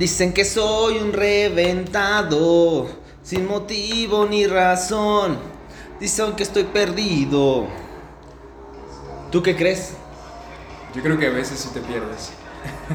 Dicen 0.00 0.32
que 0.32 0.46
soy 0.46 0.96
un 0.96 1.12
reventado, 1.12 2.88
sin 3.22 3.46
motivo 3.46 4.24
ni 4.24 4.46
razón. 4.46 5.36
Dicen 6.00 6.32
que 6.32 6.42
estoy 6.42 6.64
perdido. 6.64 7.66
¿Tú 9.30 9.42
qué 9.42 9.54
crees? 9.54 9.92
Yo 10.94 11.02
creo 11.02 11.18
que 11.18 11.26
a 11.26 11.30
veces 11.30 11.60
sí 11.60 11.68
te 11.74 11.80
pierdes. 11.80 12.30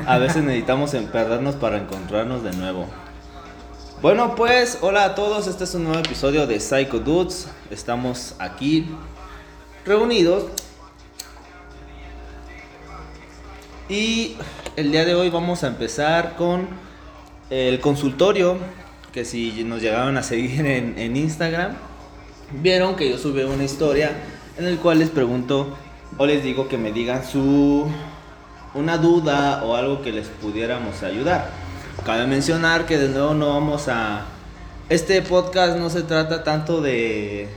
A 0.08 0.18
veces 0.18 0.44
necesitamos 0.44 0.96
perdernos 1.12 1.54
para 1.54 1.78
encontrarnos 1.78 2.42
de 2.42 2.54
nuevo. 2.54 2.88
Bueno, 4.02 4.34
pues, 4.34 4.80
hola 4.82 5.06
a 5.06 5.14
todos. 5.14 5.46
Este 5.46 5.66
es 5.66 5.76
un 5.76 5.84
nuevo 5.84 6.00
episodio 6.00 6.48
de 6.48 6.60
Psycho 6.60 6.98
Dudes. 6.98 7.50
Estamos 7.70 8.34
aquí 8.40 8.90
reunidos. 9.86 10.46
Y 13.90 14.38
el 14.76 14.92
día 14.92 15.06
de 15.06 15.14
hoy 15.14 15.30
vamos 15.30 15.64
a 15.64 15.68
empezar 15.68 16.36
con 16.36 16.84
el 17.50 17.80
consultorio. 17.80 18.58
Que 19.12 19.24
si 19.24 19.64
nos 19.64 19.82
llegaron 19.82 20.18
a 20.18 20.24
seguir 20.24 20.66
en, 20.66 20.98
en 20.98 21.16
Instagram, 21.16 21.74
vieron 22.62 22.96
que 22.96 23.10
yo 23.10 23.18
subí 23.18 23.44
una 23.44 23.64
historia 23.64 24.12
en 24.58 24.66
el 24.66 24.78
cual 24.78 25.00
les 25.00 25.10
pregunto 25.10 25.76
o 26.18 26.26
les 26.26 26.44
digo 26.44 26.68
que 26.68 26.78
me 26.78 26.92
digan 26.92 27.26
su 27.26 27.88
una 28.74 28.98
duda 28.98 29.64
o 29.64 29.76
algo 29.76 30.02
que 30.02 30.12
les 30.12 30.28
pudiéramos 30.28 31.02
ayudar. 31.04 31.50
Cabe 32.06 32.28
mencionar 32.28 32.86
que 32.86 32.98
de 32.98 33.08
nuevo 33.10 33.34
no 33.34 33.50
vamos 33.50 33.88
a 33.88 34.26
este 34.90 35.22
podcast 35.22 35.78
no 35.78 35.90
se 35.90 36.04
trata 36.04 36.44
tanto 36.44 36.82
de 36.82 37.48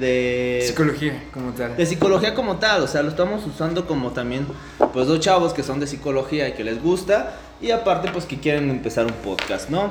de 0.00 0.62
Psicología 0.66 1.22
como 1.32 1.52
tal. 1.52 1.76
de 1.76 1.86
psicología 1.86 2.34
como 2.34 2.56
tal, 2.56 2.82
o 2.82 2.86
sea, 2.86 3.02
lo 3.02 3.10
estamos 3.10 3.46
usando 3.46 3.86
como 3.86 4.10
también 4.10 4.46
pues 4.92 5.06
dos 5.06 5.20
chavos 5.20 5.52
que 5.52 5.62
son 5.62 5.80
de 5.80 5.86
psicología 5.86 6.48
y 6.48 6.52
que 6.52 6.64
les 6.64 6.82
gusta 6.82 7.34
y 7.60 7.70
aparte 7.70 8.10
pues 8.12 8.24
que 8.26 8.38
quieren 8.40 8.70
empezar 8.70 9.06
un 9.06 9.12
podcast, 9.12 9.70
¿no? 9.70 9.90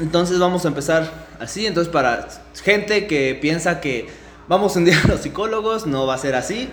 Entonces 0.00 0.38
vamos 0.38 0.64
a 0.64 0.68
empezar 0.68 1.10
así, 1.38 1.66
entonces 1.66 1.92
para 1.92 2.26
gente 2.62 3.06
que 3.06 3.38
piensa 3.40 3.80
que 3.80 4.08
vamos 4.48 4.74
a 4.74 4.78
hundir 4.78 4.94
a 5.04 5.08
los 5.08 5.20
psicólogos, 5.20 5.86
no 5.86 6.06
va 6.06 6.14
a 6.14 6.18
ser 6.18 6.34
así. 6.34 6.68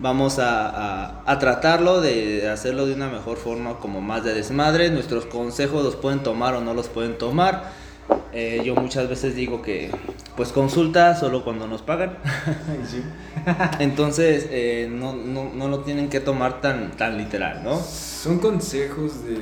Vamos 0.00 0.38
a, 0.38 0.68
a- 0.68 1.22
a 1.26 1.38
tratarlo 1.40 2.00
de 2.00 2.48
hacerlo 2.48 2.86
de 2.86 2.94
una 2.94 3.08
mejor 3.08 3.36
forma, 3.36 3.80
como 3.80 4.00
más 4.00 4.22
de 4.22 4.32
desmadre. 4.32 4.90
Nuestros 4.90 5.26
consejos 5.26 5.82
los 5.84 5.96
pueden 5.96 6.22
tomar 6.22 6.54
o 6.54 6.60
no 6.60 6.72
los 6.72 6.86
pueden 6.86 7.18
tomar. 7.18 7.72
Eh, 8.32 8.62
yo 8.64 8.74
muchas 8.74 9.08
veces 9.08 9.34
digo 9.34 9.62
que, 9.62 9.90
pues 10.36 10.52
consulta 10.52 11.16
solo 11.16 11.44
cuando 11.44 11.66
nos 11.66 11.82
pagan. 11.82 12.18
Sí. 12.88 13.02
Entonces, 13.78 14.46
eh, 14.50 14.88
no, 14.90 15.12
no, 15.14 15.50
no 15.54 15.68
lo 15.68 15.80
tienen 15.80 16.08
que 16.08 16.20
tomar 16.20 16.60
tan, 16.60 16.92
tan 16.92 17.18
literal, 17.18 17.62
¿no? 17.64 17.78
Son 17.78 18.38
consejos 18.38 19.24
de 19.24 19.38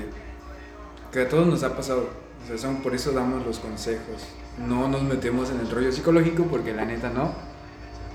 que 1.12 1.22
a 1.22 1.28
todos 1.28 1.46
nos 1.46 1.62
ha 1.62 1.76
pasado. 1.76 2.08
O 2.42 2.46
sea, 2.46 2.58
son 2.58 2.76
por 2.76 2.94
eso 2.94 3.12
damos 3.12 3.44
los 3.44 3.58
consejos. 3.58 4.26
No 4.66 4.88
nos 4.88 5.02
metemos 5.02 5.50
en 5.50 5.60
el 5.60 5.70
rollo 5.70 5.92
psicológico 5.92 6.44
porque 6.44 6.72
la 6.72 6.84
neta 6.84 7.10
no. 7.10 7.32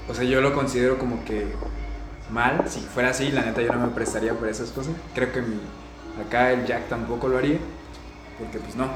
O 0.10 0.14
sea, 0.14 0.24
yo 0.24 0.42
lo 0.42 0.54
considero 0.54 0.98
como 0.98 1.24
que 1.26 1.48
mal. 2.32 2.64
Si 2.68 2.80
fuera 2.80 3.10
así, 3.10 3.32
la 3.32 3.44
neta 3.44 3.62
yo 3.62 3.72
no 3.74 3.80
me 3.80 3.94
prestaría 3.94 4.34
por 4.34 4.48
esas 4.48 4.72
cosas. 4.72 4.94
Creo 5.14 5.32
que 5.32 5.42
mi 5.42 5.60
acá 6.20 6.52
el 6.52 6.66
Jack 6.66 6.88
tampoco 6.90 7.28
lo 7.28 7.38
haría 7.38 7.58
porque 8.38 8.60
pues 8.60 8.76
no. 8.76 8.88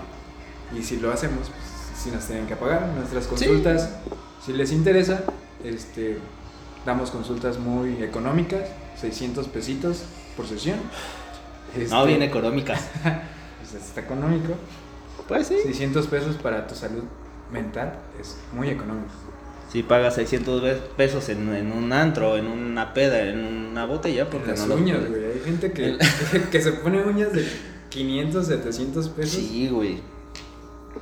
Y 0.77 0.83
si 0.83 0.97
lo 0.97 1.11
hacemos, 1.11 1.49
pues 1.49 2.01
si 2.01 2.11
nos 2.11 2.25
tienen 2.25 2.47
que 2.47 2.55
pagar 2.55 2.87
nuestras 2.95 3.27
consultas. 3.27 3.89
Si 4.45 4.53
les 4.53 4.71
interesa, 4.71 5.23
este 5.63 6.19
damos 6.85 7.09
consultas 7.09 7.57
muy 7.57 8.03
económicas, 8.03 8.61
600 9.01 9.47
pesitos 9.47 10.03
por 10.37 10.47
sesión. 10.47 10.77
No, 11.75 11.81
Este, 11.81 12.05
bien 12.07 12.21
económicas. 12.21 12.81
pues 13.03 13.83
está 13.83 14.01
económico. 14.01 14.53
Pues 15.27 15.47
sí. 15.47 15.57
600 15.63 16.05
pesos 16.07 16.35
para 16.35 16.67
tu 16.67 16.75
salud 16.75 17.03
mental 17.51 17.93
es 18.19 18.37
muy 18.53 18.69
económico. 18.69 19.09
Si 19.71 19.81
pagas 19.83 20.15
600 20.15 20.61
ve- 20.61 20.81
pesos 20.95 21.27
en, 21.29 21.53
en 21.55 21.71
un 21.71 21.91
antro, 21.91 22.37
en 22.37 22.45
una 22.45 22.93
peda, 22.93 23.21
en 23.21 23.39
una 23.43 23.85
botella, 23.85 24.29
porque 24.29 24.51
Las 24.51 24.67
no 24.67 24.75
uñas, 24.75 25.09
güey. 25.09 25.25
Hay 25.25 25.41
gente 25.43 25.71
que, 25.71 25.97
que 26.51 26.61
se 26.61 26.71
pone 26.73 27.01
uñas 27.03 27.33
de 27.33 27.45
500, 27.89 28.45
700 28.45 29.09
pesos. 29.09 29.31
Sí, 29.39 29.67
güey. 29.69 30.01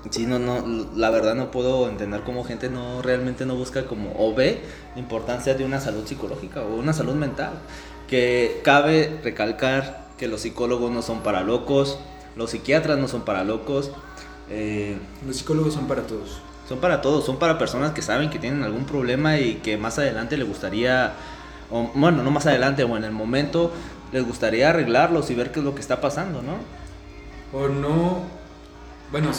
Sí, 0.09 0.26
no, 0.26 0.40
no, 0.40 0.88
la 0.96 1.09
verdad 1.12 1.36
no 1.36 1.52
puedo 1.52 1.88
entender 1.88 2.22
cómo 2.24 2.44
gente 2.44 2.70
no 2.70 3.02
realmente 3.02 3.46
no 3.46 3.56
busca 3.56 3.86
como 3.86 4.14
o 4.18 4.34
ve 4.34 4.62
la 4.96 5.00
importancia 5.02 5.54
de 5.54 5.66
una 5.66 5.80
salud 5.80 6.06
psicológica 6.06 6.62
o 6.62 6.76
una 6.76 6.94
salud 6.94 7.16
mental. 7.16 7.54
Que 8.08 8.62
cabe 8.64 9.20
recalcar 9.24 10.08
que 10.18 10.28
los 10.28 10.42
psicólogos 10.42 10.92
no 10.92 11.02
son 11.02 11.22
para 11.24 11.42
locos, 11.44 12.00
los 12.36 12.52
psiquiatras 12.52 12.98
no 12.98 13.08
son 13.08 13.24
para 13.24 13.44
locos, 13.44 13.92
eh, 14.50 14.98
Los 15.26 15.38
psicólogos 15.38 15.74
son 15.74 15.88
para 15.88 16.04
todos. 16.04 16.42
son 16.68 16.80
para 16.80 17.02
todos, 17.02 17.25
son 17.25 17.38
para 17.40 17.58
personas 17.58 17.92
que 17.92 18.02
saben 18.02 18.30
que 18.30 18.40
tienen 18.40 18.64
algún 18.64 18.86
problema 18.86 19.38
y 19.40 19.56
que 19.56 19.78
más 19.78 20.00
adelante 20.00 20.38
les 20.38 20.48
gustaría, 20.48 21.14
o, 21.72 21.92
bueno, 21.96 22.24
no 22.24 22.31
más 22.31 22.46
adelante 22.46 22.84
o 22.84 22.98
en 22.98 23.04
el 23.04 23.12
momento 23.12 23.72
les 24.12 24.25
gustaría 24.25 24.70
arreglarlos 24.70 25.30
y 25.31 25.36
ver 25.36 25.52
qué 25.52 25.60
es 25.60 25.66
lo 25.66 25.75
que 25.75 25.81
está 25.81 26.02
pasando, 26.02 26.42
¿no? 26.42 26.58
O 27.58 27.68
no. 27.68 28.24
Bueno, 29.12 29.31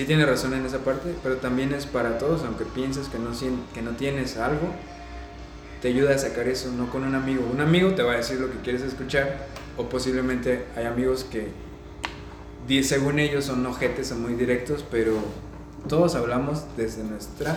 sí 0.00 0.06
tiene 0.06 0.24
razón 0.24 0.54
en 0.54 0.64
esa 0.64 0.78
parte, 0.78 1.14
pero 1.22 1.36
también 1.36 1.74
es 1.74 1.84
para 1.84 2.16
todos, 2.16 2.42
aunque 2.44 2.64
pienses 2.64 3.08
que 3.08 3.18
no, 3.18 3.32
que 3.74 3.82
no 3.82 3.90
tienes 3.90 4.38
algo, 4.38 4.68
te 5.82 5.88
ayuda 5.88 6.14
a 6.14 6.18
sacar 6.18 6.48
eso, 6.48 6.72
no 6.72 6.88
con 6.88 7.04
un 7.04 7.14
amigo. 7.14 7.46
Un 7.52 7.60
amigo 7.60 7.90
te 7.94 8.02
va 8.02 8.12
a 8.12 8.16
decir 8.16 8.40
lo 8.40 8.50
que 8.50 8.58
quieres 8.60 8.80
escuchar, 8.80 9.46
o 9.76 9.90
posiblemente 9.90 10.64
hay 10.74 10.86
amigos 10.86 11.24
que, 11.24 11.52
según 12.82 13.18
ellos, 13.18 13.44
son 13.44 13.66
ojetes, 13.66 14.06
son 14.06 14.22
muy 14.22 14.32
directos, 14.34 14.86
pero 14.90 15.18
todos 15.86 16.14
hablamos 16.14 16.64
desde 16.78 17.04
nuestra 17.04 17.54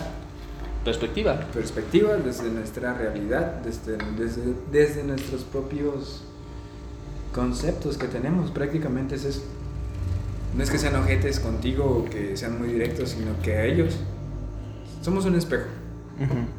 Perspectiva. 0.84 1.40
perspectiva, 1.54 2.18
desde 2.18 2.50
nuestra 2.50 2.94
realidad, 2.94 3.62
desde, 3.64 3.96
desde, 4.18 4.54
desde 4.70 5.06
nuestros 5.06 5.44
propios 5.44 6.26
conceptos 7.34 7.98
que 7.98 8.08
tenemos, 8.08 8.52
prácticamente 8.52 9.16
es 9.16 9.24
eso. 9.24 9.44
No 10.56 10.64
es 10.64 10.70
que 10.70 10.78
sean 10.78 10.96
ojetes 10.96 11.40
contigo 11.40 11.86
o 11.86 12.10
que 12.10 12.38
sean 12.38 12.60
muy 12.60 12.68
directos, 12.68 13.10
sino 13.10 13.40
que 13.42 13.58
a 13.58 13.66
ellos 13.66 13.96
somos 15.02 15.26
un 15.26 15.36
espejo, 15.36 15.66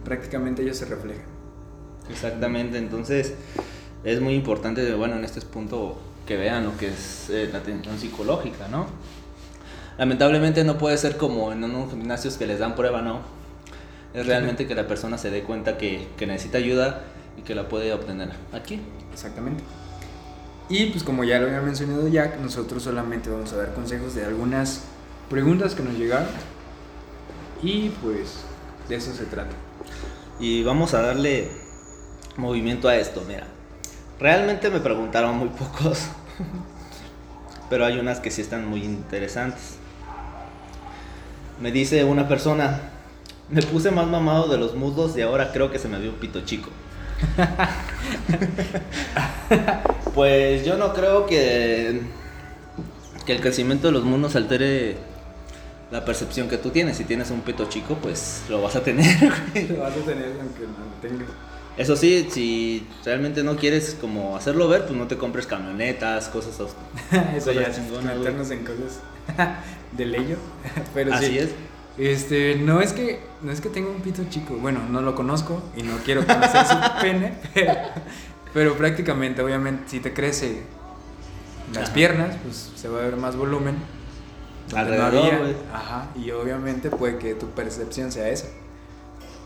prácticamente 0.04 0.62
ellos 0.62 0.76
se 0.76 0.86
reflejan. 0.86 1.24
Exactamente, 2.10 2.76
entonces 2.76 3.34
es 4.02 4.20
muy 4.20 4.34
importante, 4.34 4.94
bueno, 4.94 5.16
en 5.16 5.24
este 5.24 5.40
punto 5.42 5.98
que 6.26 6.36
vean 6.36 6.64
lo 6.64 6.76
que 6.76 6.88
es 6.88 7.30
eh, 7.30 7.48
la 7.52 7.58
atención 7.58 7.98
psicológica, 7.98 8.68
¿no? 8.68 8.86
Lamentablemente 9.96 10.64
no 10.64 10.76
puede 10.76 10.98
ser 10.98 11.16
como 11.16 11.52
en 11.52 11.62
unos 11.62 11.90
gimnasios 11.90 12.36
que 12.36 12.46
les 12.46 12.58
dan 12.58 12.74
prueba, 12.74 13.00
¿no? 13.00 13.20
Es 14.12 14.26
realmente 14.26 14.66
que 14.66 14.74
la 14.74 14.86
persona 14.86 15.18
se 15.18 15.30
dé 15.30 15.42
cuenta 15.42 15.78
que, 15.78 16.08
que 16.16 16.26
necesita 16.26 16.58
ayuda 16.58 17.02
y 17.36 17.42
que 17.42 17.54
la 17.54 17.68
puede 17.68 17.92
obtener 17.92 18.30
aquí. 18.52 18.80
Exactamente. 19.12 19.62
Y 20.68 20.86
pues 20.86 21.04
como 21.04 21.24
ya 21.24 21.38
lo 21.38 21.46
había 21.46 21.60
mencionado 21.60 22.08
Jack, 22.08 22.38
nosotros 22.40 22.82
solamente 22.82 23.28
vamos 23.28 23.52
a 23.52 23.56
dar 23.56 23.74
consejos 23.74 24.14
de 24.14 24.24
algunas 24.24 24.82
preguntas 25.28 25.74
que 25.74 25.82
nos 25.82 25.94
llegaron. 25.94 26.28
Y 27.62 27.90
pues 28.02 28.44
de 28.88 28.96
eso 28.96 29.12
se 29.12 29.24
trata. 29.24 29.54
Y 30.40 30.62
vamos 30.62 30.94
a 30.94 31.02
darle 31.02 31.50
movimiento 32.36 32.88
a 32.88 32.96
esto, 32.96 33.22
mira. 33.26 33.46
Realmente 34.18 34.70
me 34.70 34.80
preguntaron 34.80 35.36
muy 35.36 35.48
pocos, 35.48 36.06
pero 37.70 37.84
hay 37.84 37.98
unas 37.98 38.20
que 38.20 38.30
sí 38.30 38.40
están 38.40 38.66
muy 38.66 38.84
interesantes. 38.84 39.76
Me 41.60 41.72
dice 41.72 42.04
una 42.04 42.26
persona, 42.26 42.80
me 43.50 43.62
puse 43.62 43.90
más 43.90 44.06
mamado 44.06 44.48
de 44.48 44.56
los 44.56 44.74
muslos 44.74 45.16
y 45.16 45.20
ahora 45.20 45.52
creo 45.52 45.70
que 45.70 45.78
se 45.78 45.88
me 45.88 45.98
vio 45.98 46.10
un 46.10 46.16
pito 46.16 46.40
chico. 46.40 46.70
pues 50.14 50.64
yo 50.64 50.76
no 50.76 50.92
creo 50.92 51.26
que, 51.26 52.02
que 53.26 53.32
el 53.32 53.40
crecimiento 53.40 53.88
de 53.88 53.92
los 53.92 54.04
muslos 54.04 54.36
altere 54.36 54.96
la 55.90 56.04
percepción 56.04 56.48
que 56.48 56.58
tú 56.58 56.70
tienes. 56.70 56.96
Si 56.96 57.04
tienes 57.04 57.30
un 57.30 57.42
pito 57.42 57.68
chico, 57.68 57.96
pues 58.00 58.42
lo 58.48 58.62
vas 58.62 58.76
a 58.76 58.82
tener. 58.82 59.22
Lo 59.70 59.80
vas 59.80 59.92
a 59.92 60.00
tener 60.00 60.32
aunque 60.40 60.62
no 60.62 60.84
lo 60.84 60.94
tengas. 61.00 61.28
Eso 61.76 61.96
sí, 61.96 62.28
si 62.30 62.86
realmente 63.04 63.42
no 63.42 63.56
quieres 63.56 63.96
como 64.00 64.36
hacerlo 64.36 64.68
ver, 64.68 64.86
pues 64.86 64.96
no 64.96 65.08
te 65.08 65.16
compres 65.16 65.46
camionetas, 65.46 66.28
cosas 66.28 66.60
así. 66.60 66.74
Eso 67.36 67.52
ya 67.52 67.72
chingonas, 67.72 68.16
meternos 68.16 68.50
en 68.50 68.64
cosas 68.64 69.00
de 69.92 70.06
leyo. 70.06 70.36
Pero 70.94 71.12
Así 71.12 71.26
sí. 71.26 71.38
es. 71.38 71.50
Este, 71.96 72.56
no 72.56 72.80
es 72.80 72.92
que 72.92 73.20
no 73.42 73.52
es 73.52 73.60
que 73.60 73.68
tenga 73.68 73.88
un 73.90 74.00
pito 74.00 74.22
chico. 74.28 74.54
Bueno, 74.56 74.80
no 74.90 75.00
lo 75.00 75.14
conozco 75.14 75.62
y 75.76 75.82
no 75.82 75.96
quiero 76.04 76.26
conocer 76.26 76.66
su 76.66 76.74
pene, 77.00 77.34
pero, 77.54 77.72
pero 78.52 78.74
prácticamente, 78.76 79.42
obviamente, 79.42 79.84
si 79.88 80.00
te 80.00 80.12
crece 80.12 80.62
las 81.72 81.84
Ajá. 81.84 81.94
piernas, 81.94 82.36
pues 82.42 82.72
se 82.74 82.88
va 82.88 82.98
a 82.98 83.02
ver 83.02 83.16
más 83.16 83.36
volumen. 83.36 83.76
no 84.72 84.78
Alrededor, 84.78 85.38
güey. 85.38 85.56
Ajá, 85.72 86.08
y 86.16 86.30
obviamente 86.32 86.90
puede 86.90 87.18
que 87.18 87.34
tu 87.34 87.46
percepción 87.50 88.10
sea 88.10 88.28
esa. 88.28 88.48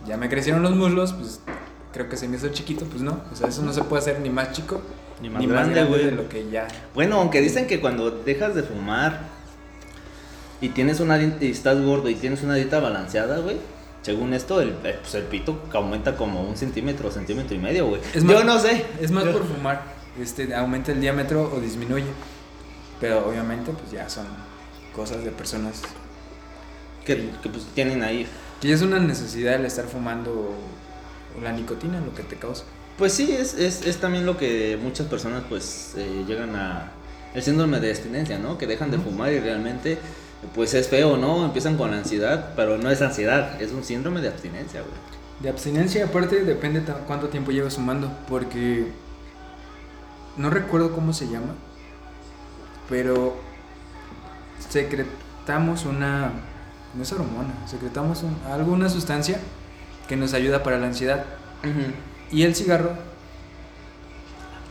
Ya 0.07 0.17
me 0.17 0.29
crecieron 0.31 0.63
los 0.63 0.75
muslos, 0.75 1.13
pues 1.13 1.41
creo 1.93 2.09
que 2.09 2.17
se 2.17 2.29
me 2.29 2.37
hizo 2.37 2.49
chiquito, 2.49 2.87
pues 2.87 3.03
no. 3.03 3.21
O 3.31 3.37
sea, 3.37 3.49
eso 3.49 3.63
no 3.63 3.73
se 3.75 3.83
puede 3.83 4.01
hacer 4.01 4.21
ni 4.21 4.31
más 4.31 4.53
chico 4.53 4.81
Ni 5.21 5.29
más 5.29 5.43
grande, 5.47 5.75
grande 5.75 5.85
güey. 5.85 6.05
de 6.07 6.13
lo 6.13 6.29
que 6.31 6.49
ya. 6.51 6.67
Bueno, 6.95 7.17
aunque 7.17 7.41
dicen 7.43 7.67
que 7.67 7.81
cuando 7.81 8.11
dejas 8.11 8.55
de 8.55 8.63
fumar 8.63 9.37
y 10.61 10.71
tienes 10.71 11.01
una 11.01 11.21
y 11.23 11.51
estás 11.51 11.81
gordo 11.83 12.09
y 12.09 12.15
tienes 12.15 12.43
una 12.43 12.55
dieta 12.55 12.81
balanceada, 12.81 13.39
güey. 13.39 13.57
Según 14.03 14.33
esto, 14.33 14.61
el, 14.61 14.71
eh, 14.85 14.97
pues 15.01 15.15
el 15.17 15.25
pito 15.25 15.61
aumenta 15.73 16.17
como 16.17 16.43
un 16.43 16.57
centímetro, 16.57 17.11
centímetro 17.11 17.55
y 17.55 17.59
medio, 17.59 17.87
güey. 17.89 18.01
Yo 18.15 18.23
más- 18.23 18.45
no 18.45 18.59
sé. 18.59 18.85
Es 19.01 19.11
más 19.11 19.25
Yo- 19.25 19.33
por 19.33 19.45
fumar, 19.47 19.83
este, 20.21 20.55
aumenta 20.55 20.93
el 20.93 21.01
diámetro 21.01 21.53
o 21.55 21.61
disminuye. 21.61 22.07
Pero 23.01 23.27
obviamente, 23.29 23.71
pues 23.73 23.91
ya 23.93 24.09
son 24.09 24.27
cosas 24.95 25.25
de 25.25 25.31
personas. 25.31 25.83
que, 27.05 27.31
que, 27.43 27.49
pues 27.49 27.65
tienen 27.75 28.03
ahí. 28.03 28.27
Que 28.61 28.73
es 28.73 28.83
una 28.83 28.99
necesidad 28.99 29.55
el 29.55 29.65
estar 29.65 29.87
fumando 29.87 30.31
o 31.37 31.41
la 31.43 31.53
nicotina, 31.53 32.01
lo 32.01 32.15
que 32.15 32.23
te 32.23 32.37
causa. 32.37 32.65
Pues 32.99 33.13
sí, 33.15 33.33
es, 33.33 33.55
es, 33.55 33.87
es 33.87 33.97
también 33.99 34.27
lo 34.27 34.37
que 34.37 34.79
muchas 34.83 35.07
personas 35.07 35.45
pues 35.49 35.95
eh, 35.97 36.25
llegan 36.27 36.55
a... 36.57 36.91
El 37.35 37.43
síndrome 37.43 37.79
de 37.81 37.91
abstinencia, 37.91 38.39
¿no? 38.39 38.59
Que 38.59 38.67
dejan 38.67 38.91
de 38.91 38.99
fumar 38.99 39.33
y 39.33 39.39
realmente 39.41 39.99
pues 40.55 40.75
es 40.75 40.89
feo, 40.89 41.17
¿no? 41.17 41.45
Empiezan 41.45 41.77
con 41.77 41.91
la 41.91 41.99
ansiedad, 41.99 42.53
pero 42.57 42.79
no 42.79 42.91
es 42.91 43.03
ansiedad, 43.03 43.61
es 43.61 43.73
un 43.73 43.83
síndrome 43.85 44.21
de 44.21 44.29
abstinencia, 44.29 44.81
güey. 44.81 44.93
De 45.41 45.49
abstinencia, 45.49 46.05
aparte, 46.05 46.45
depende 46.45 46.83
cuánto 47.07 47.29
tiempo 47.29 47.51
llevas 47.53 47.75
fumando. 47.77 48.11
Porque 48.29 48.87
no 50.37 50.51
recuerdo 50.51 50.93
cómo 50.93 51.13
se 51.13 51.29
llama, 51.29 51.55
pero 52.89 53.37
secretamos 54.69 55.85
una. 55.85 56.33
No 56.95 57.03
es 57.03 57.13
hormona, 57.13 57.53
secretamos 57.67 58.23
un- 58.23 58.37
alguna 58.51 58.89
sustancia 58.89 59.39
que 60.09 60.17
nos 60.17 60.33
ayuda 60.35 60.63
para 60.63 60.79
la 60.79 60.87
ansiedad. 60.87 61.25
Y 62.31 62.43
el 62.45 62.55
cigarro 62.55 62.93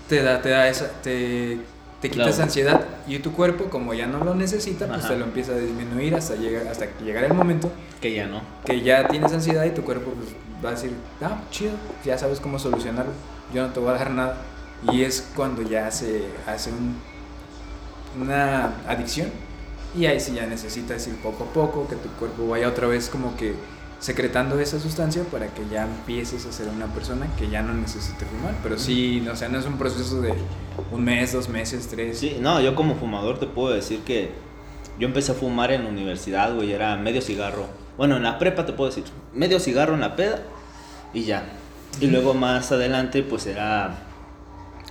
te 0.10 0.24
da, 0.24 0.42
te 0.42 0.50
da 0.50 0.68
esa, 0.68 0.88
te, 1.04 1.60
te 2.02 2.10
quita 2.10 2.24
Claro. 2.24 2.32
esa 2.32 2.44
ansiedad. 2.44 2.86
Y 3.08 3.20
tu 3.20 3.32
cuerpo, 3.34 3.66
como 3.66 3.94
ya 3.94 4.06
no 4.08 4.24
lo 4.24 4.36
necesita, 4.36 4.88
pues 4.88 5.00
Ajá. 5.00 5.10
te 5.10 5.18
lo 5.18 5.26
empieza 5.26 5.54
a 5.54 5.58
disminuir 5.58 6.14
hasta 6.16 6.36
llegar, 6.36 6.68
hasta 6.68 6.86
llegar 7.04 7.24
el 7.24 7.34
momento 7.34 7.72
Que 8.02 8.14
ya 8.14 8.28
no. 8.28 8.42
que 8.66 8.82
ya 8.82 9.08
tienes 9.08 9.32
ansiedad 9.34 9.66
y 9.66 9.72
tu 9.72 9.84
cuerpo 9.84 10.12
pues, 10.12 10.30
va 10.64 10.70
a 10.70 10.72
decir, 10.74 10.92
ah, 11.22 11.42
chido, 11.52 11.72
ya 12.06 12.18
sabes 12.18 12.40
cómo 12.40 12.60
solucionarlo, 12.60 13.12
yo 13.54 13.66
no 13.66 13.74
te 13.74 13.80
voy 13.80 13.90
a 13.90 13.94
dar 13.94 14.12
nada. 14.12 14.38
Y 14.92 15.04
es 15.04 15.28
cuando 15.36 15.64
ya 15.64 15.90
se 15.90 16.26
hace 16.46 16.70
un, 16.72 16.96
una 18.22 18.74
adicción. 18.88 19.30
Y 19.96 20.06
ahí 20.06 20.20
sí 20.20 20.34
ya 20.34 20.46
necesitas 20.46 21.08
ir 21.08 21.16
poco 21.18 21.46
a 21.46 21.48
poco, 21.48 21.88
que 21.88 21.96
tu 21.96 22.10
cuerpo 22.20 22.48
vaya 22.48 22.68
otra 22.68 22.88
vez 22.88 23.10
como 23.10 23.36
que 23.38 23.56
secretando 24.00 24.60
esa 24.60 24.80
sustancia 24.80 25.24
para 25.24 25.48
que 25.48 25.68
ya 25.72 25.86
empieces 25.86 26.46
a 26.46 26.52
ser 26.52 26.68
una 26.70 26.88
persona 26.88 27.28
que 27.38 27.50
ya 27.50 27.62
no 27.62 27.74
necesite 27.74 28.26
fumar. 28.26 28.56
Pero 28.62 28.78
sí, 28.78 29.22
no, 29.26 29.34
o 29.34 29.36
sea, 29.36 29.50
no 29.50 29.60
es 29.60 29.66
un 29.66 29.78
proceso 29.78 30.22
de 30.22 30.34
un 30.92 31.04
mes, 31.04 31.34
dos 31.34 31.50
meses, 31.50 31.88
tres. 31.88 32.20
Sí, 32.20 32.38
no, 32.40 32.62
yo 32.62 32.76
como 32.76 32.96
fumador 32.96 33.40
te 33.40 33.48
puedo 33.48 33.74
decir 33.74 34.02
que 34.02 34.32
yo 35.00 35.08
empecé 35.08 35.32
a 35.32 35.36
fumar 35.36 35.72
en 35.72 35.84
la 35.84 35.90
universidad, 35.90 36.54
güey, 36.56 36.72
era 36.72 36.96
medio 36.96 37.22
cigarro. 37.22 37.66
Bueno, 37.98 38.18
en 38.18 38.24
la 38.24 38.38
prepa 38.38 38.66
te 38.66 38.74
puedo 38.74 38.90
decir, 38.90 39.06
medio 39.34 39.60
cigarro 39.60 39.96
en 39.96 40.02
la 40.02 40.16
peda 40.16 40.42
y 41.14 41.24
ya. 41.24 41.44
Y 42.00 42.08
luego 42.08 42.34
más 42.36 42.72
adelante 42.72 43.24
pues 43.24 43.48
era 43.48 43.98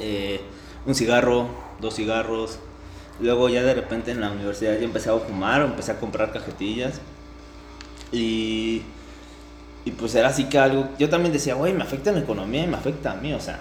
eh, 0.00 0.41
un 0.85 0.94
cigarro, 0.94 1.49
dos 1.81 1.94
cigarros. 1.94 2.58
Luego 3.20 3.49
ya 3.49 3.62
de 3.62 3.75
repente 3.75 4.11
en 4.11 4.20
la 4.20 4.31
universidad 4.31 4.76
ya 4.79 4.85
empecé 4.85 5.11
a 5.11 5.19
fumar, 5.19 5.62
empecé 5.62 5.93
a 5.93 6.00
comprar 6.00 6.32
cajetillas. 6.32 7.00
Y, 8.12 8.82
y 9.85 9.91
pues 9.93 10.14
era 10.14 10.29
así 10.29 10.44
que 10.49 10.58
algo, 10.58 10.88
yo 10.99 11.08
también 11.08 11.32
decía, 11.32 11.55
güey, 11.55 11.73
me 11.73 11.82
afecta 11.82 12.11
en 12.11 12.17
la 12.17 12.23
economía 12.23 12.64
y 12.64 12.67
me 12.69 12.76
afecta 12.76 13.12
a 13.12 13.14
mí, 13.17 13.32
o 13.32 13.41
sea. 13.41 13.61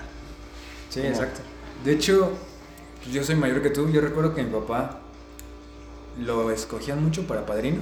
Sí, 0.89 1.01
¿Cómo? 1.01 1.11
exacto. 1.11 1.41
De 1.83 1.93
hecho, 1.93 2.31
pues, 3.03 3.13
yo 3.13 3.23
soy 3.23 3.35
mayor 3.35 3.61
que 3.61 3.69
tú. 3.69 3.89
Yo 3.91 4.01
recuerdo 4.01 4.33
que 4.33 4.43
mi 4.43 4.51
papá 4.51 4.99
lo 6.19 6.51
escogían 6.51 7.03
mucho 7.03 7.23
para 7.27 7.45
padrino. 7.45 7.81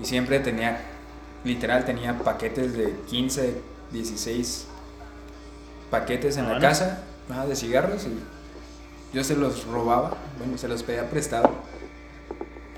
Y 0.00 0.04
siempre 0.04 0.40
tenía, 0.40 0.80
literal, 1.44 1.84
tenía 1.84 2.18
paquetes 2.18 2.72
de 2.76 2.96
15, 3.08 3.54
16 3.92 4.66
paquetes 5.90 6.36
en 6.38 6.48
la 6.48 6.58
casa 6.58 7.02
de 7.46 7.54
cigarros. 7.56 8.04
Y 8.06 9.16
yo 9.16 9.22
se 9.22 9.36
los 9.36 9.66
robaba, 9.66 10.16
bueno, 10.38 10.56
se 10.58 10.68
los 10.68 10.82
pedía 10.82 11.08
prestado. 11.10 11.50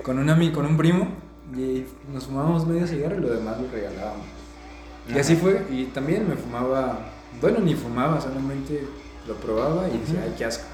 Con 0.03 0.19
un, 0.19 0.27
ami- 0.29 0.53
con 0.53 0.67
un 0.67 0.77
primo. 0.77 1.09
Y 1.57 1.87
nos 2.13 2.27
fumábamos 2.27 2.67
medio 2.67 2.87
cigarro 2.87 3.17
y 3.17 3.21
lo 3.21 3.35
demás 3.35 3.61
lo 3.61 3.71
regalábamos. 3.71 4.27
Y 5.09 5.19
así 5.19 5.37
fue, 5.37 5.67
y 5.71 5.85
también 5.87 6.29
me 6.29 6.35
fumaba, 6.35 6.99
bueno, 7.41 7.61
ni 7.61 7.75
fumaba, 7.75 8.21
solamente 8.21 8.87
lo 9.29 9.35
probaba 9.35 9.89
y 9.89 9.99
decía, 9.99 10.23
ay, 10.25 10.35
qué 10.37 10.45
asco. 10.47 10.65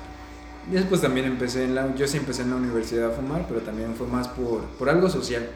Y 0.70 0.74
después 0.74 1.00
también 1.00 1.26
empecé 1.26 1.64
en 1.64 1.74
la, 1.74 1.94
yo 1.96 2.06
sí 2.06 2.18
empecé 2.18 2.42
en 2.42 2.50
la 2.50 2.56
universidad 2.56 3.10
a 3.10 3.10
fumar, 3.10 3.44
pero 3.48 3.60
también 3.60 3.94
fue 3.94 4.06
más 4.06 4.28
por, 4.28 4.62
por 4.78 4.88
algo 4.88 5.08
social, 5.08 5.48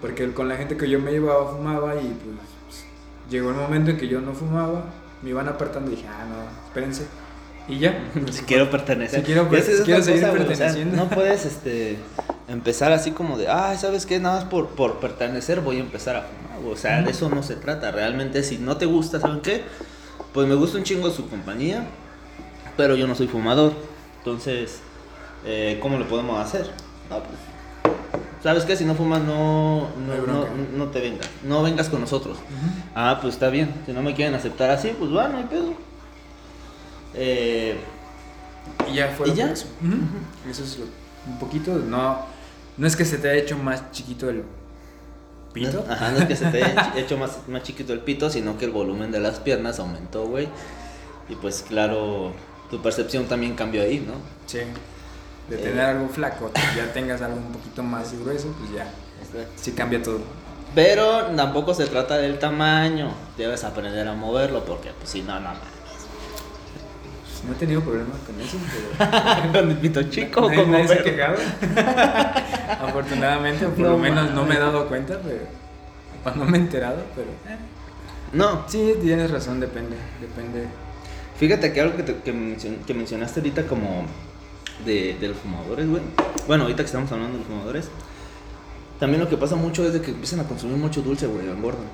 porque 0.00 0.32
con 0.32 0.48
la 0.48 0.56
gente 0.56 0.76
que 0.76 0.88
yo 0.88 1.00
me 1.00 1.10
llevaba 1.10 1.50
fumaba 1.52 1.94
y 1.96 2.16
pues 2.22 2.84
llegó 3.30 3.50
el 3.50 3.56
momento 3.56 3.90
en 3.90 3.96
que 3.96 4.06
yo 4.06 4.20
no 4.20 4.34
fumaba, 4.34 4.84
me 5.22 5.30
iban 5.30 5.48
apartando 5.48 5.90
y 5.90 5.96
dije, 5.96 6.06
ah, 6.08 6.24
no, 6.28 6.66
espérense. 6.68 7.06
Y 7.68 7.78
ya. 7.78 7.98
Si 8.30 8.42
quiero 8.42 8.70
pertenecer. 8.70 9.20
Si 9.20 9.26
quiero 9.26 9.42
es 9.52 9.64
seguir 9.64 9.84
güey, 9.84 10.00
o 10.00 10.02
sea, 10.02 10.32
perteneciendo. 10.32 10.96
no 10.96 11.08
puedes 11.08 11.44
este, 11.44 11.98
empezar 12.48 12.92
así 12.92 13.10
como 13.10 13.36
de, 13.36 13.48
ah, 13.48 13.76
¿sabes 13.76 14.06
qué? 14.06 14.20
Nada 14.20 14.36
más 14.36 14.44
por, 14.44 14.68
por 14.68 15.00
pertenecer 15.00 15.60
voy 15.60 15.78
a 15.78 15.80
empezar 15.80 16.16
a 16.16 16.22
fumar. 16.22 16.60
güey". 16.60 16.74
O 16.74 16.76
sea, 16.76 17.02
de 17.02 17.10
eso 17.10 17.28
no 17.28 17.42
se 17.42 17.56
trata. 17.56 17.90
Realmente, 17.90 18.42
si 18.42 18.58
no 18.58 18.76
te 18.76 18.86
gusta, 18.86 19.20
¿saben 19.20 19.40
qué? 19.40 19.64
Pues 20.32 20.46
me 20.46 20.54
gusta 20.54 20.78
un 20.78 20.84
chingo 20.84 21.10
su 21.10 21.28
compañía, 21.28 21.86
pero 22.76 22.94
yo 22.94 23.06
no 23.06 23.14
soy 23.14 23.26
fumador. 23.26 23.72
Entonces, 24.18 24.80
eh, 25.44 25.78
¿cómo 25.80 25.98
lo 25.98 26.06
podemos 26.06 26.38
hacer? 26.38 26.70
No, 27.10 27.18
pues, 27.18 27.38
¿Sabes 28.42 28.64
qué? 28.64 28.76
Si 28.76 28.84
no 28.84 28.94
fumas, 28.94 29.22
no, 29.22 29.88
No 30.06 30.26
no, 30.26 30.46
no, 30.76 30.84
te 30.90 31.00
vengas. 31.00 31.28
No 31.42 31.62
vengas 31.62 31.88
con 31.88 32.00
nosotros. 32.00 32.38
Ah, 32.94 33.18
pues 33.20 33.34
está 33.34 33.48
bien. 33.48 33.74
Si 33.86 33.92
no 33.92 34.02
me 34.02 34.14
quieren 34.14 34.34
aceptar 34.34 34.70
así, 34.70 34.94
pues 34.96 35.12
va, 35.12 35.26
no 35.28 35.38
hay 35.38 35.44
pedo. 35.44 35.74
Eh, 37.16 37.76
Y 38.90 38.94
ya 38.94 39.08
fue 39.16 39.28
¿Y 39.28 39.30
lo 39.30 39.36
ya? 39.36 39.46
que 39.46 39.52
hizo. 39.52 39.66
Ujú. 39.82 40.50
Eso 40.50 40.64
es 40.64 40.78
lo- 40.78 40.86
un 41.30 41.38
poquito, 41.38 41.72
no, 41.74 42.18
no 42.76 42.86
es 42.86 42.94
que 42.96 43.04
se 43.04 43.18
te 43.18 43.28
haya 43.30 43.40
hecho 43.42 43.56
más 43.58 43.90
chiquito 43.92 44.28
el 44.30 44.44
pito. 45.52 45.84
No, 45.86 45.92
ajá, 45.92 46.10
no 46.12 46.18
es 46.18 46.24
que 46.26 46.36
se 46.36 46.46
te 46.46 46.62
haya 46.62 46.92
hecho 46.96 47.16
más, 47.16 47.38
más 47.48 47.62
chiquito 47.62 47.92
el 47.92 48.00
pito, 48.00 48.28
sino 48.30 48.58
que 48.58 48.64
el 48.66 48.70
volumen 48.70 49.10
de 49.12 49.20
las 49.20 49.38
piernas 49.40 49.78
aumentó, 49.80 50.26
güey. 50.26 50.48
Y 51.28 51.34
pues 51.36 51.64
claro, 51.66 52.32
tu 52.70 52.80
percepción 52.82 53.24
también 53.26 53.54
cambió 53.54 53.82
ahí, 53.82 54.00
¿no? 54.00 54.14
Sí. 54.46 54.58
De 55.48 55.56
Eh. 55.56 55.58
tener 55.58 55.80
algo 55.80 56.08
flaco, 56.08 56.50
ya 56.76 56.92
tengas 56.92 57.22
algo 57.22 57.36
un 57.38 57.52
poquito 57.52 57.82
más 57.82 58.12
grueso, 58.20 58.52
pues 58.58 58.70
ya, 58.72 58.86
sí 59.56 59.72
cambia 59.72 60.02
todo. 60.02 60.20
Pero 60.74 61.26
tampoco 61.36 61.72
se 61.72 61.86
trata 61.86 62.18
del 62.18 62.38
tamaño. 62.38 63.10
Debes 63.38 63.64
aprender 63.64 64.06
a 64.06 64.12
moverlo 64.14 64.64
porque, 64.64 64.90
pues 64.98 65.10
si 65.10 65.22
no, 65.22 65.34
no 65.36 65.40
mames. 65.40 65.75
No 67.46 67.52
he 67.52 67.56
tenido 67.56 67.80
problemas 67.82 68.16
con 68.26 68.40
eso, 68.40 68.56
pero 68.98 69.52
Con 69.52 69.70
el 69.70 69.76
pito 69.76 70.02
chico, 70.04 70.40
nadie, 70.42 70.56
como 70.56 70.72
nadie 70.72 70.88
se 70.88 70.94
ha 70.94 71.02
quejado. 71.04 71.36
Afortunadamente, 72.88 73.66
o 73.66 73.70
por 73.70 73.78
No 73.78 73.90
lo 73.92 73.98
menos 73.98 74.30
no 74.32 74.44
me 74.44 74.56
he 74.56 74.58
dado 74.58 74.86
cuenta, 74.88 75.18
pero 75.22 75.40
cuando 76.22 76.44
me 76.44 76.58
he 76.58 76.60
enterado, 76.60 77.02
pero 77.14 77.28
eh. 77.28 77.58
No, 78.32 78.64
sí, 78.66 78.94
tienes 79.00 79.30
razón, 79.30 79.60
depende, 79.60 79.96
depende. 80.20 80.66
Fíjate 81.38 81.72
que 81.72 81.80
algo 81.80 81.96
que, 81.96 82.02
te- 82.02 82.16
que, 82.16 82.34
mencion- 82.34 82.84
que 82.84 82.94
mencionaste 82.94 83.40
ahorita 83.40 83.62
como 83.66 84.04
de, 84.84 85.16
de 85.20 85.28
los 85.28 85.36
fumadores, 85.36 85.88
güey. 85.88 86.02
Bueno, 86.46 86.64
ahorita 86.64 86.82
que 86.82 86.86
estamos 86.86 87.10
hablando 87.12 87.34
de 87.34 87.38
los 87.38 87.46
fumadores. 87.46 87.88
También 88.98 89.22
lo 89.22 89.28
que 89.28 89.36
pasa 89.36 89.54
mucho 89.56 89.84
es 89.86 89.92
de 89.92 90.00
que 90.00 90.10
empiezan 90.10 90.40
a 90.40 90.44
consumir 90.44 90.78
mucho 90.78 91.02
dulce, 91.02 91.26
güey, 91.26 91.46
engordan. 91.48 91.84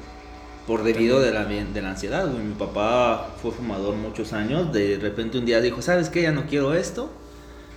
Por 0.66 0.84
debido 0.84 1.20
de 1.20 1.32
la, 1.32 1.44
de 1.44 1.82
la 1.82 1.90
ansiedad, 1.90 2.28
güey. 2.28 2.42
Mi 2.42 2.54
papá 2.54 3.30
fue 3.40 3.50
fumador 3.50 3.94
muchos 3.96 4.32
años. 4.32 4.72
De 4.72 4.98
repente 5.00 5.38
un 5.38 5.44
día 5.44 5.60
dijo, 5.60 5.82
¿sabes 5.82 6.08
qué? 6.08 6.22
Ya 6.22 6.32
no 6.32 6.46
quiero 6.46 6.74
esto. 6.74 7.10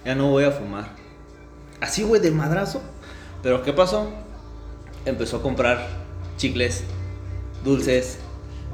Ya 0.05 0.13
no 0.13 0.29
voy 0.29 0.43
a 0.43 0.51
fumar. 0.51 0.91
Así, 1.81 2.03
güey, 2.03 2.21
de 2.21 2.31
madrazo. 2.31 2.81
Pero 3.41 3.63
¿qué 3.63 3.73
pasó? 3.73 4.09
Empezó 5.05 5.37
a 5.37 5.41
comprar 5.41 5.87
chicles, 6.37 6.83
dulces, 7.63 8.19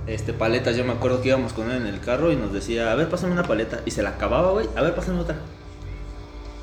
este, 0.08 0.34
paletas. 0.34 0.76
Yo 0.76 0.84
me 0.84 0.92
acuerdo 0.92 1.22
que 1.22 1.30
íbamos 1.30 1.54
con 1.54 1.72
él 1.72 1.78
en 1.78 1.88
el 1.88 2.02
carro 2.02 2.32
y 2.32 2.36
nos 2.36 2.52
decía, 2.52 2.92
a 2.92 2.96
ver, 2.96 3.10
pásame 3.10 3.32
una 3.34 3.44
paleta. 3.44 3.82
Y 3.86 3.92
se 3.92 4.04
la 4.04 4.10
acababa, 4.10 4.52
güey. 4.52 4.68
A 4.76 4.82
ver, 4.82 4.94
pásame 4.94 5.20
otra. 5.20 5.38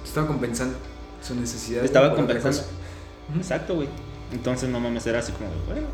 Estaba 0.04 0.26
compensando 0.26 0.76
su 1.22 1.34
necesidad. 1.34 1.84
Estaba 1.84 2.14
compensando. 2.14 2.62
Exacto, 3.36 3.74
güey. 3.74 3.88
Entonces 4.32 4.68
no 4.68 4.80
mames, 4.80 5.06
era 5.06 5.20
así 5.20 5.32
como, 5.32 5.48
bueno. 5.66 5.86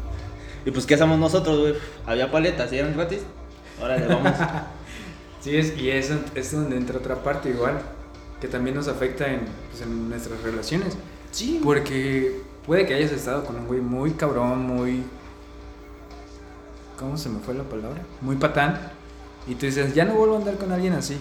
Y 0.64 0.70
pues, 0.70 0.86
¿qué 0.86 0.94
hacemos 0.94 1.18
nosotros, 1.18 1.58
güey? 1.58 1.74
Había 2.06 2.30
paletas 2.30 2.72
y 2.72 2.78
eran 2.78 2.94
gratis. 2.94 3.20
Ahora 3.80 3.96
le 3.96 4.06
vamos. 4.06 4.32
Sí, 5.40 5.56
es, 5.58 5.76
y 5.76 5.90
eso 5.90 6.18
es 6.34 6.52
donde 6.52 6.74
entra 6.78 6.96
otra 6.96 7.22
parte 7.22 7.50
igual, 7.50 7.78
que 8.40 8.48
también 8.48 8.74
nos 8.74 8.88
afecta 8.88 9.30
en, 9.30 9.40
pues, 9.70 9.82
en 9.82 10.08
nuestras 10.08 10.40
relaciones. 10.40 10.96
sí, 11.32 11.60
Porque 11.62 12.40
puede 12.64 12.86
que 12.86 12.94
hayas 12.94 13.12
estado 13.12 13.44
con 13.44 13.56
un 13.56 13.66
güey 13.66 13.82
muy 13.82 14.12
cabrón, 14.12 14.62
muy... 14.62 15.02
¿Cómo 16.98 17.18
se 17.18 17.28
me 17.28 17.40
fue 17.40 17.52
la 17.52 17.64
palabra? 17.64 18.00
Muy 18.22 18.36
patán. 18.36 18.90
Y 19.46 19.54
tú 19.54 19.66
dices, 19.66 19.94
ya 19.94 20.06
no 20.06 20.14
vuelvo 20.14 20.36
a 20.36 20.38
andar 20.38 20.56
con 20.56 20.72
alguien 20.72 20.94
así. 20.94 21.18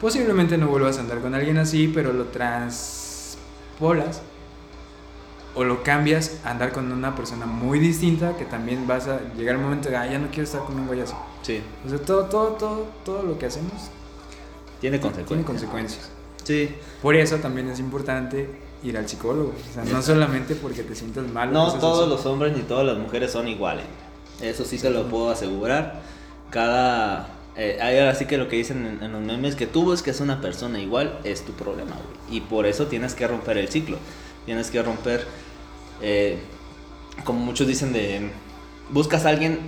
Posiblemente 0.00 0.58
no 0.58 0.66
vuelvas 0.66 0.98
a 0.98 1.02
andar 1.02 1.20
con 1.20 1.36
alguien 1.36 1.58
así, 1.58 1.86
pero 1.86 2.12
lo 2.12 2.24
transpolas 2.24 4.22
o 5.54 5.64
lo 5.64 5.82
cambias 5.82 6.40
a 6.44 6.50
andar 6.50 6.72
con 6.72 6.90
una 6.90 7.14
persona 7.14 7.46
muy 7.46 7.78
distinta 7.78 8.36
que 8.36 8.44
también 8.44 8.86
vas 8.86 9.06
a 9.08 9.20
llegar 9.36 9.56
un 9.56 9.64
momento 9.64 9.88
de, 9.90 9.96
ah, 9.96 10.06
ya 10.10 10.18
no 10.18 10.28
quiero 10.28 10.44
estar 10.44 10.62
con 10.64 10.78
un 10.80 10.86
güey 10.86 11.00
así. 11.00 11.14
Sí. 11.42 11.60
O 11.86 11.88
sea, 11.90 11.98
todo, 11.98 12.24
todo, 12.26 12.46
todo, 12.52 12.86
todo 13.04 13.22
lo 13.22 13.38
que 13.38 13.46
hacemos 13.46 13.72
Tiene 14.80 14.98
consecuencias. 14.98 15.28
tiene 15.28 15.44
consecuencias. 15.44 16.10
Sí. 16.44 16.74
Por 17.02 17.14
eso 17.16 17.36
también 17.36 17.68
es 17.68 17.78
importante 17.80 18.48
ir 18.82 18.96
al 18.96 19.08
psicólogo. 19.08 19.52
O 19.70 19.74
sea, 19.74 19.84
no 19.84 20.02
solamente 20.02 20.54
porque 20.54 20.82
te 20.82 20.94
sientas 20.94 21.28
mal. 21.28 21.52
No 21.52 21.66
cosas 21.66 21.80
todos 21.80 22.08
los 22.08 22.24
hombres 22.26 22.56
ni 22.56 22.62
todas 22.62 22.86
las 22.86 22.96
mujeres 22.98 23.30
son 23.30 23.46
iguales. 23.46 23.84
Eso 24.40 24.64
sí 24.64 24.78
se 24.78 24.90
lo 24.90 25.06
puedo 25.08 25.30
asegurar. 25.30 26.00
Cada. 26.50 27.28
Eh, 27.56 27.78
ahora 27.80 28.14
sí 28.14 28.24
que 28.24 28.38
lo 28.38 28.48
que 28.48 28.56
dicen 28.56 28.86
en, 28.86 29.02
en 29.04 29.12
los 29.12 29.20
memes 29.20 29.54
que 29.56 29.66
tú 29.66 29.84
busques 29.84 30.20
una 30.20 30.40
persona 30.40 30.80
igual 30.80 31.18
es 31.22 31.44
tu 31.44 31.52
problema, 31.52 31.92
güey. 31.92 32.38
Y 32.38 32.40
por 32.40 32.64
eso 32.66 32.86
tienes 32.86 33.14
que 33.14 33.26
romper 33.28 33.58
el 33.58 33.68
ciclo. 33.68 33.98
Tienes 34.46 34.70
que 34.70 34.82
romper. 34.82 35.26
Eh, 36.02 36.38
como 37.24 37.40
muchos 37.40 37.66
dicen, 37.66 37.92
de. 37.92 38.30
Buscas 38.90 39.24
a 39.24 39.30
alguien 39.30 39.58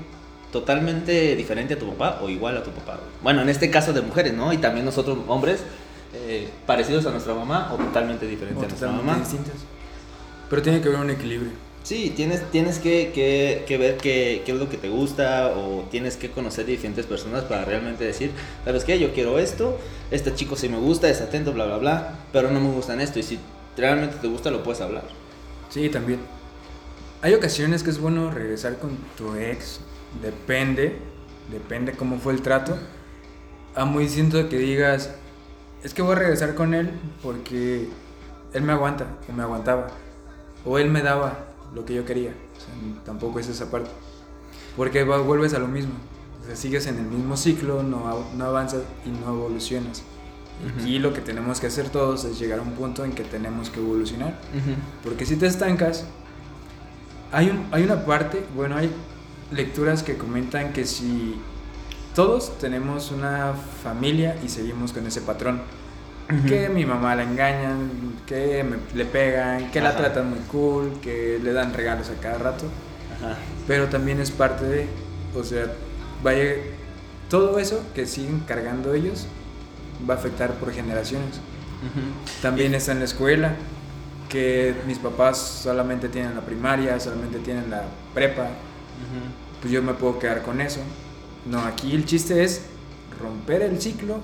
totalmente 0.53 1.35
diferente 1.37 1.75
a 1.75 1.79
tu 1.79 1.88
papá 1.95 2.21
o 2.23 2.29
igual 2.29 2.57
a 2.57 2.62
tu 2.62 2.71
papá. 2.71 3.00
Bueno, 3.23 3.43
en 3.43 3.49
este 3.49 3.71
caso 3.71 3.93
de 3.93 4.03
mujeres, 4.03 4.35
¿no? 4.35 4.53
Y 4.53 4.59
también 4.59 4.85
nosotros, 4.85 5.19
hombres, 5.26 5.61
eh, 6.14 6.49
parecidos 6.67 7.07
a 7.07 7.11
nuestra 7.11 7.35
mamá 7.35 7.71
o 7.73 7.76
totalmente 7.76 8.26
diferentes 8.26 8.62
O 8.62 8.67
a 8.67 8.69
nuestra 8.69 8.91
mamá. 8.91 9.19
distintas. 9.19 9.55
Pero 10.50 10.62
tiene 10.62 10.81
que 10.81 10.88
haber 10.88 11.00
un 11.00 11.11
equilibrio. 11.11 11.50
Sí, 11.83 12.12
tienes, 12.17 12.50
tienes 12.50 12.79
que, 12.79 13.11
que- 13.14 13.64
que 13.67 13.76
ver 13.79 13.97
qué, 13.99 14.43
qué 14.47 14.53
es 14.53 14.59
lo 14.59 14.71
que 14.71 14.76
te 14.79 14.88
gusta 14.88 15.49
o 15.57 15.87
tienes 15.91 16.17
que 16.17 16.31
conocer 16.31 16.64
diferentes 16.67 17.05
personas 17.05 17.45
para 17.45 17.64
realmente 17.64 18.05
decir, 18.05 18.31
¿sabes 18.64 18.85
qué? 18.85 18.99
Yo 18.99 19.12
quiero 19.12 19.38
esto, 19.38 19.79
este 20.11 20.35
chico 20.35 20.57
sí 20.57 20.69
me 20.71 20.79
gusta, 20.79 21.09
es 21.11 21.21
atento, 21.21 21.53
bla, 21.53 21.67
bla, 21.67 21.76
bla, 21.79 22.14
pero 22.33 22.50
no 22.50 22.61
me 22.61 22.71
gustan 22.71 23.00
esto 23.03 23.19
y 23.19 23.23
si 23.23 23.38
realmente 23.76 24.17
te 24.21 24.29
gusta 24.29 24.50
lo 24.50 24.62
puedes 24.62 24.81
hablar. 24.81 25.05
Sí, 25.75 25.88
también. 25.88 26.21
Hay 27.21 27.35
ocasiones 27.35 27.83
que 27.83 27.90
es 27.90 27.99
bueno 27.99 28.31
regresar 28.31 28.78
con 28.78 28.97
tu 29.16 29.35
ex. 29.35 29.81
Depende. 30.23 30.97
Depende 31.50 31.95
cómo 31.95 32.21
fue 32.21 32.33
el 32.33 32.43
trato. 32.43 32.78
A 33.75 33.85
muy 33.85 34.04
distinto 34.04 34.49
que 34.49 34.57
digas, 34.57 35.11
es 35.83 35.93
que 35.93 36.00
voy 36.00 36.12
a 36.12 36.19
regresar 36.21 36.54
con 36.54 36.75
él 36.75 36.93
porque 37.25 37.88
él 38.52 38.62
me 38.62 38.73
aguanta 38.73 39.19
o 39.28 39.33
me 39.33 39.43
aguantaba. 39.43 39.88
O 40.64 40.78
él 40.78 40.90
me 40.90 41.02
daba 41.02 41.47
lo 41.75 41.85
que 41.85 41.95
yo 41.95 42.04
quería. 42.04 42.33
Tampoco 43.04 43.40
es 43.40 43.49
esa 43.49 43.69
parte. 43.69 43.90
Porque 44.76 45.02
vuelves 45.02 45.54
a 45.54 45.59
lo 45.59 45.66
mismo. 45.66 45.95
O 46.40 46.47
sea, 46.47 46.54
sigues 46.54 46.87
en 46.87 46.99
el 46.99 47.07
mismo 47.07 47.37
ciclo, 47.37 47.83
no, 47.83 48.25
no 48.37 48.45
avanzas 48.45 48.83
y 49.04 49.09
no 49.09 49.35
evolucionas. 49.35 50.04
Ujú. 50.61 50.80
Aquí 50.82 50.99
lo 50.99 51.12
que 51.12 51.20
tenemos 51.20 51.61
que 51.61 51.66
hacer 51.66 51.88
todos 51.90 52.25
es 52.25 52.38
llegar 52.38 52.58
a 52.58 52.62
un 52.62 52.73
punto 52.73 53.04
en 53.04 53.12
que 53.12 53.25
tenemos 53.25 53.70
que 53.70 53.80
evolucionar. 53.80 54.38
Porque 55.02 55.26
si 55.26 55.37
te 55.37 55.46
estancas, 55.46 56.04
hay, 57.32 57.49
un, 57.50 57.66
hay 57.73 57.82
una 57.82 58.04
parte, 58.04 58.44
bueno, 58.54 58.76
hay 58.76 58.90
lecturas 59.50 60.02
que 60.02 60.16
comentan 60.16 60.73
que 60.73 60.84
si 60.84 61.34
todos 62.14 62.56
tenemos 62.58 63.11
una 63.11 63.54
familia 63.82 64.37
y 64.44 64.49
seguimos 64.49 64.92
con 64.92 65.06
ese 65.06 65.20
patrón, 65.20 65.61
que 66.49 66.70
mi 66.70 66.87
mamá 66.87 67.14
la 67.16 67.25
engañan, 67.25 67.90
que 68.26 68.64
me- 68.64 68.78
le 68.96 69.04
pegan, 69.04 69.70
que 69.70 69.80
la 69.80 69.90
Ajá. 69.90 69.99
tratan 69.99 70.30
muy 70.30 70.38
cool, 70.50 70.92
que 71.02 71.38
le 71.42 71.52
dan 71.52 71.75
regalos 71.75 72.08
a 72.08 72.14
cada 72.20 72.38
rato, 72.38 72.64
Ajá. 73.18 73.37
pero 73.66 73.88
también 73.88 74.20
es 74.20 74.30
parte 74.30 74.64
de, 74.64 74.87
o 75.34 75.44
sea, 75.44 75.66
vaya, 76.23 76.54
todo 77.28 77.58
eso 77.58 77.82
que 77.94 78.06
siguen 78.06 78.40
cargando 78.46 78.94
ellos 78.94 79.26
va 80.08 80.14
a 80.14 80.16
afectar 80.16 80.54
por 80.54 80.72
generaciones. 80.72 81.40
También 82.40 82.74
está 82.74 82.92
en 82.92 83.00
la 83.00 83.04
escuela, 83.04 83.56
que 84.28 84.74
mis 84.86 84.98
papás 84.98 85.38
solamente 85.62 86.08
tienen 86.08 86.34
la 86.34 86.40
primaria, 86.40 86.98
solamente 86.98 87.38
tienen 87.38 87.70
la 87.70 87.84
prepa, 88.14 88.48
pues 89.60 89.72
yo 89.72 89.82
me 89.82 89.94
puedo 89.94 90.18
quedar 90.18 90.42
con 90.42 90.60
eso. 90.60 90.80
No, 91.46 91.60
aquí 91.60 91.94
el 91.94 92.04
chiste 92.04 92.42
es 92.42 92.62
romper 93.20 93.62
el 93.62 93.80
ciclo 93.80 94.20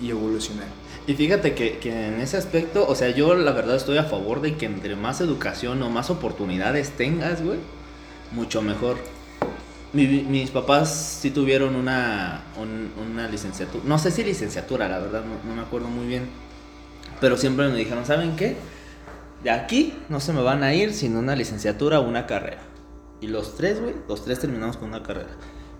y 0.00 0.10
evolucionar. 0.10 0.66
Y 1.06 1.14
fíjate 1.14 1.54
que, 1.54 1.78
que 1.78 2.08
en 2.08 2.20
ese 2.20 2.36
aspecto, 2.36 2.86
o 2.86 2.94
sea, 2.94 3.10
yo 3.10 3.34
la 3.34 3.52
verdad 3.52 3.76
estoy 3.76 3.98
a 3.98 4.04
favor 4.04 4.40
de 4.40 4.56
que 4.56 4.66
entre 4.66 4.94
más 4.94 5.20
educación 5.20 5.82
o 5.82 5.90
más 5.90 6.10
oportunidades 6.10 6.90
tengas, 6.90 7.42
güey, 7.42 7.58
mucho 8.32 8.62
mejor. 8.62 8.96
Mi- 9.92 10.06
mis 10.22 10.50
papás 10.50 11.18
sí 11.20 11.30
tuvieron 11.30 11.76
una, 11.76 12.42
un- 12.58 12.90
una 13.10 13.28
licenciatura, 13.28 13.84
no 13.86 13.98
sé 13.98 14.10
si 14.10 14.24
licenciatura, 14.24 14.88
la 14.88 14.98
verdad, 14.98 15.22
no, 15.24 15.48
no 15.48 15.54
me 15.56 15.62
acuerdo 15.62 15.88
muy 15.88 16.06
bien. 16.06 16.28
Pero 17.20 17.36
siempre 17.36 17.68
me 17.68 17.76
dijeron, 17.76 18.06
¿saben 18.06 18.34
qué? 18.36 18.56
De 19.44 19.50
aquí 19.50 19.94
no 20.08 20.18
se 20.20 20.32
me 20.32 20.40
van 20.42 20.62
a 20.62 20.74
ir 20.74 20.94
sin 20.94 21.16
una 21.16 21.36
licenciatura 21.36 22.00
o 22.00 22.08
una 22.08 22.26
carrera. 22.26 22.62
Y 23.20 23.26
los 23.28 23.54
tres, 23.56 23.80
güey, 23.80 23.94
los 24.08 24.24
tres 24.24 24.40
terminamos 24.40 24.76
con 24.76 24.88
una 24.88 25.02
carrera. 25.02 25.28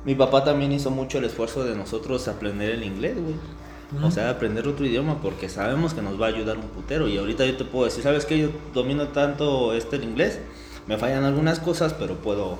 Mi 0.04 0.14
papá 0.14 0.44
también 0.44 0.72
hizo 0.72 0.90
mucho 0.90 1.18
el 1.18 1.24
esfuerzo 1.24 1.64
de 1.64 1.74
nosotros 1.74 2.28
aprender 2.28 2.70
el 2.70 2.84
inglés, 2.84 3.16
güey. 3.20 3.34
O 4.02 4.10
sea, 4.10 4.30
aprender 4.30 4.66
otro 4.68 4.86
idioma 4.86 5.20
porque 5.20 5.48
sabemos 5.50 5.92
que 5.94 6.00
nos 6.02 6.20
va 6.20 6.26
a 6.26 6.28
ayudar 6.30 6.56
un 6.56 6.68
putero. 6.68 7.08
Y 7.08 7.18
ahorita 7.18 7.44
yo 7.44 7.56
te 7.56 7.64
puedo 7.64 7.84
decir, 7.84 8.02
¿sabes 8.02 8.24
qué? 8.24 8.38
Yo 8.38 8.48
domino 8.72 9.08
tanto 9.08 9.74
este 9.74 9.96
el 9.96 10.04
inglés. 10.04 10.38
Me 10.86 10.96
fallan 10.96 11.24
algunas 11.24 11.58
cosas, 11.60 11.92
pero 11.94 12.16
puedo... 12.16 12.58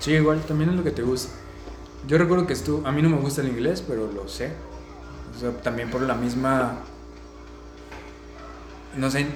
Sí, 0.00 0.12
igual, 0.12 0.40
también 0.42 0.70
es 0.70 0.76
lo 0.76 0.82
que 0.82 0.90
te 0.90 1.02
gusta. 1.02 1.32
Yo 2.08 2.18
recuerdo 2.18 2.46
que 2.46 2.54
estuvo, 2.54 2.86
a 2.86 2.90
mí 2.92 3.02
no 3.02 3.08
me 3.10 3.18
gusta 3.18 3.42
el 3.42 3.48
inglés, 3.48 3.84
pero 3.86 4.10
lo 4.10 4.26
sé. 4.26 4.52
O 5.36 5.38
sea, 5.38 5.50
también 5.62 5.90
por 5.90 6.00
la 6.02 6.14
misma, 6.14 6.78
no 8.96 9.10
sé, 9.10 9.26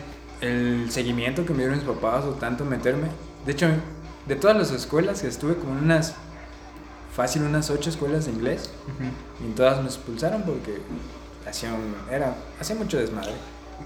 el 0.40 0.90
seguimiento 0.90 1.44
que 1.47 1.52
me 1.52 1.61
dieron 1.61 1.76
mis 1.78 1.87
papás 1.87 2.25
o 2.25 2.30
tanto 2.33 2.64
meterme. 2.64 3.09
De 3.47 3.52
hecho, 3.52 3.68
de 4.26 4.37
todas 4.37 4.56
las 4.56 4.71
escuelas 4.71 5.21
que 5.23 5.28
estuve, 5.28 5.54
como 5.56 5.73
unas, 5.73 6.14
fácil, 7.14 7.42
unas 7.42 7.71
ocho 7.71 7.90
escuelas 7.90 8.25
de 8.26 8.33
inglés. 8.33 8.71
Y 9.42 9.47
en 9.47 9.54
todas 9.54 9.78
me 9.80 9.87
expulsaron 9.87 10.42
porque 10.42 10.80
hacía 11.49 11.73
un, 11.75 11.94
era, 12.12 12.35
hacía 12.61 12.75
mucho 12.76 12.99
desmadre. 12.99 13.33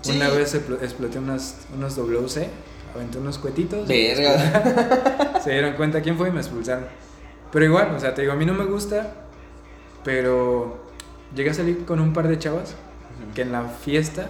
Sí. 0.02 0.12
Una 0.16 0.28
vez 0.28 0.54
explo- 0.54 0.80
exploté 0.82 1.18
unas, 1.18 1.56
unos 1.74 1.96
WC, 1.96 2.48
aventé 2.94 3.18
unos 3.18 3.38
cuetitos. 3.38 3.86
Verga. 3.88 5.40
Se 5.44 5.50
dieron 5.52 5.74
cuenta 5.74 6.00
quién 6.02 6.16
fue 6.16 6.28
y 6.28 6.32
me 6.32 6.40
expulsaron. 6.40 6.84
Pero 7.52 7.64
igual, 7.64 7.94
o 7.94 8.00
sea, 8.00 8.14
te 8.14 8.22
digo, 8.22 8.32
a 8.32 8.36
mí 8.36 8.44
no 8.44 8.54
me 8.54 8.64
gusta, 8.64 9.14
pero 10.04 10.78
llegué 11.34 11.50
a 11.50 11.54
salir 11.54 11.84
con 11.84 12.00
un 12.00 12.12
par 12.12 12.28
de 12.28 12.38
chavas 12.38 12.74
que 13.34 13.42
en 13.42 13.52
la 13.52 13.64
fiesta 13.64 14.28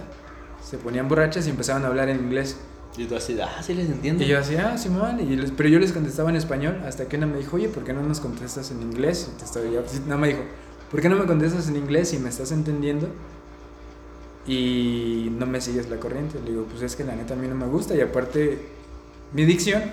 se 0.63 0.77
ponían 0.77 1.07
borrachas 1.07 1.47
y 1.47 1.49
empezaban 1.49 1.83
a 1.85 1.87
hablar 1.87 2.09
en 2.09 2.17
inglés. 2.19 2.57
Y 2.97 3.05
tú 3.05 3.15
así, 3.15 3.37
ah, 3.41 3.61
sí 3.61 3.73
les 3.75 3.87
entiendo. 3.89 4.23
Y 4.23 4.27
yo 4.27 4.39
así, 4.39 4.55
ah, 4.57 4.77
Simón, 4.77 5.19
y 5.19 5.35
les- 5.35 5.51
pero 5.51 5.69
yo 5.69 5.79
les 5.79 5.91
contestaba 5.93 6.29
en 6.29 6.35
español 6.35 6.81
hasta 6.85 7.05
que 7.07 7.17
una 7.17 7.27
me 7.27 7.37
dijo, 7.37 7.55
oye, 7.55 7.69
¿por 7.69 7.83
qué 7.83 7.93
no 7.93 8.01
nos 8.01 8.19
contestas 8.19 8.71
en 8.71 8.81
inglés? 8.81 9.29
Y 9.33 9.37
te 9.39 9.45
estaba 9.45 9.65
yo, 9.67 9.83
sí, 9.85 10.01
no 10.07 10.17
me 10.17 10.29
dijo, 10.29 10.41
¿por 10.91 10.99
qué 11.01 11.07
no 11.07 11.15
me 11.15 11.25
contestas 11.25 11.67
en 11.69 11.75
inglés 11.77 12.09
si 12.09 12.17
me 12.17 12.29
estás 12.29 12.51
entendiendo? 12.51 13.07
Y 14.53 15.29
no 15.37 15.45
me 15.45 15.61
sigues 15.61 15.89
la 15.89 15.97
corriente. 15.97 16.39
Le 16.43 16.49
digo, 16.51 16.65
pues 16.69 16.81
es 16.81 16.95
que 16.95 17.03
la 17.03 17.15
neta 17.15 17.35
a 17.35 17.37
mí 17.37 17.47
no 17.47 17.53
me 17.55 17.67
gusta 17.67 17.95
y 17.95 18.01
aparte 18.01 18.59
mi 19.33 19.45
dicción 19.45 19.83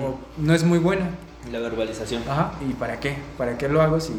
o- 0.00 0.16
no 0.38 0.54
es 0.54 0.62
muy 0.62 0.78
buena. 0.78 1.10
La 1.50 1.58
verbalización. 1.58 2.22
Ajá, 2.28 2.52
¿y 2.68 2.72
para 2.74 3.00
qué? 3.00 3.16
¿Para 3.36 3.58
qué 3.58 3.68
lo 3.68 3.82
hago 3.82 3.98
si 3.98 4.12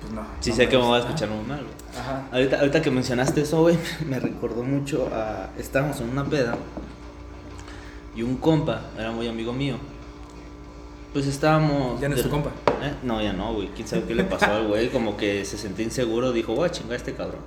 pues 0.00 0.12
no? 0.14 0.22
Sí 0.40 0.50
no 0.50 0.56
sé 0.56 0.68
que 0.68 0.78
me 0.78 0.84
voy 0.84 0.96
a 0.96 1.00
escuchar 1.00 1.28
muy 1.28 1.44
mal, 1.46 1.58
güey. 1.60 1.74
Ajá. 2.00 2.26
Ahorita, 2.32 2.58
ahorita 2.60 2.80
que 2.80 2.90
mencionaste 2.90 3.42
eso, 3.42 3.60
güey, 3.60 3.76
me 4.08 4.18
recordó 4.18 4.62
mucho 4.62 5.10
a... 5.12 5.50
Estábamos 5.58 6.00
en 6.00 6.08
una 6.08 6.24
peda 6.24 6.56
y 8.16 8.22
un 8.22 8.36
compa, 8.36 8.80
era 8.98 9.10
muy 9.12 9.28
amigo 9.28 9.52
mío. 9.52 9.76
Pues 11.12 11.26
estábamos... 11.26 12.00
Ya 12.00 12.08
no 12.08 12.16
es 12.16 12.22
tu 12.22 12.30
compa. 12.30 12.50
¿Eh? 12.82 12.94
No, 13.02 13.20
ya 13.22 13.34
no, 13.34 13.52
güey. 13.52 13.68
¿Quién 13.76 13.86
sabe 13.86 14.04
qué 14.04 14.14
le 14.14 14.24
pasó 14.24 14.46
al 14.46 14.66
güey? 14.68 14.88
Como 14.88 15.18
que 15.18 15.44
se 15.44 15.58
sentía 15.58 15.84
inseguro, 15.84 16.32
dijo, 16.32 16.54
voy 16.54 16.66
a 16.66 16.70
chingar 16.70 16.94
a 16.94 16.96
este 16.96 17.12
cabrón. 17.14 17.40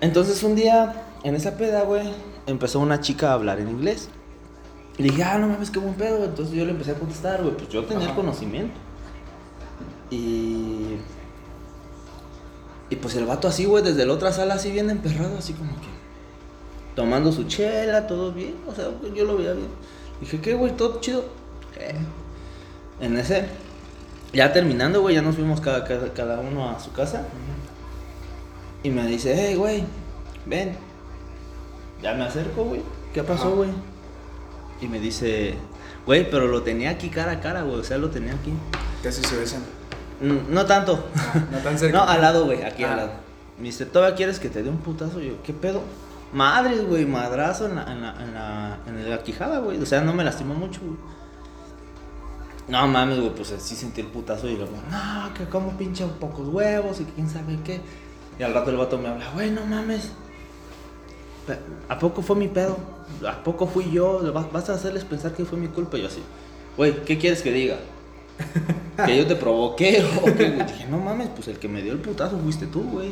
Entonces 0.00 0.42
un 0.42 0.54
día, 0.54 1.06
en 1.24 1.34
esa 1.34 1.56
peda, 1.56 1.82
güey, 1.82 2.08
empezó 2.46 2.80
una 2.80 3.00
chica 3.00 3.30
a 3.30 3.34
hablar 3.34 3.60
en 3.60 3.68
inglés. 3.68 4.08
Y 4.96 5.02
dije, 5.04 5.22
ah, 5.22 5.38
no 5.38 5.48
mames, 5.48 5.70
qué 5.70 5.78
buen 5.78 5.94
pedo. 5.94 6.24
Entonces 6.24 6.54
yo 6.54 6.64
le 6.64 6.72
empecé 6.72 6.92
a 6.92 6.94
contestar, 6.94 7.42
güey. 7.42 7.56
Pues 7.56 7.68
yo 7.68 7.84
tenía 7.84 8.04
el 8.04 8.10
Ajá. 8.10 8.16
conocimiento. 8.16 8.74
Y. 10.10 10.96
Y 12.90 12.96
pues 12.96 13.14
el 13.16 13.26
vato 13.26 13.48
así, 13.48 13.64
güey, 13.66 13.84
desde 13.84 14.06
la 14.06 14.12
otra 14.14 14.32
sala, 14.32 14.54
así 14.54 14.70
bien 14.70 14.90
emperrado, 14.90 15.36
así 15.38 15.52
como 15.52 15.70
que. 15.80 15.86
Tomando 16.96 17.30
su 17.32 17.44
chela, 17.44 18.06
todo 18.06 18.32
bien. 18.32 18.54
O 18.66 18.74
sea, 18.74 18.86
yo 19.14 19.24
lo 19.24 19.36
veía 19.36 19.52
bien. 19.52 19.68
Dije, 20.20 20.40
¿qué, 20.40 20.54
güey? 20.54 20.76
¿Todo 20.76 21.00
chido? 21.00 21.24
"Eh". 21.78 21.94
En 23.00 23.16
ese. 23.18 23.46
Ya 24.32 24.52
terminando, 24.52 25.00
güey, 25.00 25.14
ya 25.14 25.22
nos 25.22 25.36
fuimos 25.36 25.60
cada, 25.60 25.84
cada, 25.84 26.12
cada 26.12 26.40
uno 26.40 26.68
a 26.70 26.80
su 26.80 26.90
casa. 26.92 27.26
Y 28.82 28.90
me 28.90 29.06
dice, 29.06 29.34
hey, 29.36 29.54
güey, 29.56 29.84
ven. 30.46 30.76
Ya 32.02 32.14
me 32.14 32.24
acerco, 32.24 32.64
güey. 32.64 32.82
¿Qué 33.12 33.22
pasó, 33.22 33.50
güey? 33.56 33.70
Y 34.80 34.86
me 34.86 35.00
dice, 35.00 35.54
güey, 36.06 36.30
pero 36.30 36.46
lo 36.46 36.62
tenía 36.62 36.90
aquí 36.90 37.08
cara 37.08 37.32
a 37.32 37.40
cara, 37.40 37.62
güey. 37.62 37.80
O 37.80 37.84
sea, 37.84 37.98
lo 37.98 38.10
tenía 38.10 38.34
aquí. 38.34 38.52
Casi 39.02 39.22
se 39.22 39.36
besan. 39.36 39.62
Mm, 40.20 40.52
No 40.54 40.64
tanto. 40.66 41.04
No 41.52 41.58
tan 41.58 41.78
cerca. 41.78 41.98
No, 41.98 42.04
al 42.04 42.20
lado, 42.20 42.44
güey, 42.44 42.62
aquí 42.62 42.84
Ah. 42.84 42.92
al 42.92 42.96
lado. 42.98 43.10
Me 43.58 43.64
dice, 43.64 43.86
¿todavía 43.86 44.14
quieres 44.14 44.38
que 44.38 44.48
te 44.48 44.62
dé 44.62 44.70
un 44.70 44.78
putazo? 44.78 45.20
Y 45.20 45.28
yo, 45.28 45.42
¿qué 45.42 45.52
pedo? 45.52 45.82
Madres, 46.32 46.86
güey, 46.86 47.04
madrazo 47.06 47.66
en 47.66 47.74
la, 47.74 47.90
en 47.92 48.00
la, 48.02 48.22
en 48.22 48.34
la, 48.34 48.78
en 48.86 49.10
la 49.10 49.22
quijada, 49.24 49.58
güey. 49.58 49.82
O 49.82 49.86
sea, 49.86 50.00
no 50.02 50.12
me 50.12 50.22
lastimó 50.22 50.54
mucho, 50.54 50.80
güey. 50.82 50.96
No 52.68 52.86
mames, 52.86 53.18
güey, 53.18 53.34
pues 53.34 53.50
así 53.50 53.74
sentí 53.74 54.02
el 54.02 54.08
putazo 54.08 54.46
y 54.46 54.56
luego, 54.56 54.72
no, 54.90 55.32
que 55.34 55.44
como 55.46 55.72
pinche 55.78 56.04
pocos 56.20 56.46
huevos 56.48 57.00
y 57.00 57.04
quién 57.04 57.28
sabe 57.28 57.58
qué. 57.64 57.80
Y 58.38 58.42
al 58.42 58.54
rato 58.54 58.70
el 58.70 58.76
vato 58.76 58.98
me 58.98 59.08
habla, 59.08 59.30
güey, 59.34 59.50
no 59.50 59.64
mames. 59.66 60.10
¿A 61.88 61.98
poco 61.98 62.20
fue 62.22 62.36
mi 62.36 62.48
pedo? 62.48 62.76
¿A 63.26 63.42
poco 63.42 63.66
fui 63.66 63.90
yo? 63.90 64.32
¿Vas- 64.32 64.52
¿Vas 64.52 64.68
a 64.70 64.74
hacerles 64.74 65.04
pensar 65.04 65.32
que 65.32 65.44
fue 65.44 65.58
mi 65.58 65.68
culpa? 65.68 65.96
Y 65.96 66.02
yo 66.02 66.08
así, 66.08 66.22
güey, 66.76 67.02
¿qué 67.04 67.16
quieres 67.18 67.42
que 67.42 67.50
diga? 67.52 67.76
¿Que 69.06 69.16
yo 69.16 69.26
te 69.26 69.34
provoqué 69.34 70.04
o 70.22 70.24
qué, 70.24 70.50
güey? 70.50 70.66
Dije, 70.66 70.86
no 70.90 70.98
mames, 70.98 71.28
pues 71.34 71.48
el 71.48 71.58
que 71.58 71.68
me 71.68 71.82
dio 71.82 71.92
el 71.92 72.00
putazo 72.00 72.38
fuiste 72.38 72.66
tú, 72.66 72.82
güey. 72.82 73.10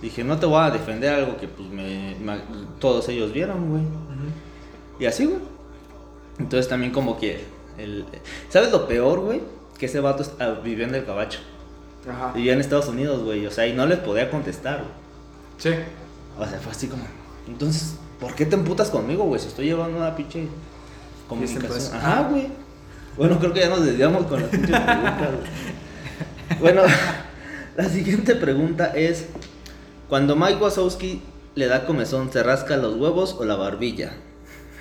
Dije, 0.00 0.22
no 0.24 0.38
te 0.38 0.46
voy 0.46 0.60
a 0.60 0.70
defender 0.70 1.14
algo 1.14 1.36
que 1.36 1.48
pues 1.48 1.68
me, 1.68 2.14
me- 2.20 2.40
todos 2.78 3.08
ellos 3.08 3.32
vieron, 3.32 3.68
güey. 3.70 3.82
Y 5.00 5.06
así, 5.06 5.26
güey. 5.26 5.40
Entonces 6.38 6.68
también 6.68 6.92
como 6.92 7.18
que 7.18 7.44
el... 7.76 8.04
¿Sabes 8.48 8.70
lo 8.70 8.86
peor, 8.86 9.20
güey? 9.20 9.40
Que 9.78 9.86
ese 9.86 10.00
vato 10.00 10.24
vivía 10.62 10.86
en 10.86 10.94
el 10.94 11.04
cabacho. 11.04 11.40
Ajá. 12.08 12.32
Vivía 12.32 12.52
en 12.52 12.60
Estados 12.60 12.88
Unidos, 12.88 13.22
güey. 13.22 13.46
O 13.46 13.50
sea, 13.50 13.66
y 13.66 13.72
no 13.72 13.86
les 13.86 13.98
podía 13.98 14.30
contestar, 14.30 14.78
güey. 14.78 14.90
Sí. 15.58 15.70
O 16.38 16.46
sea, 16.46 16.58
fue 16.58 16.72
así 16.72 16.88
como... 16.88 17.04
Entonces, 17.46 17.94
¿por 18.20 18.34
qué 18.34 18.46
te 18.46 18.56
emputas 18.56 18.90
conmigo, 18.90 19.24
güey? 19.24 19.40
Si 19.40 19.48
estoy 19.48 19.66
llevando 19.66 19.98
una 19.98 20.14
pinche 20.16 20.48
comunicación. 21.28 21.96
Ajá, 21.96 22.28
güey. 22.28 22.48
Bueno, 23.16 23.38
creo 23.38 23.52
que 23.52 23.60
ya 23.60 23.68
nos 23.68 23.84
desviamos 23.84 24.26
con 24.26 24.40
las 24.40 24.50
pinches 24.50 24.80
preguntas, 24.80 25.30
güey. 25.30 26.60
Bueno, 26.60 26.82
la 27.76 27.88
siguiente 27.88 28.34
pregunta 28.34 28.86
es... 28.94 29.26
Cuando 30.08 30.36
Mike 30.36 30.62
Wazowski 30.62 31.22
le 31.54 31.66
da 31.66 31.86
comezón, 31.86 32.30
¿se 32.32 32.42
rasca 32.42 32.76
los 32.76 32.96
huevos 32.96 33.34
o 33.38 33.44
la 33.44 33.56
barbilla? 33.56 34.12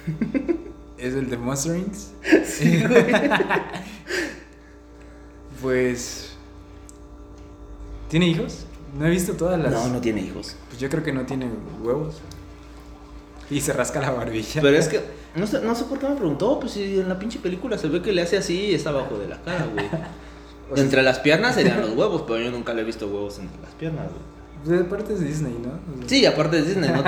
¿Es 0.98 1.14
el 1.16 1.30
de 1.30 1.38
Monster? 1.38 1.82
Sí, 2.46 2.84
güey. 2.86 3.06
Pues. 5.62 6.31
¿Tiene 8.12 8.28
hijos? 8.28 8.66
No 9.00 9.06
he 9.08 9.10
visto 9.10 9.34
todas 9.34 9.58
las. 9.58 9.72
No, 9.72 9.88
no 9.88 10.02
tiene 10.02 10.20
hijos. 10.22 10.58
Pues 10.68 10.80
yo 10.82 10.90
creo 10.90 11.02
que 11.02 11.14
no 11.14 11.22
tiene 11.26 11.48
huevos. 11.82 12.16
Y 13.50 13.62
se 13.62 13.72
rasca 13.72 14.02
la 14.02 14.12
barbilla. 14.12 14.62
Pero 14.62 14.78
es 14.78 14.90
que, 14.90 15.00
no 15.36 15.48
sé, 15.48 15.62
no 15.62 15.74
sé 15.76 15.86
por 15.86 15.98
qué 15.98 16.10
me 16.10 16.16
preguntó, 16.16 16.60
pues 16.60 16.74
si 16.74 17.00
en 17.00 17.08
la 17.08 17.18
pinche 17.18 17.40
película 17.40 17.78
se 17.78 17.88
ve 17.88 18.02
que 18.02 18.12
le 18.12 18.22
hace 18.22 18.38
así 18.38 18.68
y 18.68 18.74
está 18.76 18.90
abajo 18.90 19.18
de 19.18 19.28
la 19.30 19.42
cara, 19.42 19.66
güey. 19.74 19.86
O 20.72 20.76
sea, 20.76 20.86
entre 20.86 21.04
las 21.04 21.20
piernas 21.20 21.56
serían 21.56 21.82
los 21.82 21.90
huevos, 21.92 22.24
pero 22.26 22.40
yo 22.40 22.50
nunca 22.50 22.74
le 22.74 22.82
he 22.82 22.86
visto 22.86 23.06
huevos 23.08 23.40
entre 23.40 23.60
las 23.62 23.72
piernas, 23.72 24.06
güey. 24.08 24.22
Pues 24.64 24.78
de 24.80 24.86
parte 24.86 25.14
es 25.14 25.20
Disney, 25.20 25.54
¿no? 25.62 25.70
O 25.70 25.98
sea, 26.00 26.08
Sí, 26.08 26.26
aparte 26.26 26.62
de 26.62 26.64
Disney, 26.68 26.90
no 26.92 27.04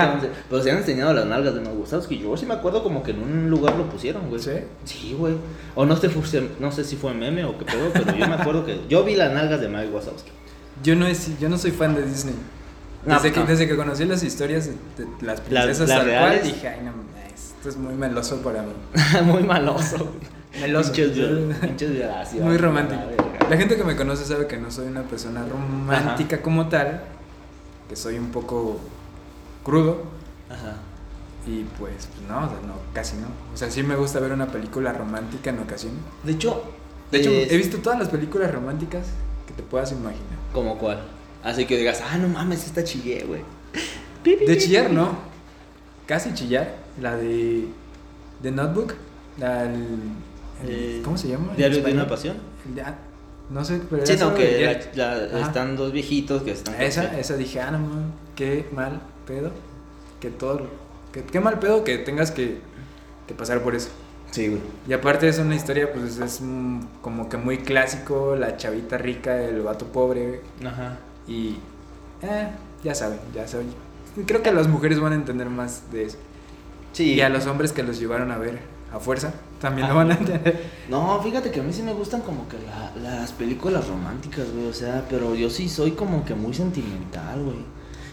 Pero 0.50 0.62
se 0.62 0.70
han 0.70 0.78
enseñado 0.78 1.14
las 1.14 1.24
nalgas 1.24 1.54
de 1.54 1.60
Mike 1.60 1.72
Wazowski. 1.76 2.18
Yo 2.18 2.36
sí 2.36 2.44
me 2.46 2.54
acuerdo 2.54 2.82
como 2.82 3.02
que 3.02 3.12
en 3.12 3.22
un 3.22 3.48
lugar 3.48 3.76
lo 3.76 3.84
pusieron, 3.88 4.28
güey. 4.28 4.42
¿Sí? 4.42 4.50
Sí, 4.84 5.16
güey. 5.18 5.34
O 5.76 5.86
no 5.86 5.96
sé, 5.96 6.10
fue- 6.10 6.50
no 6.60 6.72
sé 6.72 6.82
si 6.84 6.96
fue 6.96 7.14
meme 7.14 7.44
o 7.44 7.56
qué 7.56 7.64
pedo, 7.64 7.90
pero 7.92 8.14
yo 8.16 8.26
me 8.26 8.34
acuerdo 8.34 8.66
que 8.66 8.80
yo 8.88 9.02
vi 9.04 9.14
las 9.14 9.32
nalgas 9.32 9.60
de 9.62 9.68
Mike 9.68 9.88
Wazowski. 9.94 10.30
Yo 10.82 10.96
no, 10.96 11.06
es, 11.06 11.38
yo 11.38 11.48
no 11.48 11.56
soy 11.58 11.70
fan 11.70 11.94
de 11.94 12.04
Disney. 12.04 12.34
Desde, 13.04 13.20
pues 13.20 13.32
que, 13.32 13.40
no. 13.40 13.46
desde 13.46 13.68
que 13.68 13.76
conocí 13.76 14.04
las 14.06 14.22
historias 14.22 14.66
de, 14.66 15.06
las 15.20 15.40
princesas 15.40 15.88
tal 15.88 16.06
cual, 16.08 16.40
dije, 16.42 16.68
ay, 16.68 16.80
no, 16.84 16.92
esto 17.34 17.68
es 17.68 17.76
muy 17.76 17.94
meloso 17.94 18.40
para 18.42 18.62
mí. 18.62 18.72
Muy 19.24 19.42
maloso. 19.42 20.12
Meloso. 20.60 20.92
Muy 22.40 22.56
romántico. 22.56 23.02
la 23.50 23.56
gente 23.56 23.76
que 23.76 23.84
me 23.84 23.96
conoce 23.96 24.24
sabe 24.24 24.46
que 24.46 24.56
no 24.56 24.70
soy 24.70 24.86
una 24.86 25.02
persona 25.02 25.44
romántica 25.44 26.40
como 26.40 26.68
tal, 26.68 27.02
que 27.88 27.96
soy 27.96 28.18
un 28.18 28.30
poco 28.30 28.78
crudo 29.64 30.02
Ajá. 30.48 30.76
y 31.46 31.64
pues, 31.78 32.06
pues 32.06 32.28
no, 32.28 32.38
o 32.46 32.48
sea, 32.48 32.58
no, 32.66 32.74
casi 32.92 33.16
no. 33.16 33.26
O 33.52 33.56
sea, 33.56 33.70
sí 33.70 33.82
me 33.82 33.96
gusta 33.96 34.20
ver 34.20 34.32
una 34.32 34.46
película 34.46 34.92
romántica 34.92 35.50
en 35.50 35.58
ocasiones. 35.58 35.98
De 36.22 36.32
hecho, 36.32 36.62
De 37.10 37.18
hecho, 37.18 37.30
es- 37.30 37.50
he 37.52 37.56
visto 37.56 37.78
todas 37.78 37.98
las 37.98 38.08
películas 38.08 38.52
románticas 38.52 39.06
que 39.46 39.52
te 39.54 39.62
puedas 39.62 39.92
imaginar. 39.92 40.38
¿Como 40.52 40.78
cuál? 40.78 41.02
Así 41.42 41.66
que 41.66 41.76
digas, 41.76 42.02
ah, 42.04 42.16
no 42.18 42.28
mames, 42.28 42.64
esta 42.66 42.82
chillé, 42.84 43.24
güey. 43.24 43.42
De 44.24 44.56
chillar, 44.58 44.90
no. 44.90 45.18
Casi 46.06 46.32
chillar. 46.34 46.76
La 47.00 47.16
de. 47.16 47.66
The 48.42 48.50
Notebook. 48.50 48.94
La, 49.38 49.64
el- 49.64 49.98
el- 50.66 51.02
¿Cómo 51.02 51.18
se 51.18 51.28
llama? 51.28 51.52
Diario 51.56 51.82
de 51.82 51.92
una 51.92 52.06
pasión. 52.06 52.36
De- 52.74 52.80
ah, 52.82 52.96
no 53.50 53.64
sé, 53.64 53.80
pero 53.90 54.06
Sí, 54.06 54.14
no, 54.18 54.34
que 54.34 54.88
la- 54.94 55.16
la- 55.16 55.40
están 55.40 55.76
dos 55.76 55.92
viejitos 55.92 56.42
que 56.42 56.52
están... 56.52 56.80
Esa, 56.80 57.18
esa 57.18 57.36
dije, 57.36 57.60
ah, 57.60 57.70
no, 57.72 57.78
mames, 57.80 58.06
qué 58.36 58.66
mal 58.72 59.00
pedo. 59.26 59.50
Que 60.20 60.30
todo. 60.30 60.66
Que, 61.12 61.22
qué 61.24 61.40
mal 61.40 61.58
pedo 61.58 61.84
que 61.84 61.98
tengas 61.98 62.30
que, 62.30 62.58
que 63.26 63.34
pasar 63.34 63.62
por 63.62 63.74
eso. 63.74 63.90
Sí, 64.34 64.48
güey. 64.48 64.60
Y 64.88 64.92
aparte 64.92 65.28
es 65.28 65.38
una 65.38 65.54
historia, 65.54 65.92
pues 65.92 66.18
es 66.18 66.40
mm, 66.40 66.80
como 67.02 67.28
que 67.28 67.36
muy 67.36 67.58
clásico: 67.58 68.34
la 68.34 68.56
chavita 68.56 68.98
rica, 68.98 69.40
el 69.40 69.62
vato 69.62 69.86
pobre. 69.86 70.40
Ajá. 70.66 70.98
Y. 71.28 71.58
Eh, 72.22 72.48
ya 72.82 72.94
saben, 72.94 73.20
ya 73.32 73.46
saben. 73.46 73.68
Creo 74.26 74.42
que 74.42 74.52
las 74.52 74.66
mujeres 74.68 74.98
van 75.00 75.12
a 75.12 75.16
entender 75.16 75.48
más 75.50 75.90
de 75.92 76.04
eso. 76.04 76.18
Sí. 76.92 77.14
Y 77.14 77.20
a 77.20 77.28
los 77.28 77.46
hombres 77.46 77.72
que 77.72 77.82
los 77.84 77.98
llevaron 77.98 78.30
a 78.32 78.38
ver 78.38 78.58
a 78.92 79.00
fuerza 79.00 79.34
también 79.60 79.88
lo 79.88 79.94
van 79.94 80.10
a 80.12 80.14
entender. 80.14 80.62
No, 80.88 81.20
fíjate 81.22 81.50
que 81.50 81.60
a 81.60 81.62
mí 81.62 81.72
sí 81.72 81.82
me 81.82 81.92
gustan 81.92 82.20
como 82.22 82.46
que 82.48 82.56
la- 82.58 82.92
las 83.02 83.32
películas 83.32 83.88
románticas, 83.88 84.46
güey, 84.52 84.66
o 84.68 84.72
sea, 84.72 85.04
pero 85.10 85.34
yo 85.34 85.50
sí 85.50 85.68
soy 85.68 85.92
como 85.92 86.24
que 86.24 86.34
muy 86.34 86.54
sentimental, 86.54 87.42
güey. 87.42 87.56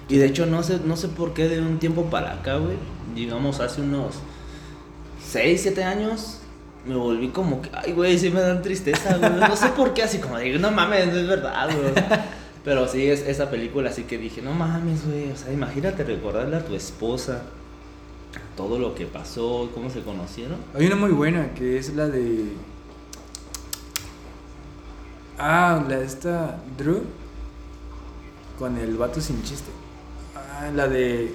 Y 0.09 0.17
de 0.17 0.25
hecho 0.25 0.45
no 0.45 0.63
sé, 0.63 0.79
no 0.85 0.95
sé 0.97 1.09
por 1.09 1.33
qué 1.33 1.47
de 1.49 1.61
un 1.61 1.79
tiempo 1.79 2.05
para 2.09 2.33
acá, 2.33 2.57
güey, 2.57 2.77
digamos 3.15 3.59
hace 3.59 3.81
unos 3.81 4.15
6, 5.31 5.61
7 5.61 5.83
años, 5.83 6.39
me 6.85 6.95
volví 6.95 7.29
como 7.29 7.61
que, 7.61 7.69
ay, 7.73 7.93
güey, 7.93 8.19
sí 8.19 8.29
me 8.29 8.41
dan 8.41 8.61
tristeza, 8.61 9.17
güey. 9.17 9.31
No 9.31 9.55
sé 9.55 9.69
por 9.69 9.93
qué, 9.93 10.03
así 10.03 10.17
como 10.17 10.37
digo, 10.37 10.59
no 10.59 10.71
mames, 10.71 11.07
no 11.07 11.19
es 11.19 11.27
verdad, 11.27 11.69
güey. 11.69 11.93
Pero 12.65 12.87
sí, 12.87 13.07
es 13.07 13.21
esa 13.21 13.49
película, 13.49 13.89
así 13.89 14.03
que 14.03 14.17
dije, 14.17 14.41
no 14.41 14.51
mames, 14.53 15.05
güey, 15.07 15.31
o 15.31 15.35
sea, 15.37 15.53
imagínate 15.53 16.03
recordarle 16.03 16.57
a 16.57 16.65
tu 16.65 16.75
esposa 16.75 17.43
todo 18.57 18.77
lo 18.77 18.93
que 18.93 19.05
pasó, 19.05 19.69
cómo 19.73 19.89
se 19.89 20.01
conocieron. 20.01 20.57
Hay 20.75 20.85
una 20.85 20.97
muy 20.97 21.11
buena 21.11 21.53
que 21.53 21.77
es 21.77 21.95
la 21.95 22.07
de. 22.07 22.51
Ah, 25.37 25.83
la 25.87 25.97
de 25.97 26.05
esta. 26.05 26.59
Drew. 26.77 27.03
Con 28.59 28.77
el 28.77 28.97
vato 28.97 29.21
sin 29.21 29.41
chiste. 29.43 29.71
Ah, 30.35 30.69
la 30.75 30.87
de. 30.87 31.33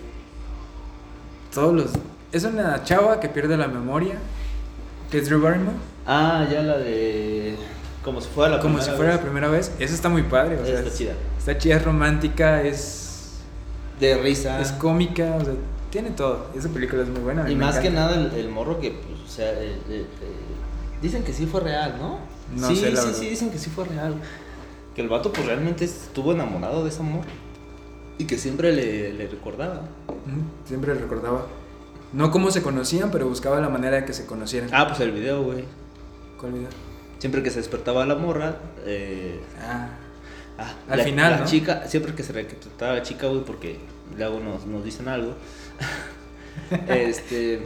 Todos 1.52 1.74
los. 1.74 1.90
Es 2.32 2.44
una 2.44 2.82
chava 2.84 3.20
que 3.20 3.28
pierde 3.28 3.56
la 3.56 3.68
memoria. 3.68 4.16
Que 5.10 5.18
es 5.18 5.26
Drew 5.28 5.40
Barrymore. 5.40 5.76
Ah, 6.06 6.46
ya 6.50 6.62
la 6.62 6.78
de. 6.78 7.56
Como 8.02 8.20
si 8.20 8.28
fuera 8.28 8.56
la 8.56 8.60
como 8.62 8.74
primera 8.74 8.92
si 8.92 8.96
fuera 8.96 9.10
vez. 9.12 9.18
la 9.20 9.22
primera 9.24 9.48
vez. 9.48 9.72
Esa 9.78 9.94
está 9.94 10.08
muy 10.08 10.22
padre. 10.22 10.58
O 10.60 10.64
sea, 10.64 10.76
Está 10.76 10.88
es- 10.88 10.98
chida. 10.98 11.12
Está 11.38 11.58
chida, 11.58 11.76
es 11.76 11.84
romántica, 11.84 12.62
es. 12.62 13.34
De 14.00 14.16
risa. 14.18 14.60
Es 14.60 14.72
cómica, 14.72 15.36
o 15.40 15.44
sea, 15.44 15.54
tiene 15.90 16.10
todo. 16.10 16.48
Esa 16.56 16.68
película 16.68 17.02
es 17.02 17.08
muy 17.08 17.20
buena. 17.20 17.48
y 17.50 17.54
más 17.56 17.78
que 17.78 17.90
nada 17.90 18.14
el, 18.16 18.32
el 18.32 18.48
morro 18.50 18.78
que, 18.80 18.90
pues, 18.90 19.20
o 19.24 19.28
sea, 19.28 19.50
el- 19.52 19.80
el- 19.88 19.94
el- 19.94 20.06
dicen 21.00 21.22
que 21.24 21.32
sí 21.32 21.46
fue 21.46 21.60
real, 21.62 21.94
¿no? 21.98 22.18
No 22.54 22.68
sí, 22.68 22.76
sé, 22.76 22.90
la 22.90 23.00
sí, 23.00 23.06
verdad. 23.06 23.20
sí, 23.20 23.28
dicen 23.30 23.50
que 23.50 23.58
sí 23.58 23.70
fue 23.70 23.84
real. 23.86 24.14
Que 24.94 25.00
el 25.02 25.08
vato, 25.08 25.32
pues 25.32 25.46
realmente 25.46 25.84
estuvo 25.84 26.32
enamorado 26.32 26.82
de 26.84 26.90
esa 26.90 27.02
morra. 27.02 27.28
Y 28.18 28.24
que 28.26 28.36
siempre 28.38 28.72
le, 28.72 29.12
le 29.14 29.26
recordaba. 29.28 29.82
Siempre 30.66 30.94
recordaba. 30.94 31.46
No 32.12 32.30
cómo 32.30 32.50
se 32.50 32.62
conocían, 32.62 33.10
pero 33.10 33.28
buscaba 33.28 33.60
la 33.60 33.68
manera 33.68 33.96
de 33.96 34.04
que 34.04 34.12
se 34.12 34.26
conocieran. 34.26 34.70
Ah, 34.72 34.86
pues 34.88 35.00
el 35.00 35.12
video, 35.12 35.42
güey. 35.42 35.64
¿Cuál 36.40 36.52
video? 36.52 36.68
Siempre 37.18 37.42
que 37.42 37.50
se 37.50 37.58
despertaba 37.58 38.04
la 38.06 38.14
morra, 38.14 38.56
eh, 38.84 39.40
Ah, 39.60 39.88
Ah, 40.58 40.72
Al 40.88 40.98
la, 40.98 41.04
final, 41.04 41.30
la 41.32 41.38
¿no? 41.40 41.44
chica, 41.44 41.86
siempre 41.86 42.14
que 42.14 42.22
se 42.22 42.32
reclutaba 42.32 42.94
la 42.94 43.02
chica, 43.02 43.26
güey, 43.26 43.42
porque 43.44 43.78
luego 44.16 44.40
nos, 44.40 44.64
nos 44.64 44.82
dicen 44.84 45.06
algo. 45.06 45.34
este. 46.88 47.60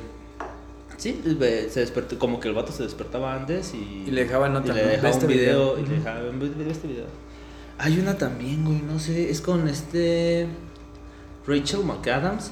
Sí, 0.96 1.22
pues, 1.38 1.72
se 1.72 1.80
despertó, 1.80 2.18
como 2.18 2.40
que 2.40 2.48
el 2.48 2.54
vato 2.54 2.72
se 2.72 2.82
despertaba 2.82 3.34
antes 3.34 3.74
y. 3.74 4.04
Y 4.06 4.10
le 4.10 4.24
dejaba 4.24 4.48
nota, 4.48 4.72
y 4.72 4.74
le 4.74 4.84
dejaba 4.86 5.08
este 5.10 5.26
un 5.26 5.32
video, 5.32 5.74
video. 5.76 5.78
y 5.78 5.82
le 5.82 5.94
Ujú. 5.94 6.04
dejaba, 6.04 6.20
ve, 6.20 6.30
ve 6.64 6.70
este 6.70 6.88
video. 6.88 7.06
Hay 7.78 7.98
una 7.98 8.18
también, 8.18 8.64
güey, 8.64 8.82
no 8.82 8.98
sé, 8.98 9.30
es 9.30 9.40
con 9.40 9.68
este. 9.68 10.48
Rachel 11.46 11.84
McAdams, 11.84 12.50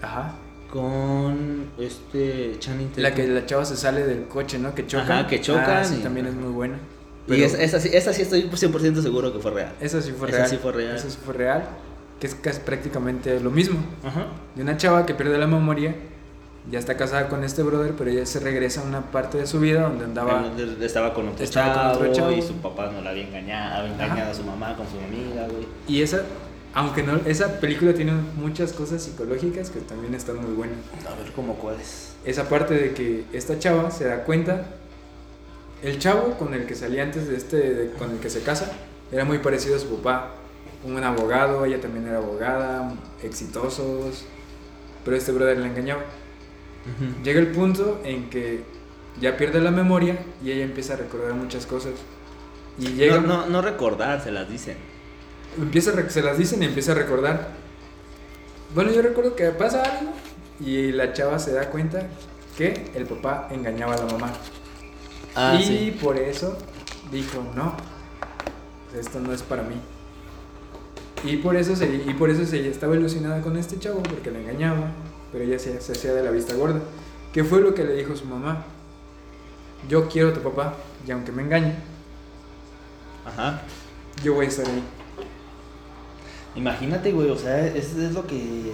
ajá. 0.00 0.34
Con 0.70 1.66
este 1.78 2.56
Channing 2.58 2.90
La 2.96 3.14
que 3.14 3.26
la 3.26 3.46
chava 3.46 3.64
se 3.64 3.76
sale 3.76 4.04
del 4.06 4.24
coche, 4.28 4.58
¿no? 4.58 4.74
Que 4.74 4.86
chocan. 4.86 5.10
Ajá, 5.10 5.26
que 5.26 5.40
chocan 5.40 5.64
Ah, 5.78 5.84
sí, 5.84 5.96
y- 6.00 6.02
también 6.02 6.26
es 6.26 6.34
muy 6.34 6.52
buena. 6.52 6.76
Y 7.26 7.30
Pero 7.32 7.44
esa, 7.44 7.62
esa, 7.62 7.80
sí, 7.80 7.90
esa 7.92 8.12
sí 8.12 8.22
estoy 8.22 8.48
100% 8.50 9.02
seguro 9.02 9.32
que 9.32 9.38
fue 9.38 9.50
real. 9.50 9.72
esa 9.80 10.00
sí 10.00 10.12
fue 10.12 10.28
esa 10.28 10.38
real. 10.38 10.50
sí 10.50 10.56
fue 10.56 10.72
real. 10.72 10.96
Esa 10.96 11.10
sí 11.10 11.18
fue 11.24 11.34
real. 11.34 11.64
Que 12.20 12.26
es 12.26 12.34
casi 12.34 12.60
prácticamente 12.60 13.38
lo 13.40 13.50
mismo. 13.50 13.78
Ajá. 14.04 14.26
De 14.54 14.62
una 14.62 14.76
chava 14.76 15.04
que 15.06 15.14
pierde 15.14 15.38
la 15.38 15.46
memoria. 15.46 15.94
Ya 16.70 16.78
está 16.78 16.96
casada 16.98 17.28
con 17.30 17.44
este 17.44 17.62
brother, 17.62 17.94
pero 17.96 18.10
ella 18.10 18.26
se 18.26 18.40
regresa 18.40 18.82
a 18.82 18.84
una 18.84 19.10
parte 19.10 19.38
de 19.38 19.46
su 19.46 19.58
vida 19.58 19.82
donde 19.82 20.04
andaba. 20.04 20.50
Estaba 20.82 21.14
con 21.14 21.28
otro, 21.28 21.42
Estaba 21.42 21.72
con 21.72 21.82
chavo, 21.82 21.94
otro 22.00 22.12
chavo. 22.12 22.32
y 22.32 22.42
su 22.42 22.54
papá 22.56 22.90
no 22.92 23.00
la 23.00 23.10
había 23.10 23.26
engañado, 23.26 23.80
había 23.80 23.92
engañado 23.94 24.20
Ajá. 24.22 24.30
a 24.30 24.34
su 24.34 24.42
mamá 24.44 24.76
con 24.76 24.86
su 24.86 24.98
amiga, 24.98 25.46
güey. 25.48 25.66
Y 25.86 26.02
esa. 26.02 26.22
Aunque 26.78 27.02
no, 27.02 27.16
esa 27.26 27.58
película 27.58 27.92
tiene 27.92 28.12
muchas 28.36 28.72
cosas 28.72 29.02
psicológicas 29.02 29.68
que 29.70 29.80
también 29.80 30.14
están 30.14 30.36
muy 30.36 30.54
buenas. 30.54 30.78
A 31.04 31.14
ver, 31.16 31.32
¿cómo 31.34 31.54
cuáles? 31.54 32.12
Esa 32.24 32.48
parte 32.48 32.74
de 32.74 32.94
que 32.94 33.24
esta 33.32 33.58
chava 33.58 33.90
se 33.90 34.04
da 34.04 34.22
cuenta, 34.22 34.64
el 35.82 35.98
chavo 35.98 36.38
con 36.38 36.54
el 36.54 36.66
que 36.66 36.76
salía 36.76 37.02
antes 37.02 37.26
de 37.26 37.36
este, 37.36 37.56
de- 37.56 37.90
con 37.94 38.12
el 38.12 38.18
que 38.20 38.30
se 38.30 38.42
casa, 38.42 38.70
era 39.10 39.24
muy 39.24 39.38
parecido 39.38 39.74
a 39.74 39.80
su 39.80 39.88
papá. 39.96 40.34
Un 40.84 41.02
abogado, 41.02 41.64
ella 41.64 41.80
también 41.80 42.06
era 42.06 42.18
abogada, 42.18 42.94
exitosos, 43.24 44.24
pero 45.04 45.16
este 45.16 45.32
brother 45.32 45.58
la 45.58 45.66
engañaba. 45.66 46.02
Llega 47.24 47.40
el 47.40 47.48
punto 47.48 48.00
en 48.04 48.30
que 48.30 48.62
ya 49.20 49.36
pierde 49.36 49.60
la 49.60 49.72
memoria 49.72 50.16
y 50.44 50.52
ella 50.52 50.62
empieza 50.64 50.94
a 50.94 50.96
recordar 50.98 51.34
muchas 51.34 51.66
cosas. 51.66 51.94
Y 52.78 52.92
llega, 52.92 53.16
No, 53.20 53.26
no, 53.26 53.46
no 53.46 53.62
recordar, 53.62 54.22
se 54.22 54.30
las 54.30 54.48
dicen. 54.48 54.76
Empieza 55.62 55.90
a 55.92 56.10
se 56.10 56.22
las 56.22 56.38
dicen 56.38 56.62
y 56.62 56.66
empieza 56.66 56.92
a 56.92 56.94
recordar. 56.94 57.48
Bueno, 58.74 58.92
yo 58.92 59.02
recuerdo 59.02 59.34
que 59.34 59.48
pasa 59.50 59.82
algo 59.82 60.12
y 60.60 60.92
la 60.92 61.12
chava 61.12 61.38
se 61.38 61.52
da 61.52 61.70
cuenta 61.70 62.06
que 62.56 62.90
el 62.94 63.06
papá 63.06 63.48
engañaba 63.50 63.94
a 63.94 63.98
la 63.98 64.06
mamá. 64.06 64.32
Ah, 65.34 65.56
y 65.58 65.64
sí. 65.64 65.98
por 66.02 66.16
eso 66.16 66.56
dijo, 67.12 67.44
no, 67.54 67.74
esto 68.98 69.20
no 69.20 69.32
es 69.32 69.42
para 69.42 69.62
mí. 69.62 69.76
Y 71.24 71.36
por 71.38 71.56
eso 71.56 71.74
se, 71.74 71.86
y 71.86 72.14
por 72.14 72.30
eso 72.30 72.44
se 72.44 72.68
estaba 72.68 72.96
ilusionada 72.96 73.40
con 73.40 73.56
este 73.56 73.78
chavo 73.78 74.02
porque 74.02 74.30
la 74.30 74.38
engañaba, 74.38 74.90
pero 75.32 75.44
ella 75.44 75.58
se, 75.58 75.80
se 75.80 75.92
hacía 75.92 76.12
de 76.12 76.22
la 76.22 76.30
vista 76.30 76.54
gorda. 76.54 76.80
¿Qué 77.32 77.44
fue 77.44 77.60
lo 77.60 77.74
que 77.74 77.84
le 77.84 77.94
dijo 77.94 78.16
su 78.16 78.24
mamá? 78.24 78.64
Yo 79.88 80.08
quiero 80.08 80.28
a 80.28 80.32
tu 80.32 80.40
papá 80.40 80.74
y 81.06 81.10
aunque 81.10 81.32
me 81.32 81.42
engañe, 81.42 81.74
Ajá. 83.24 83.62
yo 84.22 84.34
voy 84.34 84.46
a 84.46 84.48
estar 84.48 84.66
ahí. 84.66 84.82
Imagínate, 86.58 87.12
güey, 87.12 87.30
o 87.30 87.36
sea, 87.36 87.64
eso 87.68 88.02
es 88.02 88.12
lo 88.12 88.26
que... 88.26 88.72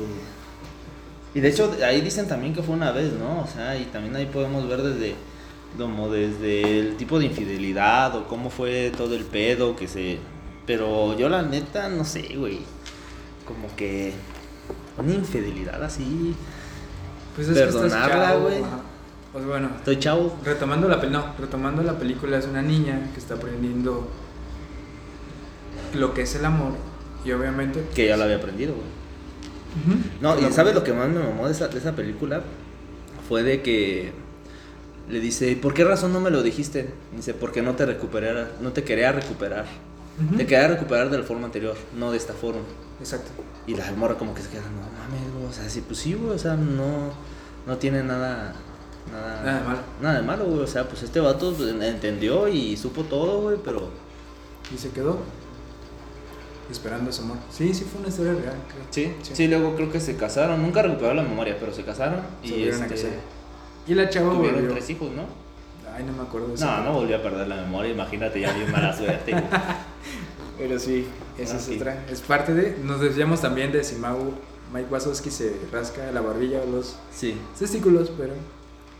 Y 1.34 1.40
de 1.40 1.48
hecho, 1.48 1.70
ahí 1.84 2.00
dicen 2.00 2.26
también 2.26 2.54
que 2.54 2.62
fue 2.62 2.74
una 2.74 2.92
vez, 2.92 3.12
¿no? 3.12 3.42
O 3.42 3.46
sea, 3.46 3.76
y 3.76 3.84
también 3.84 4.16
ahí 4.16 4.24
podemos 4.24 4.66
ver 4.66 4.80
desde, 4.80 5.14
como 5.76 6.08
desde 6.08 6.80
el 6.80 6.96
tipo 6.96 7.18
de 7.18 7.26
infidelidad 7.26 8.16
o 8.16 8.26
cómo 8.26 8.48
fue 8.48 8.90
todo 8.96 9.14
el 9.14 9.24
pedo 9.24 9.76
que 9.76 9.86
se... 9.86 10.18
Pero 10.66 11.14
yo 11.18 11.28
la 11.28 11.42
neta, 11.42 11.90
no 11.90 12.06
sé, 12.06 12.22
güey. 12.36 12.60
Como 13.46 13.74
que 13.76 14.14
una 14.96 15.12
infidelidad 15.12 15.84
así... 15.84 16.34
Pues 17.36 17.48
es 17.48 17.58
Perdonarla, 17.58 18.36
güey. 18.36 18.62
Pues 19.30 19.44
bueno, 19.44 19.68
Estoy 19.76 19.98
chavo. 19.98 20.38
retomando 20.42 20.88
la, 20.88 20.96
no, 20.96 21.34
retomando 21.38 21.82
la 21.82 21.98
película 21.98 22.38
es 22.38 22.46
una 22.46 22.62
niña 22.62 23.10
que 23.12 23.20
está 23.20 23.34
aprendiendo 23.34 24.08
lo 25.92 26.14
que 26.14 26.22
es 26.22 26.34
el 26.36 26.46
amor 26.46 26.93
y 27.24 27.32
obviamente 27.32 27.84
Que 27.94 28.06
ya 28.06 28.16
lo 28.16 28.24
había 28.24 28.36
aprendido, 28.36 28.74
güey. 28.74 28.86
No, 30.20 30.38
y 30.38 30.52
¿sabes 30.52 30.74
lo 30.74 30.84
que 30.84 30.92
más 30.92 31.08
me 31.08 31.18
mamó 31.18 31.46
de 31.46 31.52
esa, 31.52 31.68
de 31.68 31.78
esa 31.78 31.96
película? 31.96 32.42
Fue 33.28 33.42
de 33.42 33.60
que 33.62 34.12
le 35.08 35.20
dice, 35.20 35.50
¿y 35.50 35.56
por 35.56 35.74
qué 35.74 35.84
razón 35.84 36.12
no 36.12 36.20
me 36.20 36.30
lo 36.30 36.42
dijiste? 36.42 36.90
Dice, 37.16 37.34
porque 37.34 37.60
no 37.60 37.74
te 37.74 37.84
recuperara, 37.84 38.52
no 38.60 38.72
te 38.72 38.84
quería 38.84 39.10
recuperar. 39.10 39.64
Te 40.36 40.46
quería 40.46 40.68
recuperar 40.68 41.10
de 41.10 41.18
la 41.18 41.24
forma 41.24 41.46
anterior, 41.46 41.76
no 41.98 42.12
de 42.12 42.18
esta 42.18 42.34
forma. 42.34 42.60
Exacto. 43.00 43.30
Y 43.66 43.74
la 43.74 43.90
morra 43.92 44.14
como 44.16 44.32
que 44.32 44.42
se 44.42 44.48
queda, 44.48 44.62
no 44.62 44.82
mames, 44.96 45.34
güey, 45.34 45.46
o 45.46 45.52
sea, 45.52 45.68
sí, 45.68 45.82
pues 45.84 45.98
sí, 45.98 46.14
güey, 46.14 46.36
o 46.36 46.38
sea, 46.38 46.54
no, 46.54 47.10
no 47.66 47.76
tiene 47.78 48.04
nada, 48.04 48.54
nada, 49.10 49.42
Nada 49.42 49.58
de 49.58 49.64
malo. 49.64 49.78
Nada 50.00 50.20
de 50.20 50.22
malo, 50.22 50.44
güey, 50.44 50.60
o 50.60 50.66
sea, 50.68 50.88
pues 50.88 51.02
este 51.02 51.18
vato 51.18 51.52
pues, 51.52 51.70
entendió 51.70 52.46
y 52.46 52.76
supo 52.76 53.02
todo, 53.02 53.40
güey, 53.42 53.58
pero... 53.64 53.90
Y 54.72 54.78
se 54.78 54.90
quedó 54.90 55.18
esperando 56.70 57.10
a 57.10 57.12
su 57.12 57.22
amor. 57.22 57.36
Sí, 57.50 57.72
sí 57.74 57.84
fue 57.84 58.00
una 58.00 58.08
historia 58.08 58.32
real, 58.32 58.56
creo. 58.68 58.84
Sí, 58.90 59.12
sí, 59.34 59.48
luego 59.48 59.74
creo 59.76 59.90
que 59.92 60.00
se 60.00 60.16
casaron, 60.16 60.62
nunca 60.62 60.82
recuperó 60.82 61.14
la 61.14 61.22
memoria, 61.22 61.56
pero 61.58 61.72
se 61.72 61.82
casaron 61.84 62.20
Se 62.42 62.56
y 62.56 62.64
a 62.68 62.70
este, 62.70 62.86
casar. 62.88 63.10
Y 63.86 63.94
la 63.94 64.08
chava 64.08 64.32
tuvieron 64.34 64.60
volvió. 64.60 64.72
tres 64.74 64.90
hijos, 64.90 65.10
¿no? 65.12 65.22
Ay, 65.94 66.02
no 66.04 66.12
me 66.12 66.22
acuerdo 66.22 66.48
de 66.48 66.54
eso. 66.54 66.66
No, 66.66 66.82
no 66.82 66.92
volvió 66.94 67.16
a 67.16 67.22
perder 67.22 67.46
la 67.48 67.56
memoria, 67.56 67.92
imagínate, 67.92 68.40
ya 68.40 68.52
bien 68.52 68.72
mala 68.72 68.96
suerte. 68.96 69.34
Pero 70.58 70.78
sí, 70.78 71.06
esa 71.38 71.56
es 71.56 71.62
sí. 71.62 71.76
otra. 71.76 72.04
Es 72.10 72.20
parte 72.20 72.54
de. 72.54 72.76
Nos 72.82 73.00
decíamos 73.00 73.40
también 73.40 73.72
de 73.72 73.82
si 73.84 73.96
Mau, 73.96 74.32
Mike 74.72 74.88
Wazowski 74.90 75.30
se 75.30 75.56
rasca 75.72 76.10
la 76.12 76.20
barbilla 76.20 76.60
o 76.62 76.70
los 76.70 76.96
Sí. 77.12 77.36
testículos, 77.58 78.10
pero. 78.16 78.32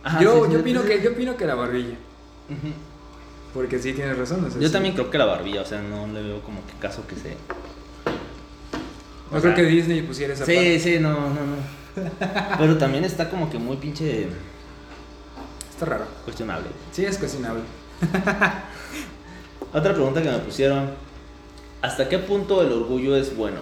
Ajá, 0.02 0.20
yo, 0.20 0.32
sí, 0.32 0.36
sí, 0.36 0.44
yo, 0.44 0.50
sí, 0.50 0.60
opino 0.60 0.82
sí. 0.82 0.88
que, 0.88 1.02
yo 1.02 1.10
opino 1.12 1.36
que 1.36 1.46
la 1.46 1.54
barbilla. 1.54 1.94
Ujú. 2.50 2.72
Porque 3.54 3.78
sí 3.78 3.92
tienes 3.92 4.18
razón. 4.18 4.44
o 4.44 4.50
sea, 4.50 4.60
Yo 4.60 4.66
sí. 4.66 4.72
también 4.72 4.94
creo 4.94 5.10
que 5.10 5.16
la 5.18 5.24
barbilla, 5.26 5.62
o 5.62 5.64
sea, 5.64 5.80
no 5.80 6.06
le 6.08 6.22
veo 6.22 6.42
como 6.42 6.66
que 6.66 6.72
caso 6.80 7.06
que 7.06 7.14
se... 7.14 7.30
No 9.30 9.38
o 9.38 9.40
creo 9.40 9.42
sea, 9.42 9.54
que 9.54 9.62
Disney 9.62 10.02
pusiera 10.02 10.34
esa 10.34 10.44
Sí, 10.44 10.52
parte. 10.54 10.80
sí, 10.80 10.98
no, 11.00 11.12
no, 11.12 11.28
no. 11.30 11.56
Pero 12.58 12.76
también 12.78 13.04
está 13.04 13.30
como 13.30 13.48
que 13.48 13.58
muy 13.58 13.76
pinche 13.76 14.28
Está 15.70 15.86
raro. 15.86 16.06
cuestionable. 16.24 16.66
Sí, 16.92 17.04
es 17.04 17.16
cocinable. 17.18 17.62
Otra 19.72 19.92
pregunta 19.92 20.22
que 20.22 20.30
me 20.30 20.38
pusieron. 20.38 20.90
¿Hasta 21.82 22.08
qué 22.08 22.18
punto 22.18 22.62
el 22.62 22.72
orgullo 22.72 23.16
es 23.16 23.36
bueno? 23.36 23.58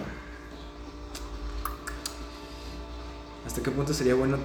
¿Hasta 3.45 3.61
qué 3.61 3.71
punto 3.71 3.93
sería 3.93 4.15
bueno 4.15 4.37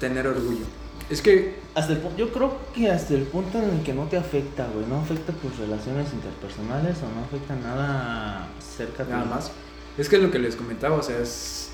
tener 0.00 0.26
orgullo? 0.26 0.64
Es 1.10 1.20
que. 1.22 1.56
Hasta 1.74 1.92
el 1.94 2.16
yo 2.16 2.32
creo 2.32 2.56
que 2.72 2.88
hasta 2.90 3.14
el 3.14 3.22
punto 3.24 3.58
en 3.58 3.68
el 3.70 3.82
que 3.82 3.92
no 3.94 4.04
te 4.04 4.16
afecta, 4.16 4.66
güey. 4.72 4.86
No 4.86 5.00
afecta 5.00 5.32
tus 5.32 5.56
relaciones 5.58 6.12
interpersonales 6.12 6.98
o 7.02 7.08
no 7.18 7.24
afecta 7.24 7.56
nada 7.56 8.46
cerca 8.60 9.04
de 9.04 9.10
Nada 9.10 9.24
más. 9.24 9.50
Es 9.98 10.08
que 10.08 10.16
es 10.16 10.22
lo 10.22 10.30
que 10.30 10.38
les 10.38 10.54
comentaba, 10.56 10.96
o 10.96 11.02
sea, 11.02 11.18
es. 11.18 11.70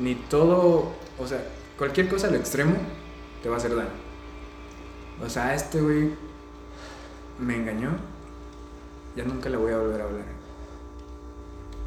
Ni 0.00 0.14
todo. 0.16 0.92
O 1.18 1.26
sea, 1.26 1.44
cualquier 1.78 2.08
cosa 2.08 2.26
al 2.28 2.34
extremo 2.34 2.74
te 3.42 3.48
va 3.48 3.56
a 3.56 3.58
hacer 3.58 3.74
daño. 3.76 3.88
O 5.24 5.28
sea, 5.28 5.54
este 5.54 5.80
güey 5.80 6.10
me 7.38 7.56
engañó. 7.56 7.90
Ya 9.16 9.24
nunca 9.24 9.48
le 9.48 9.56
voy 9.56 9.72
a 9.72 9.78
volver 9.78 10.00
a 10.00 10.04
hablar. 10.04 10.24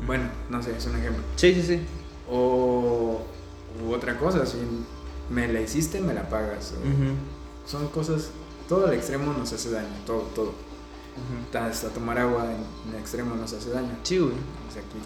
Bueno, 0.06 0.26
no 0.50 0.62
sé, 0.62 0.76
es 0.78 0.86
un 0.86 0.98
ejemplo. 0.98 1.24
Sí, 1.36 1.54
sí, 1.56 1.64
sí. 1.64 1.80
O. 2.30 3.22
u 3.84 3.92
otra 3.94 4.18
cosa, 4.18 4.46
si 4.46 4.58
me 5.30 5.48
la 5.48 5.62
hiciste, 5.62 6.00
me 6.00 6.14
la 6.14 6.28
pagas. 6.30 6.74
o- 6.74 7.33
Son 7.66 7.88
cosas. 7.88 8.30
Todo 8.68 8.88
al 8.88 8.94
extremo 8.94 9.34
nos 9.34 9.52
hace 9.52 9.72
daño, 9.72 9.88
todo, 10.06 10.22
todo. 10.36 10.46
ujú. 10.50 11.58
Hasta 11.58 11.90
tomar 11.90 12.18
agua 12.18 12.46
en, 12.46 12.92
en 12.94 13.00
extremo 13.00 13.36
nos 13.36 13.52
hace 13.54 13.70
daño. 13.70 13.98
Sí, 14.04 14.18
güey. 14.18 14.32
O 14.32 14.72
sea, 14.72 14.82
aquí, 14.82 14.98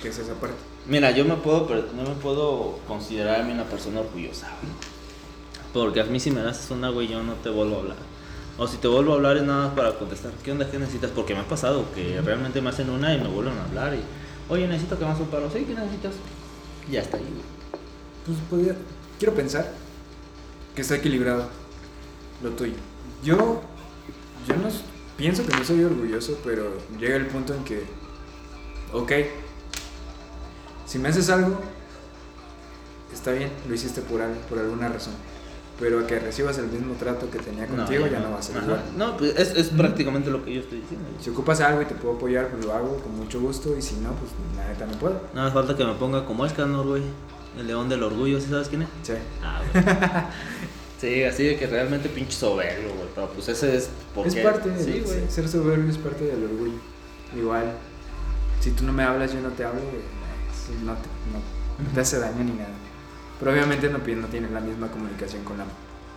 ¿qué 0.00 0.08
es 0.08 0.18
esa 0.18 0.34
parte? 0.34 0.56
Mira, 0.86 1.10
yo 1.12 1.24
me 1.24 1.36
puedo, 1.36 1.68
no 1.94 2.02
me 2.02 2.14
puedo 2.16 2.78
considerar 2.86 3.40
a 3.40 3.44
mí 3.44 3.52
una 3.52 3.64
persona 3.64 4.00
orgullosa, 4.00 4.48
güey. 4.60 4.72
Porque 5.72 6.00
a 6.00 6.04
mí 6.04 6.20
si 6.20 6.30
me 6.30 6.42
haces 6.42 6.70
una, 6.70 6.90
güey, 6.90 7.08
yo 7.08 7.22
no 7.22 7.34
te 7.34 7.48
vuelvo 7.48 7.76
a 7.76 7.78
hablar. 7.78 7.96
O 8.58 8.66
si 8.68 8.76
te 8.76 8.88
vuelvo 8.88 9.12
a 9.12 9.14
hablar 9.16 9.38
es 9.38 9.42
nada 9.44 9.66
más 9.68 9.74
para 9.74 9.98
contestar. 9.98 10.32
¿Qué 10.44 10.52
onda? 10.52 10.70
¿Qué 10.70 10.78
necesitas? 10.78 11.10
Porque 11.10 11.34
me 11.34 11.40
ha 11.40 11.48
pasado 11.48 11.86
que 11.94 12.20
realmente 12.20 12.60
me 12.60 12.68
hacen 12.68 12.90
una 12.90 13.14
y 13.14 13.20
me 13.20 13.28
vuelven 13.28 13.56
a 13.56 13.64
hablar 13.64 13.94
y... 13.94 14.02
Oye, 14.52 14.68
necesito 14.68 14.98
que 14.98 15.04
me 15.04 15.10
hagas 15.10 15.22
un 15.22 15.28
paro. 15.28 15.48
Sí, 15.50 15.64
¿qué 15.64 15.74
necesitas? 15.74 16.12
Y 16.88 16.92
ya 16.92 17.00
está 17.00 17.16
ahí, 17.16 17.22
güey. 17.22 17.42
Pues 18.26 18.38
podría, 18.50 18.76
quiero 19.18 19.34
pensar 19.34 19.72
que 20.76 20.82
está 20.82 20.96
equilibrado 20.96 21.48
lo 22.42 22.50
tuyo. 22.50 22.74
Yo, 23.22 23.62
yo 24.46 24.56
no 24.56 24.68
pienso 25.16 25.46
que 25.46 25.56
no 25.56 25.64
soy 25.64 25.84
orgulloso, 25.84 26.38
pero 26.44 26.72
llega 26.98 27.16
el 27.16 27.26
punto 27.26 27.54
en 27.54 27.64
que, 27.64 27.84
ok, 28.92 29.12
si 30.86 30.98
me 30.98 31.08
haces 31.08 31.30
algo, 31.30 31.58
está 33.12 33.32
bien, 33.32 33.50
lo 33.68 33.74
hiciste 33.74 34.00
por, 34.02 34.20
al- 34.20 34.32
por 34.48 34.58
alguna 34.58 34.88
razón. 34.88 35.14
Pero 35.80 36.06
que 36.06 36.18
recibas 36.20 36.58
el 36.58 36.66
mismo 36.66 36.94
trato 36.94 37.28
que 37.30 37.38
tenía 37.38 37.66
contigo 37.66 38.06
ya, 38.06 38.20
no 38.20 38.30
va 38.30 38.38
a 38.38 38.42
ser 38.42 38.56
Ajá. 38.58 38.66
igual. 38.66 38.82
No, 38.96 39.16
pues 39.16 39.34
es, 39.36 39.50
es 39.56 39.68
prácticamente 39.70 40.30
lo 40.30 40.44
que 40.44 40.54
yo 40.54 40.60
estoy 40.60 40.80
diciendo. 40.80 41.08
Si 41.20 41.30
ocupas 41.30 41.60
algo 41.60 41.82
y 41.82 41.86
te 41.86 41.94
puedo 41.94 42.16
apoyar, 42.16 42.48
pues 42.50 42.64
lo 42.64 42.72
hago 42.72 42.98
con 42.98 43.16
mucho 43.16 43.40
gusto. 43.40 43.76
Y 43.76 43.82
si 43.82 43.96
no, 43.96 44.10
pues 44.12 44.30
la 44.56 44.68
neta 44.68 44.86
no 44.86 44.92
puedo. 44.98 45.20
Nada 45.34 45.46
más 45.46 45.54
falta 45.54 45.74
que 45.76 45.84
me 45.84 45.94
ponga 45.94 46.24
como 46.24 46.44
Escanor, 46.46 46.86
güey. 46.86 47.02
El 47.58 47.66
león 47.66 47.88
del 47.88 48.02
orgullo, 48.02 48.38
¿sí 48.40 48.48
sabes 48.50 48.68
quién 48.68 48.82
es? 48.82 48.88
Sí. 49.02 49.14
Ah, 49.42 49.60
güey. 49.72 49.84
sí, 51.02 51.22
así 51.24 51.44
de 51.44 51.56
que 51.58 51.66
realmente 51.66 52.08
pinche 52.08 52.32
soberbio, 52.32 52.94
güey. 52.94 53.08
Pero 53.14 53.28
pues 53.32 53.48
ese 53.48 53.76
es 53.76 53.90
porque... 54.14 54.30
Es 54.30 54.36
parte 54.46 54.70
de 54.70 54.82
Sí, 54.82 55.02
güey. 55.04 55.28
ser 55.30 55.48
soberbio 55.48 55.90
es 55.90 55.98
parte 55.98 56.24
del 56.24 56.44
orgullo. 56.44 56.78
Igual, 57.36 57.72
si 58.60 58.70
tú 58.70 58.84
no 58.84 58.92
me 58.92 59.02
hablas, 59.02 59.32
yo 59.34 59.40
no 59.40 59.50
te 59.50 59.64
hablo, 59.64 59.80
no 59.80 60.92
te, 60.94 61.08
no- 61.32 61.84
no 61.88 61.94
te 61.94 62.00
hace 62.00 62.18
daño 62.18 62.44
ni 62.44 62.52
nada. 62.52 62.70
Pero 63.38 63.52
obviamente 63.52 63.88
no, 63.90 63.98
pi- 63.98 64.14
no 64.14 64.28
tienes 64.28 64.50
la 64.52 64.60
misma 64.60 64.88
comunicación 64.88 65.42
con 65.44 65.58
la 65.58 65.64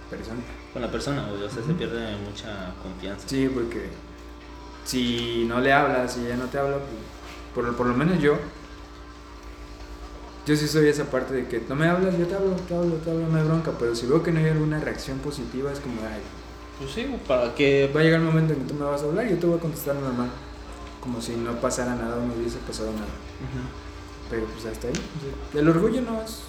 persona. 0.10 0.40
Con 0.72 0.82
la 0.82 0.92
persona, 0.92 1.28
güey. 1.30 1.44
O 1.44 1.50
sea, 1.50 1.64
se 1.64 1.74
pierde 1.74 2.16
mucha 2.18 2.74
confianza. 2.84 3.28
Sí, 3.28 3.50
porque 3.54 3.90
si 4.86 5.46
no 5.48 5.60
le 5.60 5.74
hablas 5.74 6.18
y 6.18 6.26
ella 6.26 6.38
no 6.38 6.46
te 6.46 6.58
habla, 6.60 6.78
pues, 6.78 6.90
por, 7.56 7.76
por 7.76 7.88
lo 7.88 7.96
menos 7.96 8.22
yo, 8.22 8.38
yo 10.46 10.56
sí 10.56 10.68
soy 10.68 10.88
esa 10.88 11.06
parte 11.06 11.34
de 11.34 11.48
que 11.48 11.62
no 11.68 11.76
me 11.76 11.88
hablas, 11.88 12.18
yo 12.18 12.26
te 12.28 12.36
hablo, 12.36 12.52
te 12.68 12.76
hablo, 12.76 12.96
te 12.96 13.10
hablo, 13.12 13.28
no 13.28 13.38
hay 13.38 13.44
bronca. 13.44 13.72
Pero 13.80 13.96
si 13.96 14.06
veo 14.06 14.22
que 14.24 14.32
no 14.32 14.40
hay 14.40 14.48
alguna 14.50 14.80
reacción 14.80 15.18
positiva, 15.20 15.72
es 15.72 15.80
como, 15.80 16.02
ay, 16.02 16.22
Pues 16.80 16.92
sí, 16.92 17.08
para 17.28 17.54
que... 17.56 17.92
va 17.96 18.02
a 18.02 18.04
llegar 18.04 18.20
el 18.20 18.26
momento 18.26 18.54
en 18.54 18.60
que 18.60 18.66
tú 18.66 18.74
me 18.76 18.86
vas 18.86 19.02
a 19.02 19.06
hablar 19.06 19.26
y 19.28 19.32
yo 19.32 19.38
te 19.38 19.46
voy 19.48 19.58
a 19.58 19.62
contestar 19.62 19.96
normal. 19.96 20.30
como 21.02 21.22
si 21.22 21.36
no 21.36 21.52
pasara 21.62 21.96
nada 21.96 22.16
o 22.18 22.26
no 22.26 22.34
hubiese 22.34 22.58
pasado 22.68 22.92
nada. 22.92 23.06
Pero 24.30 24.46
pues 24.48 24.66
hasta 24.66 24.88
ahí. 24.88 24.94
el 25.54 25.70
orgullo 25.70 26.02
no 26.02 26.22
es. 26.22 26.40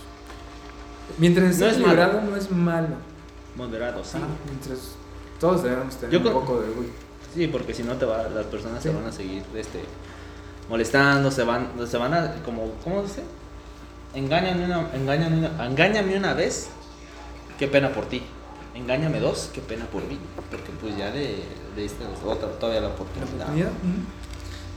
Mientras 1.19 1.51
esté 1.51 1.65
No 1.65 1.71
es 1.71 1.79
malo. 1.79 1.93
equilibrado, 1.93 2.31
no 2.31 2.37
es 2.37 2.51
malo. 2.51 2.97
Moderado, 3.57 4.03
sí. 4.05 4.19
Ah, 4.21 4.27
mientras 4.47 4.79
todos 5.39 5.63
debemos 5.63 5.95
tener 5.97 6.11
Yo 6.13 6.19
un 6.19 6.25
creo- 6.25 6.41
poco 6.41 6.61
de 6.61 6.69
orgullo. 6.71 6.89
Sí, 7.35 7.47
porque 7.49 7.75
si 7.75 7.83
no 7.83 7.95
te 7.97 8.07
va, 8.07 8.29
las 8.29 8.47
personas 8.47 8.83
Sí. 8.83 8.89
se 8.89 8.95
van 8.95 9.05
a 9.07 9.13
seguir 9.13 9.43
este, 9.55 9.83
molestando, 10.71 11.31
se 11.31 11.45
van, 11.45 11.69
se 11.87 11.97
van 11.99 12.15
a, 12.15 12.35
como, 12.45 12.73
¿cómo 12.83 13.03
dice? 13.03 13.23
Engáñame 14.17 14.65
una, 14.65 14.89
engáñame 14.95 15.37
una, 15.39 15.67
engáñame 15.67 16.17
una 16.17 16.33
vez, 16.35 16.69
qué 17.59 17.69
pena 17.69 17.91
por 17.93 18.07
ti. 18.07 18.23
Engáñame 18.75 19.21
dos, 19.21 19.51
qué 19.55 19.61
pena 19.61 19.85
por 19.87 20.03
mí. 20.05 20.19
Porque 20.51 20.71
pues 20.81 20.97
ya 20.97 21.11
le, 21.11 21.37
le 21.77 21.83
diste 21.83 22.05
otra, 22.25 22.49
todavía 22.59 22.81
la 22.81 22.89
oportunidad. 22.89 23.47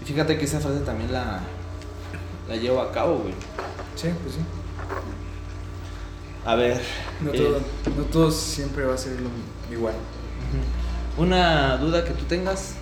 Y 0.01 0.05
fíjate 0.05 0.37
que 0.37 0.45
esa 0.45 0.59
frase 0.59 0.81
también 0.81 1.11
la, 1.11 1.39
la 2.47 2.55
llevo 2.55 2.81
a 2.81 2.91
cabo, 2.91 3.17
güey. 3.19 3.33
Sí, 3.95 4.09
pues 4.23 4.35
sí. 4.35 4.41
A 6.45 6.55
ver. 6.55 6.81
No, 7.21 7.31
eh, 7.33 7.37
todo, 7.37 7.59
no 7.97 8.03
todo 8.05 8.31
siempre 8.31 8.85
va 8.85 8.93
a 8.93 8.97
ser 8.97 9.19
lo 9.21 9.29
igual. 9.73 9.93
Una 11.17 11.75
duda 11.77 12.03
que 12.05 12.11
tú 12.11 12.23
tengas, 12.25 12.75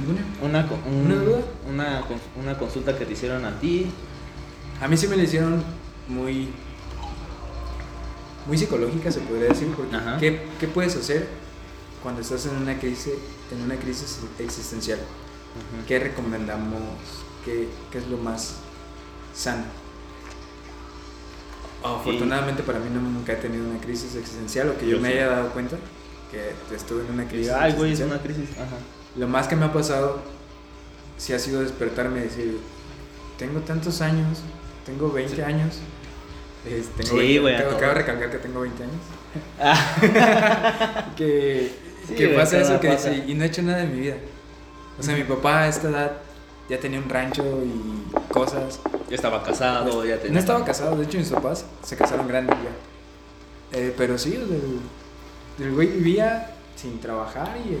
Ninguna. 0.00 0.24
una, 0.64 0.68
un- 0.86 1.06
¿Una 1.12 1.14
duda? 1.22 1.38
Una, 1.68 2.02
una 2.42 2.58
consulta 2.58 2.96
que 2.96 3.04
te 3.04 3.12
hicieron 3.12 3.44
a 3.44 3.58
ti. 3.60 3.90
A 4.80 4.88
mí 4.88 4.96
sí 4.96 5.08
me 5.08 5.16
la 5.16 5.22
hicieron 5.24 5.62
muy. 6.08 6.48
Muy 8.46 8.56
psicológica, 8.56 9.10
se 9.10 9.20
podría 9.20 9.48
decir. 9.48 9.68
Porque. 9.74 9.96
¿qué, 10.20 10.42
qué 10.58 10.68
puedes 10.68 10.96
hacer 10.96 11.26
cuando 12.02 12.20
estás 12.20 12.46
en 12.46 12.56
una 12.56 12.78
crisis, 12.78 13.14
en 13.52 13.62
una 13.62 13.76
crisis 13.76 14.20
existencial? 14.38 14.98
¿Qué 15.86 15.98
recomendamos? 15.98 16.80
¿Qué, 17.44 17.68
qué 17.90 17.98
es 17.98 18.06
lo 18.08 18.16
más 18.18 18.56
sano? 19.34 19.64
Afortunadamente 21.82 22.62
para 22.62 22.78
mí 22.80 22.86
no, 22.92 23.00
nunca 23.00 23.32
he 23.32 23.36
tenido 23.36 23.68
una 23.68 23.80
crisis 23.80 24.14
existencial 24.16 24.68
o 24.70 24.78
que 24.78 24.86
yo, 24.86 24.96
Yo 24.96 25.02
me 25.02 25.10
sí. 25.10 25.14
haya 25.14 25.28
dado 25.28 25.50
cuenta 25.50 25.76
que 26.30 26.52
estuve 26.74 27.04
en 27.06 27.12
una 27.14 27.28
crisis 27.28 27.52
Ay, 27.52 27.72
güey, 27.72 27.92
es 27.92 28.00
una 28.00 28.18
crisis. 28.20 28.50
Ajá. 28.52 28.76
Lo 29.16 29.28
más 29.28 29.46
que 29.48 29.56
me 29.56 29.64
ha 29.64 29.72
pasado 29.72 30.20
sí 31.16 31.32
ha 31.32 31.38
sido 31.38 31.60
despertarme 31.60 32.20
y 32.20 32.22
decir, 32.24 32.58
tengo 33.38 33.60
tantos 33.60 34.00
años, 34.00 34.40
tengo 34.88 35.12
20 35.12 35.44
años. 35.44 35.76
es- 36.66 36.88
tengo 36.88 37.10
Sí, 37.10 37.16
20 37.16 37.38
güey, 37.40 37.54
a 37.54 37.58
tengo-. 37.58 37.70
Acabo 37.76 37.92
de 37.92 37.98
recalcar 37.98 38.30
que 38.30 38.38
tengo 38.38 38.60
20 38.60 38.82
años. 38.82 38.96
Ah, 39.60 41.12
que 41.16 41.70
Sí, 42.08 42.14
que 42.14 42.28
pasa 42.28 42.58
eso 42.60 42.80
que 42.80 42.88
pasa. 42.88 43.10
dice, 43.10 43.24
y 43.30 43.34
no 43.34 43.44
he 43.44 43.46
hecho 43.48 43.62
nada 43.62 43.82
en 43.82 43.94
mi 43.94 44.00
vida. 44.00 44.16
O 44.98 45.02
sea, 45.02 45.14
mi 45.14 45.24
papá 45.24 45.60
a 45.64 45.68
esta 45.68 45.88
edad 45.90 46.12
ya 46.68 46.80
tenía 46.80 46.98
un 46.98 47.08
rancho 47.08 47.42
y 47.64 48.32
cosas. 48.32 48.80
ya 49.08 49.14
estaba 49.14 49.42
casado, 49.42 50.04
ya 50.04 50.16
tenía. 50.16 50.32
No 50.34 50.38
estaba 50.40 50.64
casado, 50.64 50.96
de 50.96 51.04
hecho 51.04 51.18
mis 51.18 51.28
papás 51.28 51.66
se 51.82 51.96
casaron 51.96 52.26
grandes 52.26 52.56
ya. 52.56 53.78
Eh, 53.78 53.94
pero 53.96 54.16
sí, 54.18 54.34
el 55.58 55.70
güey 55.74 55.88
vivía 55.88 56.50
sin 56.76 56.98
trabajar 57.00 57.56
y 57.58 57.78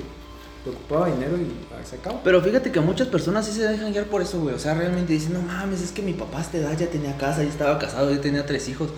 eh, 0.64 0.70
le 0.70 0.70
ocupaba 0.72 1.06
dinero 1.06 1.36
y 1.36 1.86
se 1.86 1.96
acabó. 1.96 2.20
Pero 2.24 2.40
fíjate 2.42 2.70
que 2.72 2.80
muchas 2.80 3.08
personas 3.08 3.46
sí 3.46 3.52
se 3.52 3.66
dejan 3.66 3.92
guiar 3.92 4.04
por 4.06 4.22
eso, 4.22 4.40
güey. 4.40 4.54
O 4.54 4.58
sea, 4.58 4.74
realmente 4.74 5.12
dicen, 5.12 5.32
no 5.34 5.40
mames, 5.42 5.80
es 5.82 5.92
que 5.92 6.02
mi 6.02 6.12
papá 6.14 6.38
a 6.38 6.40
esta 6.42 6.58
edad 6.58 6.76
ya 6.76 6.86
tenía 6.88 7.16
casa, 7.16 7.42
ya 7.42 7.48
estaba 7.48 7.78
casado, 7.78 8.10
ya 8.12 8.20
tenía 8.20 8.44
tres 8.46 8.68
hijos. 8.68 8.90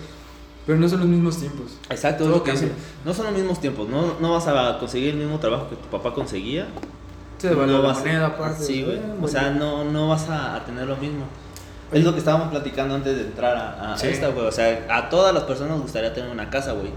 Pero 0.65 0.77
no 0.77 0.87
son 0.87 0.99
los 0.99 1.07
mismos 1.09 1.37
tiempos. 1.39 1.71
Exacto, 1.89 2.23
es 2.23 2.29
Todo 2.29 2.37
lo 2.39 2.43
que 2.43 2.51
dicen. 2.51 2.71
No 3.03 3.13
son 3.13 3.25
los 3.25 3.33
mismos 3.35 3.59
tiempos, 3.59 3.89
no, 3.89 4.19
no 4.19 4.33
vas 4.33 4.47
a 4.47 4.77
conseguir 4.79 5.09
el 5.09 5.17
mismo 5.17 5.39
trabajo 5.39 5.69
que 5.69 5.75
tu 5.75 5.87
papá 5.87 6.13
conseguía. 6.13 6.67
Se 7.39 7.49
no 7.49 7.65
la 7.65 7.79
vas 7.79 7.97
a- 7.97 7.99
moneda 8.01 8.27
aparte. 8.27 8.63
Sí, 8.63 8.83
güey. 8.83 8.97
Ah, 8.99 9.15
O 9.21 9.27
sea, 9.27 9.49
no, 9.49 9.83
no 9.83 10.07
vas 10.09 10.29
a, 10.29 10.55
a 10.55 10.63
tener 10.65 10.85
lo 10.85 10.95
mismo. 10.97 11.25
Oye. 11.91 11.99
Es 11.99 12.05
lo 12.05 12.13
que 12.13 12.19
estábamos 12.19 12.49
platicando 12.49 12.93
antes 12.93 13.15
de 13.15 13.23
entrar 13.23 13.57
a, 13.57 13.93
a 13.93 13.97
Sí. 13.97 14.07
esta, 14.07 14.27
güey. 14.27 14.45
O 14.45 14.51
sea, 14.51 14.85
a 14.91 15.09
todas 15.09 15.33
las 15.33 15.43
personas 15.45 15.71
nos 15.73 15.81
gustaría 15.81 16.13
tener 16.13 16.29
una 16.29 16.49
casa, 16.51 16.73
güey. 16.73 16.91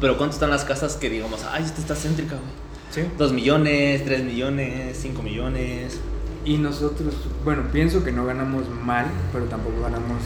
Pero 0.00 0.16
¿cuánto 0.16 0.34
están 0.34 0.48
las 0.50 0.64
casas 0.64 0.96
que 0.96 1.10
digamos, 1.10 1.44
ay, 1.52 1.62
esta 1.64 1.80
está 1.82 1.94
céntrica, 1.94 2.36
güey? 2.36 2.50
Sí. 2.94 3.02
Dos 3.18 3.32
millones, 3.32 4.04
tres 4.04 4.22
millones, 4.22 4.96
cinco 5.00 5.22
millones. 5.22 5.98
Y 6.44 6.58
nosotros, 6.58 7.14
bueno, 7.44 7.64
pienso 7.72 8.04
que 8.04 8.12
no 8.12 8.24
ganamos 8.24 8.68
mal, 8.68 9.06
pero 9.32 9.46
tampoco 9.46 9.80
ganamos 9.80 10.22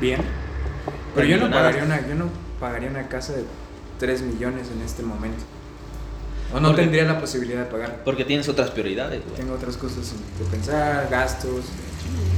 bien. 0.00 0.20
Pero 1.14 1.28
yo 1.28 1.36
no 1.36 1.50
pagaría 1.50 1.84
una, 1.84 2.08
yo 2.08 2.14
no 2.16 2.24
pagaría 2.58 2.90
una 2.90 3.06
casa 3.08 3.34
de 3.34 3.44
3 3.98 4.22
millones 4.22 4.68
en 4.74 4.82
este 4.82 5.04
momento. 5.04 5.44
O 6.52 6.58
no 6.58 6.74
tendría 6.74 7.04
la 7.04 7.20
posibilidad 7.20 7.60
de 7.60 7.66
pagar. 7.66 8.02
Porque 8.04 8.24
tienes 8.24 8.48
otras 8.48 8.70
prioridades, 8.70 9.22
güey. 9.22 9.36
Tengo 9.36 9.54
otras 9.54 9.76
cosas 9.76 10.12
que 10.38 10.44
pensar, 10.44 11.08
gastos. 11.08 11.66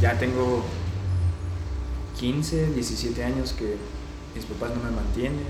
Ya 0.03 0.19
tengo 0.19 0.63
15, 2.21 2.75
17 2.75 3.25
años 3.25 3.55
que 3.55 3.77
mis 4.35 4.45
papás 4.45 4.77
no 4.77 4.83
me 4.85 4.95
mantienen. 4.95 5.41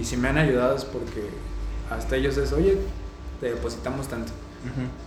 Y 0.00 0.04
si 0.04 0.16
me 0.16 0.28
han 0.28 0.38
ayudado 0.38 0.76
es 0.76 0.84
porque 0.84 1.28
hasta 1.90 2.16
ellos 2.16 2.36
es, 2.36 2.52
oye, 2.52 2.78
te 3.40 3.46
depositamos 3.50 4.08
tanto 4.08 4.32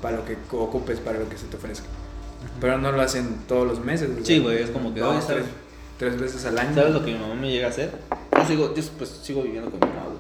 para 0.02 0.18
lo 0.18 0.26
que 0.26 0.38
ocupes, 0.52 1.00
para 1.00 1.20
lo 1.20 1.28
que 1.30 1.38
se 1.38 1.46
te 1.48 1.58
ofrezca. 1.58 1.88
Pero 2.60 2.78
no 2.78 2.92
lo 2.92 3.02
hacen 3.02 3.38
todos 3.48 3.68
los 3.68 3.80
meses. 3.84 4.10
o 4.20 4.26
Sí, 4.26 4.40
güey, 4.40 4.62
es 4.64 4.70
como 4.72 4.94
que, 4.94 5.00
dos, 5.02 5.24
¿sabes? 5.26 5.44
tres, 5.98 6.16
tres 6.16 6.20
veces 6.22 6.46
al 6.46 6.58
año. 6.58 6.74
¿Sabes 6.74 6.94
lo 6.94 7.04
que 7.06 7.14
mi 7.14 7.20
mamá 7.20 7.36
me 7.36 7.52
llega 7.52 7.68
a 7.68 7.70
hacer? 7.70 7.92
Yo 8.36 8.46
sigo, 8.48 8.74
yo 8.74 8.84
pues 8.98 9.10
sigo 9.22 9.44
viviendo 9.44 9.70
con 9.70 9.80
mi 9.80 9.86
mamá, 9.96 10.06
güey. 10.08 10.20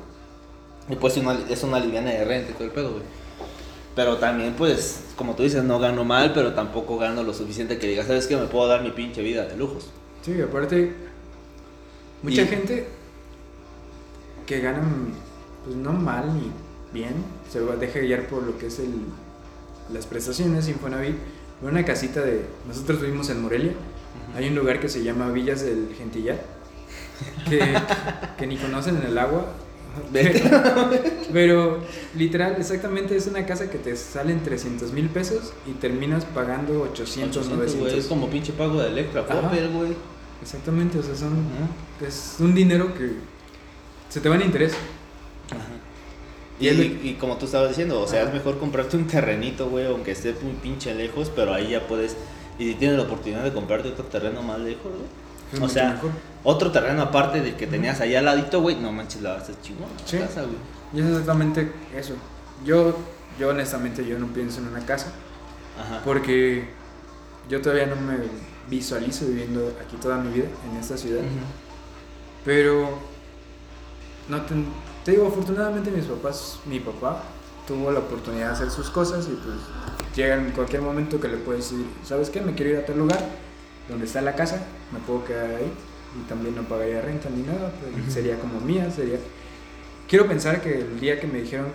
Y 0.89 0.95
pues 1.00 1.17
una, 1.17 1.34
es 1.50 1.63
una 1.63 1.80
liviana 1.80 2.12
de 2.12 2.26
renta 2.26 2.52
y 2.52 2.54
todo 2.54 2.65
el 2.65 2.71
pedo, 2.71 2.91
güey. 2.91 3.04
Pero 3.95 4.17
también, 4.17 4.54
pues, 4.58 5.02
como 5.15 5.36
tú 5.36 5.43
dices, 5.43 5.63
no 5.63 5.80
gano 5.80 6.04
mal, 6.04 6.32
pero 6.34 6.54
tampoco 6.54 6.97
gano 6.97 7.24
lo 7.24 7.34
suficiente 7.34 7.78
que 7.78 7.88
diga, 7.88 8.04
¿sabes 8.06 8.28
qué? 8.28 8.38
Me 8.38 8.45
puedo 8.45 8.67
dar 8.67 8.84
mi 8.84 8.91
pinche 8.91 9.21
vida 9.21 9.45
de 9.45 9.58
lujos. 9.58 9.88
Sí, 10.21 10.39
aparte, 10.41 10.93
mucha 12.24 12.41
Y- 12.43 12.47
gente 12.47 12.88
que 14.45 14.60
ganan, 14.62 15.13
pues 15.63 15.76
no 15.76 15.91
mal 15.93 16.34
ni 16.36 16.52
bien, 16.93 17.13
se 17.51 17.60
va- 17.60 17.75
deja 17.75 17.99
guiar 17.99 18.27
por 18.27 18.43
lo 18.43 18.58
que 18.58 18.67
es 18.67 18.80
el, 18.80 18.93
las 19.93 20.06
prestaciones 20.06 20.67
Infonavit. 20.67 21.15
Una 21.62 21.86
casita 21.86 22.21
de. 22.21 22.41
Nosotros 22.67 23.01
vivimos 23.01 23.30
en 23.30 23.41
Morelia. 23.41 23.73
Hay 24.36 24.47
un 24.47 24.56
lugar 24.56 24.80
que 24.80 24.89
se 24.89 25.04
llama 25.04 25.30
Villas 25.32 25.62
del 25.62 25.93
Gentillar. 25.97 26.41
Que, 27.47 27.75
que 28.38 28.47
ni 28.47 28.58
conocen 28.58 28.97
en 28.97 29.04
el 29.04 29.17
agua. 29.17 29.45
Pero 31.34 31.80
literal, 32.15 32.56
exactamente 32.58 33.15
es 33.15 33.27
una 33.27 33.45
casa 33.45 33.69
que 33.69 33.77
te 33.77 33.95
salen 33.95 34.41
300 34.41 34.91
mil 34.93 35.08
pesos 35.10 35.54
y 35.67 35.73
terminas 35.73 36.25
pagando 36.25 36.82
800, 36.82 37.38
800, 37.38 37.47
güey, 37.47 37.60
900. 37.60 37.93
es 37.99 38.06
como 38.08 38.30
pinche 38.30 38.54
pago 38.54 38.82
de 38.82 38.88
Electra, 38.88 39.21
güey. 39.41 39.49
Exactamente, 40.41 40.97
o 40.97 41.04
sea, 41.04 41.13
son, 41.15 41.36
es 42.06 42.36
un 42.39 42.56
dinero 42.56 42.93
que 42.95 43.12
se 44.10 44.19
te 44.21 44.30
va 44.30 44.36
en 44.36 44.41
interés. 44.43 44.73
Ajá. 45.51 45.60
Y 46.69 47.17
como 47.19 47.38
tú 47.38 47.45
estabas 47.45 47.69
diciendo, 47.69 48.00
o 48.02 48.08
sea, 48.08 48.21
Ajá. 48.21 48.30
es 48.30 48.34
mejor 48.36 48.60
comprarte 48.60 48.95
un 48.97 49.08
terrenito, 49.08 49.69
güey, 49.69 49.86
aunque 49.88 50.12
esté 50.12 50.36
muy 50.41 50.54
pinche 50.54 50.93
lejos, 50.93 51.32
pero 51.36 51.54
ahí 51.54 51.69
ya 51.69 51.88
puedes. 51.88 52.15
Y 52.60 52.69
si 52.69 52.76
tienes 52.76 52.97
la 52.97 53.04
oportunidad 53.04 53.43
de 53.43 53.52
comprarte 53.52 53.89
otro 53.89 54.06
terreno 54.06 54.41
más 54.43 54.60
lejos, 54.60 54.84
güey. 54.91 55.21
O 55.54 55.60
mucho 55.62 55.74
sea, 55.74 55.93
mejor. 55.93 56.12
otro 56.43 56.71
terreno 56.71 57.02
aparte 57.02 57.41
del 57.41 57.56
que 57.56 57.67
tenías 57.67 58.00
allá 58.00 58.19
al 58.19 58.26
ladito, 58.26 58.62
güey, 58.62 58.76
no 58.78 58.91
manches, 58.91 59.21
la 59.21 59.34
vas 59.34 59.50
a 59.50 59.62
chingón. 59.62 59.89
Sí. 60.06 60.17
casa, 60.17 60.43
güey. 60.43 60.56
Y 60.93 61.00
es 61.00 61.06
exactamente 61.06 61.71
eso. 61.95 62.13
Yo, 62.63 62.95
yo 63.39 63.50
honestamente, 63.50 64.06
yo 64.06 64.17
no 64.19 64.28
pienso 64.28 64.62
en 64.62 64.67
una 64.67 64.86
casa 64.86 65.12
Ajá. 65.80 66.02
porque 66.06 66.69
yo 67.50 67.62
todavía 67.62 67.88
no 67.88 67.95
me 67.95 68.17
visualizo 68.69 69.26
viviendo 69.26 69.76
aquí 69.86 69.97
toda 69.97 70.17
mi 70.17 70.32
vida, 70.32 70.47
en 70.69 70.78
esta 70.78 70.95
ciudad. 70.97 71.21
Pero, 72.45 72.97
no 74.30 74.41
te, 74.43 74.54
te 75.04 75.12
digo, 75.12 75.28
afortunadamente 75.28 75.92
mis 75.92 76.06
papás, 76.06 76.60
mi 76.66 76.80
papá 76.80 77.24
tuvo 77.68 77.92
la 77.92 78.00
oportunidad 78.00 78.48
de 78.48 78.54
hacer 78.54 78.70
sus 78.70 78.90
cosas 78.90 79.28
y 79.28 79.36
pues 79.36 79.56
llega 80.16 80.36
en 80.36 80.52
cualquier 80.52 80.82
momento 80.82 81.20
que 81.20 81.28
le 81.28 81.38
puedes 81.38 81.70
decir, 81.70 81.86
¿sabes 82.04 82.30
qué? 82.30 82.42
Me 82.42 82.54
quiero 82.54 82.72
ir 82.72 82.78
a 82.78 82.86
tal 82.86 82.98
lugar 82.98 83.20
donde 83.88 84.06
está 84.06 84.22
la 84.22 84.36
casa, 84.36 84.64
me 84.92 85.00
puedo 85.00 85.26
quedar 85.26 85.56
ahí 85.56 85.72
y 86.20 86.28
también 86.28 86.56
no 86.56 86.64
pagaría 86.64 87.02
renta 87.02 87.30
ni 87.30 87.44
nada, 87.44 87.72
pues, 87.80 88.14
sería 88.14 88.38
como 88.40 88.60
mía, 88.60 88.92
sería... 88.92 89.18
Quiero 90.08 90.28
pensar 90.28 90.62
que 90.62 90.80
el 90.80 91.00
día 91.00 91.20
que 91.20 91.28
me 91.28 91.42
dijeron, 91.42 91.68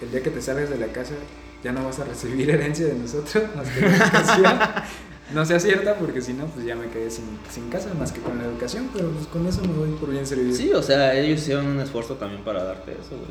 el 0.00 0.10
día 0.10 0.22
que 0.22 0.30
te 0.30 0.42
salgas 0.42 0.68
de 0.68 0.78
la 0.78 0.88
casa, 0.88 1.14
ya 1.62 1.72
no 1.72 1.84
vas 1.84 2.00
a 2.00 2.04
recibir 2.04 2.50
herencia 2.50 2.86
de 2.86 2.94
nosotros, 2.94 3.44
más 3.54 3.68
que 3.68 3.80
la 3.80 3.96
educación. 3.96 4.58
No 5.32 5.44
sea 5.46 5.58
cierta 5.58 5.94
porque 5.94 6.20
si 6.20 6.34
no, 6.34 6.46
pues 6.46 6.66
ya 6.66 6.76
me 6.76 6.88
quedé 6.88 7.10
sin, 7.10 7.24
sin 7.50 7.70
casa, 7.70 7.88
más 7.98 8.12
que 8.12 8.20
con 8.20 8.36
la 8.38 8.44
educación, 8.44 8.90
pero 8.92 9.08
pues 9.10 9.26
con 9.26 9.46
eso 9.46 9.62
me 9.62 9.72
doy 9.72 9.90
por 9.92 10.10
bien 10.10 10.26
servido. 10.26 10.54
Sí, 10.54 10.72
o 10.72 10.82
sea, 10.82 11.14
ellos 11.14 11.40
hicieron 11.40 11.66
un 11.66 11.80
esfuerzo 11.80 12.14
también 12.14 12.42
para 12.44 12.62
darte 12.62 12.92
eso, 12.92 13.10
güey. 13.10 13.30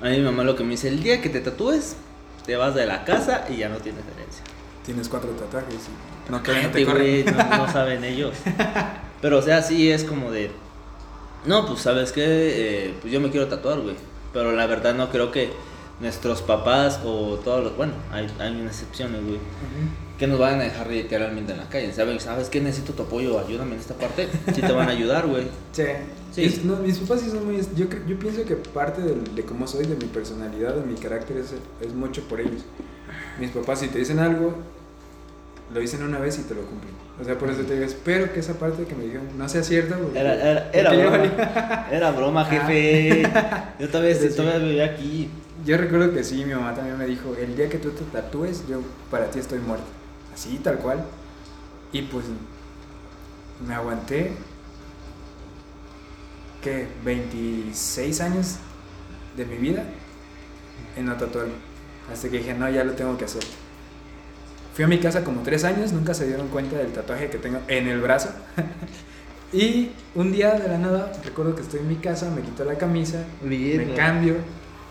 A 0.00 0.12
mí 0.12 0.18
mi 0.18 0.24
mamá 0.24 0.44
lo 0.44 0.56
que 0.56 0.64
me 0.64 0.70
dice, 0.70 0.88
el 0.88 1.02
día 1.02 1.20
que 1.20 1.28
te 1.28 1.40
tatúes, 1.40 1.96
te 2.46 2.56
vas 2.56 2.74
de 2.74 2.86
la 2.86 3.04
casa 3.04 3.46
y 3.50 3.56
ya 3.56 3.68
no 3.68 3.76
tienes 3.76 4.02
herencia. 4.14 4.44
Tienes 4.84 5.08
cuatro 5.08 5.30
tatuajes 5.30 5.74
y 5.74 6.30
no, 6.30 6.42
que 6.42 6.62
no 6.62 6.70
te 6.70 6.84
güey, 6.84 7.24
no, 7.24 7.56
no 7.56 7.72
saben 7.72 8.04
ellos. 8.04 8.34
Pero, 9.22 9.38
o 9.38 9.42
sea, 9.42 9.62
sí 9.62 9.90
es 9.90 10.04
como 10.04 10.30
de. 10.30 10.50
No, 11.44 11.66
pues, 11.66 11.80
¿sabes 11.80 12.12
qué? 12.12 12.24
Eh, 12.24 12.94
pues 13.00 13.12
yo 13.12 13.20
me 13.20 13.30
quiero 13.30 13.48
tatuar, 13.48 13.80
güey. 13.80 13.96
Pero 14.32 14.52
la 14.52 14.66
verdad 14.66 14.94
no 14.94 15.10
creo 15.10 15.30
que 15.30 15.52
nuestros 16.00 16.42
papás 16.42 17.00
o 17.04 17.36
todos 17.42 17.64
los. 17.64 17.76
Bueno, 17.76 17.94
hay, 18.12 18.26
hay 18.38 18.60
unas 18.60 18.80
excepciones, 18.80 19.22
güey. 19.22 19.36
Ujú. 19.36 20.05
Que 20.18 20.26
nos 20.26 20.38
vayan 20.38 20.60
a 20.60 20.64
dejar 20.64 20.86
literalmente 20.88 21.52
en 21.52 21.58
la 21.58 21.68
calle. 21.68 21.92
¿Saben? 21.92 22.18
¿Sabes 22.20 22.48
qué? 22.48 22.60
Necesito 22.60 22.92
tu 22.94 23.02
apoyo, 23.02 23.38
ayúdame 23.38 23.74
en 23.74 23.80
esta 23.80 23.94
parte. 23.94 24.28
Sí 24.54 24.60
te 24.62 24.72
van 24.72 24.88
a 24.88 24.92
ayudar, 24.92 25.26
güey. 25.26 25.44
Sí. 25.72 25.84
Sí. 26.32 26.44
Es- 26.44 26.64
no, 26.64 26.76
mis 26.76 26.98
papás 26.98 27.20
sí 27.22 27.30
son 27.30 27.44
muy... 27.46 27.56
Yo, 27.76 27.86
yo 28.06 28.18
pienso 28.18 28.44
que 28.44 28.56
parte 28.56 29.02
de, 29.02 29.42
cómo 29.42 29.66
soy, 29.66 29.86
de 29.86 29.94
mi 29.96 30.04
personalidad, 30.06 30.74
de 30.74 30.86
mi 30.86 30.94
carácter, 30.94 31.36
es, 31.38 31.52
es 31.86 31.94
mucho 31.94 32.22
por 32.28 32.40
ellos. 32.40 32.62
Mis 33.40 33.50
papás 33.50 33.80
si 33.80 33.88
te 33.88 33.98
dicen 33.98 34.18
algo, 34.18 34.54
lo 35.72 35.80
dicen 35.80 36.02
una 36.02 36.18
vez 36.18 36.38
y 36.38 36.42
te 36.42 36.54
lo 36.54 36.62
cumplen. 36.62 36.94
O 37.20 37.24
sea, 37.24 37.38
por 37.38 37.48
eso 37.50 37.62
te 37.62 37.72
digo, 37.74 37.84
espero 37.86 38.30
que 38.32 38.40
esa 38.40 38.54
parte 38.54 38.84
que 38.84 38.94
me 38.94 39.04
dijeron 39.04 39.26
no 39.38 39.48
sea 39.48 39.62
cierta. 39.62 39.96
porque- 39.96 40.18
Era, 40.18 40.34
era, 40.34 40.70
era 40.72 40.90
porque 40.90 41.06
broma. 41.28 41.86
Era 41.90 42.10
broma, 42.12 42.44
jefe. 42.44 43.22
Yo 43.80 43.88
todavía, 43.88 44.14
sí. 44.14 44.28
todavía 44.36 44.58
vivía 44.66 44.84
aquí. 44.86 45.30
Yo 45.64 45.76
recuerdo 45.78 46.12
que 46.12 46.22
sí, 46.22 46.44
mi 46.44 46.54
mamá 46.54 46.74
también 46.74 46.98
me 46.98 47.06
dijo, 47.06 47.34
el 47.40 47.56
día 47.56 47.68
que 47.70 47.78
tú 47.78 47.90
te 47.90 48.04
tatúes, 48.04 48.64
yo 48.68 48.80
para 49.10 49.30
ti 49.30 49.38
estoy 49.38 49.58
muerto. 49.60 49.86
Así, 50.36 50.58
tal 50.58 50.76
cual. 50.76 51.02
Y 51.92 52.02
pues 52.02 52.26
me 53.66 53.74
aguanté, 53.74 54.32
¿qué? 56.62 56.86
26 57.06 58.20
años 58.20 58.56
de 59.34 59.46
mi 59.46 59.56
vida 59.56 59.82
en 60.94 61.06
no 61.06 61.16
tatuarme. 61.16 61.54
Hasta 62.12 62.28
que 62.28 62.36
dije, 62.36 62.52
no, 62.52 62.68
ya 62.68 62.84
lo 62.84 62.92
tengo 62.92 63.16
que 63.16 63.24
hacer. 63.24 63.42
Fui 64.74 64.84
a 64.84 64.88
mi 64.88 64.98
casa 64.98 65.24
como 65.24 65.40
3 65.40 65.64
años, 65.64 65.92
nunca 65.92 66.12
se 66.12 66.26
dieron 66.26 66.48
cuenta 66.48 66.76
del 66.76 66.92
tatuaje 66.92 67.30
que 67.30 67.38
tengo 67.38 67.60
en 67.66 67.88
el 67.88 68.02
brazo. 68.02 68.28
y 69.54 69.92
un 70.14 70.32
día 70.32 70.52
de 70.52 70.68
la 70.68 70.76
nada, 70.76 71.12
recuerdo 71.24 71.56
que 71.56 71.62
estoy 71.62 71.80
en 71.80 71.88
mi 71.88 71.96
casa, 71.96 72.30
me 72.30 72.42
quito 72.42 72.62
la 72.62 72.76
camisa, 72.76 73.24
me 73.42 73.94
cambio. 73.94 74.36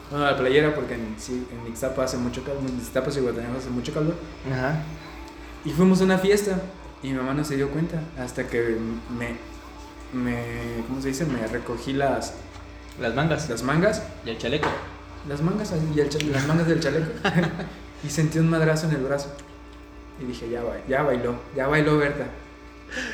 Bueno, 0.10 0.26
la 0.26 0.36
playera 0.36 0.74
porque 0.74 0.96
en, 0.96 1.16
sí, 1.20 1.46
en 1.52 1.72
Ixtapa 1.72 2.04
hace 2.04 2.18
mucho 2.18 2.44
calor, 2.44 2.62
en 2.68 2.78
Ixtapa 2.78 3.12
y 3.16 3.20
Guatemala 3.20 3.60
hace 3.60 3.70
mucho 3.70 3.94
calor. 3.94 4.16
Ajá. 4.52 4.82
Y 5.66 5.72
fuimos 5.72 6.02
a 6.02 6.04
una 6.06 6.18
fiesta 6.18 6.62
y 7.04 7.10
mi 7.10 7.14
mamá 7.16 7.34
no 7.34 7.44
se 7.44 7.56
dio 7.56 7.70
cuenta 7.70 8.02
hasta 8.20 8.48
que 8.48 8.78
me, 9.18 9.36
me 10.14 10.84
¿cómo 10.88 11.02
se 11.02 11.10
dice? 11.10 11.26
Me 11.26 11.46
recogí 11.48 11.94
las, 11.94 12.34
Las 13.02 13.16
mangas. 13.16 13.50
las 13.50 13.64
mangas, 13.64 14.04
Y 14.26 14.30
el 14.30 14.38
chaleco. 14.38 14.70
las 15.28 15.42
mangas 15.42 15.74
y 15.96 16.00
el 16.00 16.10
cha- 16.10 16.20
las 16.32 16.48
mangas 16.48 16.68
del 16.68 16.80
chaleco 16.80 17.08
y 18.04 18.10
sentí 18.10 18.40
un 18.40 18.50
madrazo 18.50 18.88
en 18.88 18.96
el 18.96 19.04
brazo. 19.04 19.34
Y 20.22 20.26
dije, 20.26 20.50
ya, 20.50 20.64
ba- 20.64 20.78
ya 20.88 21.02
bailó, 21.04 21.36
ya 21.56 21.68
bailó 21.68 21.98
Berta. 21.98 22.28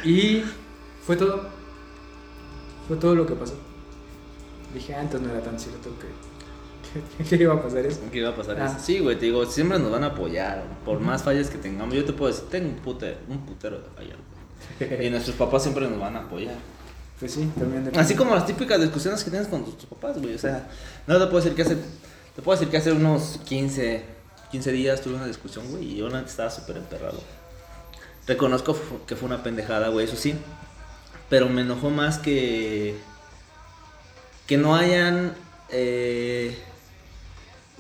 Y 0.04 0.44
fue 1.06 1.16
todo. 1.16 1.48
Fue 2.88 2.98
todo 2.98 3.16
lo 3.16 3.26
que 3.26 3.34
pasó. 3.34 3.56
Dije, 4.74 4.94
ah, 4.96 5.02
entonces 5.02 5.28
no 5.28 5.34
era 5.34 5.44
tan 5.44 5.60
cierto 5.60 5.90
que, 6.00 6.08
que, 7.18 7.24
que 7.38 7.44
iba 7.44 7.54
a 7.54 7.62
pasar 7.62 7.86
eso. 7.86 8.00
¿Qué 8.12 8.18
iba 8.20 8.30
a 8.30 8.36
pasar 8.36 8.60
Ah. 8.60 8.66
eso? 8.68 8.76
Sí, 8.84 9.00
güey, 9.00 9.18
te 9.18 9.26
digo, 9.26 9.46
siempre 9.46 9.80
nos 9.80 9.92
van 9.92 10.04
a 10.04 10.08
apoyar. 10.08 10.64
Por 10.86 11.00
más 11.00 11.24
fallas 11.24 11.50
que 11.50 11.58
tengamos, 11.58 11.94
yo 11.96 12.04
te 12.06 12.14
puedo 12.14 12.32
decir, 12.32 12.48
tengo 12.50 12.70
un, 12.70 12.82
pute- 12.82 13.18
un 13.28 13.46
putero 13.46 13.80
de 13.80 13.90
fallas. 13.96 14.18
güey. 14.80 15.08
Y 15.08 15.10
nuestros 15.12 15.36
papás 15.36 15.64
siempre 15.64 15.88
nos 15.88 16.00
van 16.00 16.16
a 16.16 16.20
apoyar. 16.22 16.56
Pues 17.20 17.34
sí, 17.34 17.52
también 17.58 17.86
de 17.86 18.00
Así 18.00 18.16
como 18.16 18.34
las 18.34 18.46
típicas 18.48 18.82
discusiones 18.82 19.24
que 19.24 19.30
tienes 19.30 19.48
con 19.48 19.64
tus, 19.64 19.78
tus 19.78 19.86
papás, 19.88 20.20
güey. 20.20 20.34
O 20.36 20.40
sea, 20.40 20.68
no 21.08 21.20
te 21.20 21.26
puedo 21.26 21.38
decir 21.38 21.54
que 21.56 21.62
hace. 21.62 21.76
Te 22.36 22.42
puedo 22.42 22.58
decir 22.58 22.72
que 22.72 22.78
hace 22.78 22.92
unos 22.92 23.40
15, 23.46 24.04
15 24.52 24.72
días 24.72 25.02
tuve 25.02 25.16
una 25.16 25.28
discusión, 25.28 25.70
güey, 25.70 25.84
y 25.84 25.96
yo 25.98 26.08
estaba 26.08 26.50
súper 26.50 26.78
emperrado. 26.78 27.20
Reconozco 28.28 28.76
que 29.06 29.16
fue 29.16 29.28
una 29.28 29.44
pendejada, 29.44 29.90
güey, 29.90 30.06
eso 30.06 30.16
sí. 30.16 30.34
Pero 31.30 31.48
me 31.48 31.62
enojó 31.62 31.90
más 31.90 32.18
que. 32.18 32.96
Que 34.48 34.58
no 34.58 34.76
hayan. 34.76 35.34
eh, 35.70 36.58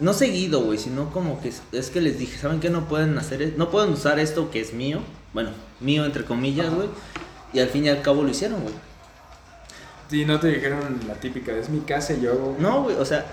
no 0.01 0.13
seguido, 0.13 0.61
güey, 0.61 0.77
sino 0.77 1.09
como 1.11 1.39
que 1.41 1.47
es, 1.49 1.61
es 1.71 1.89
que 1.89 2.01
les 2.01 2.19
dije, 2.19 2.37
¿saben 2.37 2.59
qué? 2.59 2.69
No 2.69 2.89
pueden 2.89 3.17
hacer, 3.17 3.41
e- 3.41 3.53
no 3.55 3.69
pueden 3.69 3.93
usar 3.93 4.19
esto 4.19 4.51
que 4.51 4.59
es 4.59 4.73
mío, 4.73 4.99
bueno, 5.33 5.51
mío 5.79 6.03
entre 6.03 6.25
comillas, 6.25 6.73
güey, 6.73 6.89
y 7.53 7.59
al 7.59 7.69
fin 7.69 7.85
y 7.85 7.89
al 7.89 8.01
cabo 8.01 8.23
lo 8.23 8.29
hicieron, 8.29 8.61
güey. 8.61 8.73
Sí, 10.09 10.25
no 10.25 10.39
te 10.39 10.47
dijeron 10.49 10.99
la 11.07 11.13
típica, 11.13 11.53
es 11.53 11.69
mi 11.69 11.79
casa 11.81 12.13
y 12.13 12.21
yo 12.21 12.31
hago... 12.33 12.55
No, 12.59 12.83
güey, 12.83 12.97
o 12.97 13.05
sea, 13.05 13.25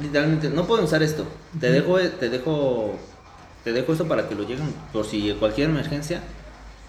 literalmente, 0.00 0.48
no 0.48 0.64
pueden 0.66 0.84
usar 0.84 1.02
esto. 1.02 1.26
Te 1.58 1.72
dejo, 1.72 1.98
te 1.98 2.28
dejo, 2.28 2.94
te 3.64 3.72
dejo 3.72 3.92
esto 3.92 4.06
para 4.06 4.28
que 4.28 4.36
lo 4.36 4.42
lleguen 4.44 4.72
por 4.92 5.06
si 5.06 5.32
cualquier 5.40 5.70
emergencia, 5.70 6.20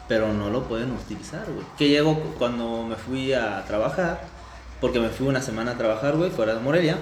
pero 0.08 0.32
no 0.32 0.51
lo 0.51 0.67
pueden 0.67 0.91
utilizar, 0.91 1.45
güey. 1.45 1.65
Que 1.78 1.89
llego 1.89 2.19
cu- 2.19 2.36
cuando 2.38 2.84
me 2.84 2.95
fui 2.95 3.34
a 3.34 3.65
trabajar, 3.65 4.21
porque 4.80 4.99
me 4.99 5.10
fui 5.10 5.28
una 5.28 5.41
semana 5.41 5.71
a 5.71 5.78
trabajar, 5.78 6.15
güey, 6.17 6.30
fuera 6.30 6.54
de 6.54 6.60
Morelia. 6.60 6.97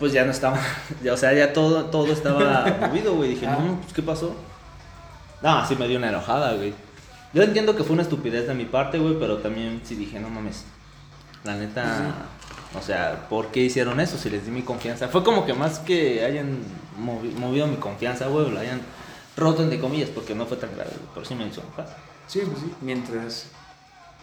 Pues 0.00 0.12
ya 0.12 0.24
no 0.24 0.32
estaba, 0.32 0.58
ya, 1.04 1.12
o 1.12 1.16
sea, 1.16 1.32
ya 1.32 1.52
todo, 1.52 1.84
todo 1.84 2.12
estaba 2.12 2.64
movido, 2.80 3.14
güey. 3.14 3.30
Dije, 3.34 3.46
Ah. 3.46 3.56
no, 3.60 3.76
pues, 3.80 3.92
¿qué 3.92 4.02
pasó? 4.02 4.34
No, 5.42 5.66
sí 5.68 5.76
me 5.76 5.86
dio 5.86 5.98
una 5.98 6.08
enojada, 6.08 6.54
güey. 6.54 6.74
Yo 7.32 7.42
entiendo 7.44 7.76
que 7.76 7.84
fue 7.84 7.92
una 7.92 8.02
estupidez 8.02 8.48
de 8.48 8.54
mi 8.54 8.64
parte, 8.64 8.98
güey, 8.98 9.16
pero 9.20 9.38
también 9.38 9.80
sí 9.84 9.94
dije, 9.94 10.18
no 10.18 10.28
mames. 10.28 10.64
La 11.44 11.54
neta, 11.54 12.12
o 12.78 12.82
sea, 12.82 13.26
¿por 13.30 13.46
qué 13.48 13.60
hicieron 13.60 14.00
eso? 14.00 14.18
Si 14.18 14.28
les 14.28 14.44
di 14.44 14.50
mi 14.50 14.62
confianza. 14.62 15.08
Fue 15.08 15.22
como 15.22 15.46
que 15.46 15.54
más 15.54 15.78
que 15.78 16.24
hayan 16.24 16.58
movi- 17.00 17.32
movido 17.34 17.66
mi 17.68 17.76
confianza, 17.76 18.26
güey, 18.26 18.50
la 18.50 18.60
hayan 18.60 18.80
roto 19.36 19.62
entre 19.62 19.78
comillas, 19.80 20.10
porque 20.10 20.34
no 20.34 20.44
fue 20.46 20.56
tan 20.56 20.70
grave, 20.74 20.90
güey, 20.90 21.08
pero 21.14 21.24
sí 21.24 21.34
me 21.34 21.46
hizo 21.46 21.60
enojar. 21.62 21.96
Sí, 22.26 22.40
pues 22.44 22.58
sí, 22.58 22.72
mientras... 22.80 23.46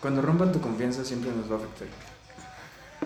Cuando 0.01 0.21
rompan 0.21 0.51
tu 0.51 0.61
confianza 0.61 1.03
siempre 1.03 1.31
nos 1.31 1.49
va 1.49 1.55
a 1.55 1.57
afectar. 1.57 1.87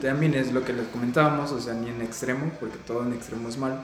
También 0.01 0.33
es 0.33 0.51
lo 0.51 0.65
que 0.65 0.73
les 0.73 0.87
comentábamos, 0.87 1.51
o 1.51 1.59
sea, 1.59 1.73
ni 1.73 1.89
en 1.89 2.01
extremo, 2.01 2.51
porque 2.59 2.77
todo 2.79 3.03
en 3.03 3.13
extremo 3.13 3.47
es 3.49 3.57
malo, 3.57 3.77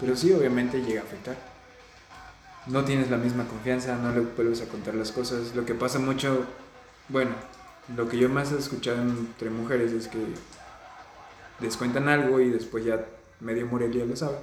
pero 0.00 0.14
sí, 0.16 0.32
obviamente 0.32 0.82
llega 0.82 1.00
a 1.00 1.04
afectar. 1.04 1.36
No 2.66 2.84
tienes 2.84 3.10
la 3.10 3.16
misma 3.16 3.46
confianza, 3.46 3.96
no 3.96 4.12
le 4.12 4.20
vuelves 4.20 4.60
a 4.60 4.66
contar 4.66 4.94
las 4.94 5.10
cosas. 5.10 5.54
Lo 5.54 5.64
que 5.64 5.74
pasa 5.74 5.98
mucho, 5.98 6.44
bueno, 7.08 7.30
lo 7.96 8.08
que 8.08 8.18
yo 8.18 8.28
más 8.28 8.52
he 8.52 8.58
escuchado 8.58 9.00
entre 9.00 9.50
mujeres 9.50 9.92
es 9.92 10.08
que 10.08 10.18
les 11.60 11.76
cuentan 11.76 12.08
algo 12.08 12.40
y 12.40 12.50
después 12.50 12.84
ya 12.84 13.04
medio 13.40 13.66
Morelia 13.66 14.04
lo 14.04 14.14
sabe. 14.14 14.36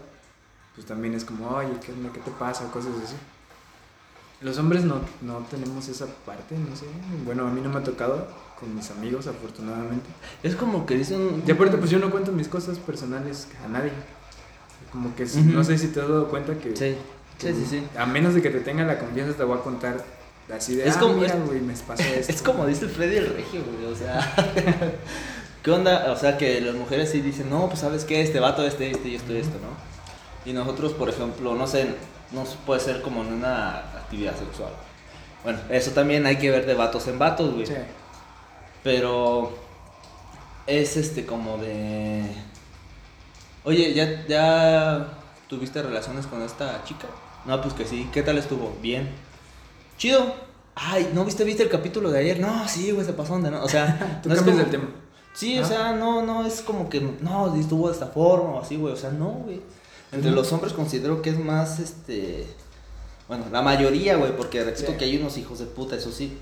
Pues 0.73 0.85
también 0.85 1.13
es 1.13 1.23
como, 1.23 1.47
oye, 1.49 1.79
¿qué? 1.79 1.93
¿qué 2.13 2.19
te 2.19 2.31
pasa? 2.31 2.69
Cosas 2.71 2.93
así. 3.03 3.15
Los 4.41 4.57
hombres 4.57 4.83
no, 4.83 4.99
no 5.21 5.39
tenemos 5.49 5.87
esa 5.87 6.05
parte, 6.25 6.55
no 6.57 6.75
sé. 6.75 6.85
Bueno, 7.25 7.47
a 7.47 7.51
mí 7.51 7.61
no 7.61 7.69
me 7.69 7.79
ha 7.79 7.83
tocado 7.83 8.27
con 8.59 8.75
mis 8.75 8.89
amigos, 8.91 9.27
afortunadamente. 9.27 10.05
Es 10.43 10.55
como 10.55 10.85
que 10.85 10.95
dicen... 10.95 11.41
Y 11.47 11.51
aparte, 11.51 11.77
pues 11.77 11.89
yo 11.89 11.99
no 11.99 12.11
cuento 12.11 12.31
mis 12.31 12.47
cosas 12.47 12.77
personales 12.77 13.47
a 13.63 13.67
nadie. 13.69 13.91
Como 14.91 15.15
que 15.15 15.25
no 15.45 15.63
sé 15.63 15.77
si 15.77 15.87
te 15.87 16.01
has 16.01 16.07
dado 16.09 16.27
cuenta 16.29 16.53
que, 16.55 16.75
Sí, 16.75 16.95
sí, 17.37 17.53
sí, 17.53 17.65
sí. 17.69 17.87
a 17.97 18.05
menos 18.05 18.33
de 18.33 18.41
que 18.41 18.49
te 18.49 18.59
tenga 18.59 18.83
la 18.85 18.99
confianza, 18.99 19.35
te 19.35 19.43
voy 19.43 19.57
a 19.57 19.61
contar 19.61 20.03
así 20.53 20.75
de, 20.75 20.87
Es 20.87 20.95
ah, 20.97 20.99
como- 20.99 21.15
mira, 21.15 21.35
güey, 21.35 21.59
me 21.61 21.73
pasó 21.73 22.03
esto. 22.15 22.31
Es 22.31 22.41
como 22.41 22.65
dice 22.67 22.87
Freddy 22.87 23.17
el 23.17 23.33
Regio, 23.33 23.61
güey, 23.63 23.91
o 23.91 23.95
sea... 23.95 24.35
¿Qué 25.63 25.71
onda? 25.71 26.11
O 26.11 26.15
sea, 26.15 26.37
que 26.37 26.61
las 26.61 26.75
mujeres 26.75 27.09
sí 27.09 27.21
dicen, 27.21 27.49
no, 27.49 27.67
pues 27.67 27.79
sabes 27.79 28.05
qué, 28.05 28.21
este 28.21 28.39
vato, 28.39 28.63
este, 28.67 28.91
este 28.91 29.09
y 29.09 29.15
esto 29.15 29.33
y 29.33 29.37
esto, 29.37 29.57
¿no? 29.59 30.49
Y 30.49 30.53
nosotros, 30.53 30.93
por 30.93 31.09
ejemplo, 31.09 31.55
no 31.55 31.65
sé, 31.65 31.87
no 32.31 32.43
puede 32.65 32.79
ser 32.79 33.01
como 33.01 33.21
en 33.23 33.33
una 33.33 33.77
actividad 33.77 34.35
sexual. 34.37 34.71
Bueno, 35.43 35.59
eso 35.69 35.91
también 35.91 36.25
hay 36.25 36.37
que 36.37 36.49
ver 36.49 36.65
de 36.65 36.73
vatos 36.73 37.07
en 37.07 37.19
vatos, 37.19 37.53
güey. 37.53 37.65
Sí. 37.65 37.73
Pero 38.83 39.57
es 40.67 40.97
este 40.97 41.25
como 41.25 41.57
de... 41.57 42.23
Oye, 43.63 43.93
¿ya, 43.93 44.25
¿ya 44.27 45.07
tuviste 45.47 45.81
relaciones 45.81 46.27
con 46.27 46.41
esta 46.41 46.83
chica? 46.83 47.07
No, 47.45 47.61
pues 47.61 47.73
que 47.73 47.85
sí. 47.85 48.09
¿Qué 48.11 48.21
tal 48.21 48.37
estuvo? 48.37 48.75
Bien. 48.81 49.09
Chido. 49.97 50.33
Ay, 50.75 51.09
¿no 51.13 51.23
viste, 51.25 51.43
viste 51.43 51.63
el 51.63 51.69
capítulo 51.69 52.11
de 52.11 52.19
ayer? 52.19 52.39
No, 52.39 52.67
sí, 52.67 52.91
güey, 52.91 53.05
se 53.05 53.13
pasó 53.13 53.33
donde 53.33 53.49
no. 53.51 53.63
O 53.63 53.69
sea, 53.69 54.19
Tú 54.23 54.29
no 54.29 54.35
es 54.35 54.41
cambias 54.41 54.57
como- 54.57 54.65
el 54.65 54.71
tema. 54.71 54.89
Sí, 55.33 55.59
o 55.59 55.65
sea, 55.65 55.91
no, 55.91 56.21
no 56.21 56.45
es 56.45 56.61
como 56.61 56.87
que, 56.87 57.01
no, 57.01 57.53
estuvo 57.57 57.87
de 57.89 57.93
esta 57.93 58.07
forma 58.07 58.51
o 58.51 58.61
así, 58.61 58.77
güey. 58.77 58.93
O 58.93 58.97
sea, 58.97 59.09
no, 59.09 59.25
güey. 59.31 59.61
Entre 60.15 60.31
los 60.31 60.51
hombres 60.53 60.73
considero 60.73 61.21
que 61.21 61.29
es 61.31 61.39
más, 61.39 61.79
este... 61.79 62.47
Bueno, 63.27 63.45
la 63.51 63.61
mayoría, 63.61 64.15
güey, 64.17 64.35
porque 64.37 64.63
repito 64.63 64.91
Sí. 64.91 64.97
que 64.97 65.05
hay 65.05 65.17
unos 65.17 65.37
hijos 65.37 65.59
de 65.59 65.65
puta, 65.65 65.95
eso 65.95 66.11
sí. 66.11 66.37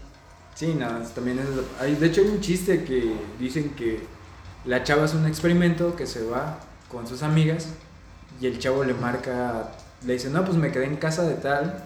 Sí, 0.56 0.76
no, 0.78 1.02
es- 1.02 1.12
también 1.12 1.40
es... 1.40 1.46
Hay, 1.82 1.96
de 1.96 2.08
hecho 2.08 2.22
hay 2.22 2.28
un 2.28 2.42
chiste 2.42 2.84
que 2.84 3.14
dicen 3.40 3.70
que 3.72 4.02
la 4.66 4.84
chava 4.84 5.06
es 5.06 5.14
un 5.14 5.26
experimento 5.26 5.96
que 5.96 6.06
se 6.08 6.24
va 6.26 6.60
con 6.90 7.08
sus 7.08 7.24
amigas 7.24 7.68
y 8.40 8.48
el 8.48 8.60
chavo 8.60 8.84
le 8.84 8.94
marca, 8.94 9.72
le 10.06 10.14
dice, 10.14 10.30
no, 10.30 10.44
pues 10.46 10.58
me 10.58 10.72
quedé 10.72 10.86
en 10.86 10.98
casa 10.98 11.24
de 11.24 11.36
tal 11.36 11.84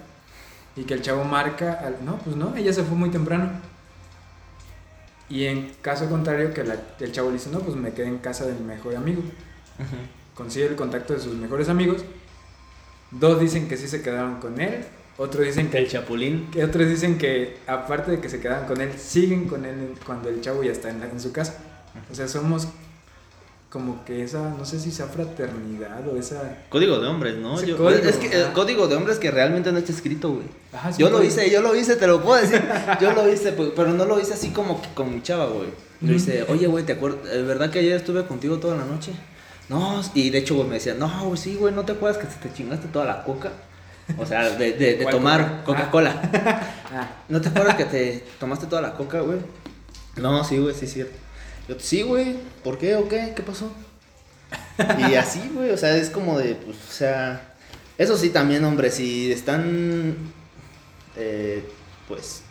y 0.76 0.82
que 0.84 0.94
el 0.94 1.02
chavo 1.02 1.24
marca, 1.24 1.72
al- 1.74 2.04
no, 2.04 2.18
pues 2.18 2.36
no, 2.36 2.54
ella 2.56 2.72
se 2.72 2.82
fue 2.82 2.96
muy 2.96 3.10
temprano. 3.10 3.50
Y 5.30 5.44
en 5.44 5.74
caso 5.82 6.08
contrario 6.08 6.52
que 6.54 6.64
la- 6.64 6.80
el 7.00 7.12
chavo 7.12 7.28
le 7.28 7.34
dice, 7.34 7.50
no, 7.50 7.60
pues 7.60 7.76
me 7.76 7.92
quedé 7.92 8.06
en 8.08 8.18
casa 8.18 8.46
de 8.46 8.54
mi 8.54 8.60
mejor 8.64 8.96
amigo. 8.96 9.22
Consigue 10.38 10.66
el 10.68 10.76
contacto 10.76 11.12
de 11.12 11.20
sus 11.20 11.34
mejores 11.34 11.68
amigos. 11.68 12.02
Dos 13.10 13.38
dicen 13.40 13.68
que 13.68 13.76
sí 13.76 13.88
se 13.88 14.00
quedaron 14.02 14.36
con 14.40 14.58
él, 14.60 14.84
otros 15.16 15.44
dicen 15.44 15.68
que 15.70 15.78
El 15.78 15.88
chapulín. 15.88 16.48
que 16.52 16.62
otros 16.64 16.88
dicen 16.88 17.18
que, 17.18 17.56
aparte 17.66 18.12
de 18.12 18.20
que 18.20 18.28
se 18.28 18.38
quedan 18.40 18.66
con 18.66 18.80
él, 18.80 18.92
siguen 18.96 19.48
con 19.48 19.64
él 19.64 19.94
cuando 20.06 20.28
el 20.28 20.40
chavo 20.40 20.62
ya 20.62 20.70
está 20.72 20.90
en, 20.90 21.00
la- 21.00 21.06
en 21.08 21.20
su 21.20 21.32
casa. 21.32 21.56
O 22.10 22.14
sea, 22.14 22.28
somos 22.28 22.68
como 23.70 24.04
que 24.04 24.22
esa, 24.22 24.48
no 24.50 24.64
sé 24.64 24.78
si 24.78 24.90
sea 24.92 25.06
fraternidad 25.06 26.06
o 26.08 26.16
esa... 26.18 26.58
Código 26.70 27.00
de 27.00 27.06
hombres, 27.08 27.36
¿no? 27.36 27.60
Yo- 27.62 27.76
código, 27.76 28.08
es 28.08 28.16
que 28.16 28.28
el 28.40 28.52
código 28.52 28.86
de 28.88 28.96
hombres 28.96 29.18
que 29.18 29.30
realmente 29.30 29.72
no 29.72 29.78
está 29.78 29.92
escrito, 29.92 30.30
güey. 30.32 30.46
Ajá, 30.72 30.92
sí, 30.92 31.00
Yo 31.02 31.10
lo 31.10 31.22
hice, 31.22 31.50
yo 31.50 31.60
lo 31.62 31.74
hice, 31.74 31.96
te 31.96 32.06
lo 32.06 32.22
puedo 32.22 32.40
decir. 32.40 32.62
Yo 33.00 33.12
lo 33.12 33.28
hice, 33.30 33.52
pues, 33.52 33.70
pero 33.74 33.92
no 33.92 34.04
lo 34.04 34.20
hice 34.20 34.34
así 34.34 34.50
como 34.50 34.80
que 34.80 34.88
con 34.94 35.12
mi 35.14 35.20
chava, 35.22 35.46
güey. 35.46 35.68
Yo 36.00 36.14
hice, 36.14 36.44
oye, 36.48 36.66
güey, 36.68 36.84
¿te 36.84 36.92
acuerdas? 36.92 37.26
¿Es 37.32 37.44
verdad 37.46 37.70
que 37.70 37.80
ayer 37.80 37.96
estuve 37.96 38.24
contigo 38.26 38.58
toda 38.58 38.76
la 38.76 38.84
noche? 38.84 39.12
No, 39.68 40.02
y 40.14 40.30
de 40.30 40.38
hecho, 40.38 40.54
güey, 40.54 40.66
me 40.66 40.74
decía, 40.74 40.94
no, 40.94 41.24
güey, 41.24 41.36
sí, 41.36 41.54
güey, 41.56 41.74
¿no 41.74 41.84
te 41.84 41.92
acuerdas 41.92 42.18
que 42.18 42.48
te 42.48 42.54
chingaste 42.54 42.88
toda 42.88 43.04
la 43.04 43.22
coca? 43.22 43.52
O 44.16 44.24
sea, 44.24 44.48
de, 44.50 44.72
de, 44.72 44.96
de 44.96 45.02
¿Cuál 45.02 45.14
tomar 45.14 45.62
coca? 45.64 45.90
Coca-Cola. 45.90 46.30
Ah, 46.90 47.08
¿No 47.28 47.40
te 47.40 47.48
acuerdas 47.50 47.76
que 47.76 47.84
te 47.84 48.24
tomaste 48.40 48.66
toda 48.66 48.80
la 48.80 48.94
coca, 48.94 49.20
güey? 49.20 49.38
No, 50.16 50.42
sí, 50.44 50.56
güey, 50.58 50.74
sí 50.74 50.86
es 50.86 50.92
cierto. 50.94 51.16
Yo, 51.68 51.76
sí, 51.78 52.02
güey, 52.02 52.36
¿por 52.64 52.78
qué 52.78 52.96
o 52.96 53.06
qué? 53.08 53.34
¿Qué 53.36 53.42
pasó? 53.42 53.70
Y 54.98 55.14
así, 55.14 55.50
güey, 55.52 55.70
o 55.70 55.76
sea, 55.76 55.96
es 55.96 56.08
como 56.08 56.38
de, 56.38 56.54
pues, 56.54 56.76
o 56.88 56.92
sea, 56.92 57.54
eso 57.98 58.16
sí 58.16 58.30
también, 58.30 58.64
hombre, 58.64 58.90
si 58.90 59.30
están, 59.30 60.16
eh, 61.16 61.68
pues, 62.06 62.42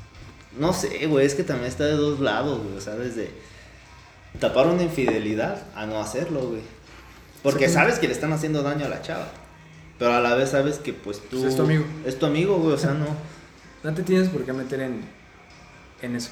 no 0.60 0.74
sé, 0.74 1.08
güey, 1.08 1.26
es 1.26 1.34
que 1.34 1.44
también 1.44 1.70
está 1.70 1.86
de 1.86 1.94
dos 1.94 2.20
lados, 2.20 2.62
güey, 2.62 2.78
o 2.78 2.82
sea, 2.82 2.96
desde 2.96 3.32
tapar 4.40 4.68
una 4.68 4.84
infidelidad 4.84 5.64
a 5.74 5.86
no 5.86 6.00
hacerlo, 6.00 6.50
güey. 6.50 6.62
Porque 7.44 7.68
Sí. 7.68 7.74
sabes 7.76 8.00
que 8.00 8.08
le 8.08 8.14
están 8.14 8.34
haciendo 8.34 8.64
daño 8.64 8.86
a 8.86 8.90
la 8.90 9.02
chava. 9.02 9.28
Pero 10.00 10.14
a 10.14 10.20
la 10.22 10.36
vez 10.36 10.50
sabes 10.52 10.78
que, 10.80 10.94
pues, 10.94 11.20
tú... 11.30 11.40
Pues 11.40 11.52
es 11.52 11.56
tu 11.56 11.64
amigo. 11.64 11.84
Es 12.06 12.20
tu 12.20 12.26
amigo, 12.26 12.58
güey, 12.58 12.74
o 12.74 12.78
sea, 12.78 12.92
no... 12.94 13.06
no 13.84 13.94
te 13.94 14.04
tienes 14.04 14.30
por 14.30 14.44
qué 14.46 14.54
meter 14.54 14.82
en, 14.82 15.02
en 16.02 16.16
eso. 16.16 16.30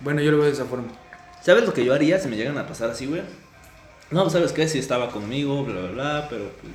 Bueno, 0.00 0.20
yo 0.22 0.30
lo 0.30 0.38
veo 0.38 0.46
de 0.46 0.52
esa 0.52 0.64
forma. 0.66 0.88
¿Sabes 1.42 1.64
lo 1.64 1.72
que 1.72 1.84
yo 1.84 1.94
haría 1.94 2.18
si 2.18 2.28
me 2.28 2.36
llegan 2.36 2.56
a 2.58 2.66
pasar 2.66 2.90
así, 2.90 3.06
güey? 3.06 3.22
No, 4.10 4.22
pues, 4.22 4.32
¿sabes 4.32 4.52
qué? 4.52 4.66
Si 4.68 4.78
estaba 4.78 5.10
conmigo, 5.10 5.64
bla, 5.64 5.80
bla, 5.80 5.90
bla, 5.90 6.26
pero 6.30 6.50
pues... 6.60 6.72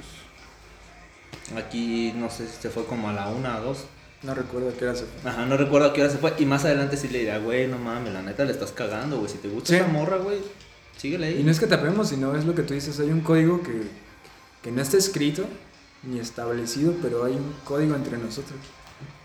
Aquí, 1.58 2.14
no 2.16 2.30
sé 2.30 2.48
si 2.48 2.62
se 2.62 2.70
fue 2.70 2.86
como 2.86 3.10
a 3.10 3.14
la 3.14 3.28
una 3.28 3.60
o 3.60 3.64
dos. 3.64 3.86
No 4.24 4.34
recuerdo 4.36 4.70
a 4.70 4.74
qué 4.74 4.86
hora 4.86 4.96
se 4.96 5.06
fue. 5.06 5.30
Ajá, 5.30 5.46
no 5.46 5.58
recuerdo 5.58 5.88
a 5.90 5.94
qué 5.94 6.02
hora 6.02 6.12
se 6.12 6.18
fue. 6.20 6.34
Y 6.38 6.46
más 6.46 6.64
adelante 6.66 6.96
sí 6.96 7.08
le 7.08 7.20
diría, 7.20 7.40
güey, 7.40 7.68
no 7.68 7.78
mames, 7.78 8.14
la 8.14 8.22
neta 8.22 8.46
le 8.46 8.52
estás 8.52 8.72
cagando, 8.72 9.18
güey. 9.18 9.30
Si 9.32 9.40
te 9.40 9.48
gusta 9.50 9.70
Sí. 9.70 9.76
esa 9.76 9.88
morra, 9.88 10.18
güey, 10.18 10.38
síguele 10.98 11.28
ahí. 11.28 11.40
Y 11.40 11.44
no 11.44 11.52
es 11.52 11.60
que 11.60 11.68
tapemos, 11.68 12.10
sino 12.10 12.36
es 12.36 12.46
lo 12.46 12.56
que 12.56 12.64
tú 12.64 12.74
dices, 12.74 13.00
hay 13.00 13.10
un 13.10 13.22
código 13.22 13.62
que, 13.62 13.84
que 14.62 14.72
no 14.72 14.82
está 14.82 14.98
escrito 14.98 15.46
ni 16.04 16.20
establecido, 16.20 16.94
pero 17.02 17.24
hay 17.26 17.34
un 17.34 17.54
código 17.64 17.96
entre 17.96 18.18
nosotros. 18.18 18.60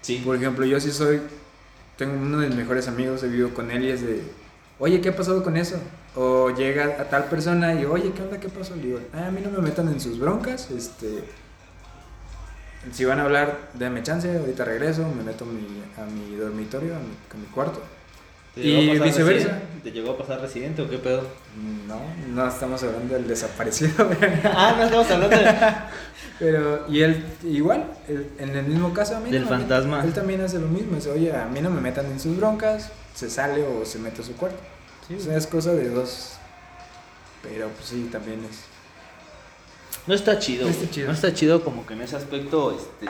Sí. 0.03 0.23
Por 0.25 0.37
ejemplo, 0.37 0.65
yo 0.67 0.79
sí 0.81 0.91
soy, 0.93 1.21
tengo 1.97 2.15
uno 2.15 2.39
de 2.41 2.49
mis 2.49 2.57
mejores 2.57 2.89
amigos, 2.89 3.23
he 3.23 3.29
vivido 3.29 3.53
con 3.55 3.71
él 3.71 3.85
y 3.85 3.91
es 3.91 4.03
de, 4.03 4.23
oye, 4.79 5.01
¿qué 5.01 5.09
ha 5.11 5.17
pasado 5.17 5.43
con 5.43 5.57
eso? 5.57 5.77
O 6.15 6.51
llega 6.51 6.85
a 7.01 7.09
tal 7.09 7.25
persona 7.25 7.75
y, 7.75 7.85
oye, 7.85 8.13
¿qué 8.13 8.23
onda? 8.23 8.39
¿Qué 8.41 8.49
pasó? 8.49 8.75
Le 8.77 8.83
digo, 8.83 9.01
"Ah, 9.13 9.27
a 9.27 9.31
mí 9.31 9.41
no 9.43 9.51
me 9.51 9.59
metan 9.59 9.89
en 9.89 10.01
sus 10.01 10.19
broncas, 10.19 10.71
este, 10.71 11.25
si 12.93 13.05
van 13.05 13.19
a 13.19 13.25
hablar, 13.25 13.71
déme 13.75 14.03
chance, 14.03 14.35
ahorita 14.37 14.65
regreso, 14.65 15.03
me 15.17 15.25
meto 15.25 15.45
a 15.45 15.49
mi, 15.49 15.83
a 15.99 16.07
mi 16.07 16.37
dormitorio, 16.37 16.95
a 16.95 16.99
mi, 16.99 17.07
a 17.35 17.37
mi 17.37 17.47
cuarto. 17.53 17.83
¿Te 18.57 18.63
llegó 18.63 18.93
a 18.93 18.95
y 18.97 18.99
viceversa. 19.01 19.49
residente? 19.49 19.67
¿Te 19.85 19.93
llegó 19.93 20.11
a 20.13 20.19
pasar 20.19 20.41
residente 20.41 20.83
o 20.83 20.91
qué 20.91 20.99
pedo? 20.99 21.23
No, 21.87 22.01
no 22.35 22.49
estamos 22.49 22.83
hablando 22.83 23.15
del 23.15 23.29
desaparecido, 23.29 23.93
ah, 24.45 24.75
no 24.77 24.85
estamos 24.85 25.11
hablando 25.11 25.37
de... 25.37 25.55
Pero, 26.39 26.85
y 26.91 27.01
él, 27.03 27.25
igual, 27.45 27.85
él- 28.09 28.31
en 28.39 28.57
el 28.57 28.67
mismo 28.67 28.93
caso 28.93 29.17
a 29.17 29.21
mí. 29.21 29.31
Del 29.31 29.43
no, 29.45 29.49
fantasma. 29.49 30.03
Él 30.05 30.13
también 30.13 30.41
hace 30.43 30.59
lo 30.59 30.67
mismo. 30.69 30.97
Dice, 30.97 31.11
oye, 31.11 31.35
a 31.35 31.47
mí 31.47 31.61
no 31.61 31.71
me 31.71 31.81
metan 31.81 32.05
en 32.07 32.21
sus 32.21 32.37
broncas, 32.37 32.91
se 33.15 33.31
sale 33.31 33.63
o 33.63 33.85
se 33.87 33.99
mete 33.99 34.21
a 34.21 34.25
su 34.25 34.35
cuarto. 34.35 34.59
o 35.17 35.21
sea, 35.21 35.37
es 35.37 35.47
cosa 35.47 35.73
de 35.73 35.89
dos. 35.89 36.33
Pero, 37.43 37.69
pues 37.69 37.89
sí, 37.89 38.09
también 38.13 38.41
es. 38.51 38.59
No 40.07 40.15
está 40.15 40.39
chido, 40.39 40.65
No 40.65 40.71
está 40.71 40.91
chido. 40.91 41.07
No 41.07 41.13
está 41.15 41.33
chido 41.33 41.65
como 41.65 41.87
que 41.87 41.95
en 41.95 42.03
ese 42.03 42.17
aspecto, 42.17 42.73
este... 42.73 43.07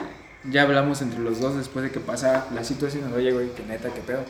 Ya 0.49 0.61
hablamos 0.61 1.01
entre 1.01 1.19
los 1.19 1.41
dos 1.41 1.55
después 1.57 1.83
de 1.83 1.91
que 1.91 1.99
pasa 1.99 2.45
la 2.53 2.63
situación. 2.63 3.11
Oye, 3.13 3.31
güey, 3.33 3.49
que 3.53 3.63
neta, 3.63 3.93
que 3.93 3.99
pedo. 4.01 4.23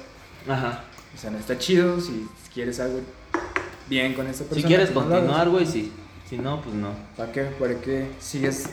Ajá. 0.47 0.83
O 1.15 1.19
sea, 1.19 1.31
no 1.31 1.37
está 1.37 1.57
chido. 1.57 1.99
Si 2.01 2.27
quieres 2.53 2.79
algo 2.79 3.01
bien 3.89 4.13
con 4.13 4.27
esta 4.27 4.43
persona. 4.43 4.61
Si 4.61 4.67
quieres 4.67 4.89
pues 4.91 5.05
continuar, 5.05 5.49
güey, 5.49 5.65
sí. 5.65 5.91
Si 6.29 6.37
no, 6.37 6.61
pues 6.61 6.75
no. 6.75 6.89
¿Para 7.15 7.31
qué? 7.31 7.43
¿Para 7.43 7.75
qué 7.75 8.09
sigues 8.19 8.65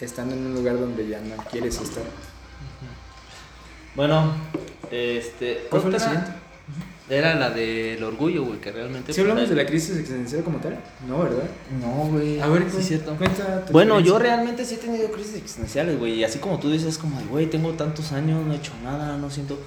estando 0.00 0.34
en 0.34 0.46
un 0.46 0.54
lugar 0.54 0.78
donde 0.78 1.08
ya 1.08 1.20
no 1.20 1.36
quieres 1.50 1.80
estar? 1.80 2.04
Bueno, 3.94 4.32
este. 4.90 5.66
¿Cuál 5.70 5.82
fue 5.82 5.90
la 5.90 5.98
siguiente? 5.98 6.30
Era 7.08 7.34
la 7.34 7.50
del 7.50 8.02
orgullo, 8.04 8.44
güey, 8.44 8.60
que 8.60 8.70
realmente. 8.70 9.12
¿Sí 9.12 9.20
hablamos 9.20 9.48
de 9.48 9.56
la 9.56 9.66
crisis 9.66 9.96
existencial 9.96 10.44
como 10.44 10.58
tal? 10.58 10.78
No, 11.08 11.18
¿verdad? 11.18 11.42
No, 11.80 12.06
güey. 12.06 12.40
A 12.40 12.46
ver, 12.46 12.70
sí, 12.70 12.76
es 12.78 12.86
cierto. 12.86 13.16
cuenta 13.16 13.64
tu 13.64 13.72
Bueno, 13.72 13.98
yo 13.98 14.16
realmente 14.20 14.64
sí 14.64 14.76
he 14.76 14.78
tenido 14.78 15.10
crisis 15.10 15.34
existenciales, 15.34 15.98
güey. 15.98 16.14
Y 16.14 16.24
así 16.24 16.38
como 16.38 16.60
tú 16.60 16.70
dices, 16.70 16.98
como, 16.98 17.18
de, 17.18 17.26
güey, 17.26 17.46
tengo 17.46 17.72
tantos 17.72 18.12
años, 18.12 18.46
no 18.46 18.52
he 18.52 18.56
hecho 18.56 18.72
nada, 18.84 19.16
no 19.16 19.28
siento. 19.28 19.58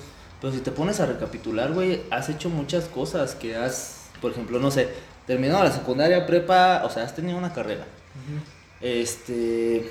Pero 0.44 0.54
si 0.54 0.60
te 0.60 0.72
pones 0.72 1.00
a 1.00 1.06
recapitular, 1.06 1.72
güey, 1.72 2.02
has 2.12 2.28
hecho 2.28 2.50
muchas 2.50 2.84
cosas 2.90 3.34
que 3.34 3.56
has. 3.56 4.08
Por 4.22 4.32
ejemplo, 4.32 4.60
no 4.60 4.72
sé, 4.72 4.90
terminado 5.26 5.64
la 5.64 5.72
secundaria, 5.72 6.26
prepa, 6.26 6.82
o 6.84 6.90
sea, 6.90 7.04
has 7.04 7.16
tenido 7.16 7.38
una 7.38 7.54
carrera. 7.54 7.86
Este. 8.82 9.90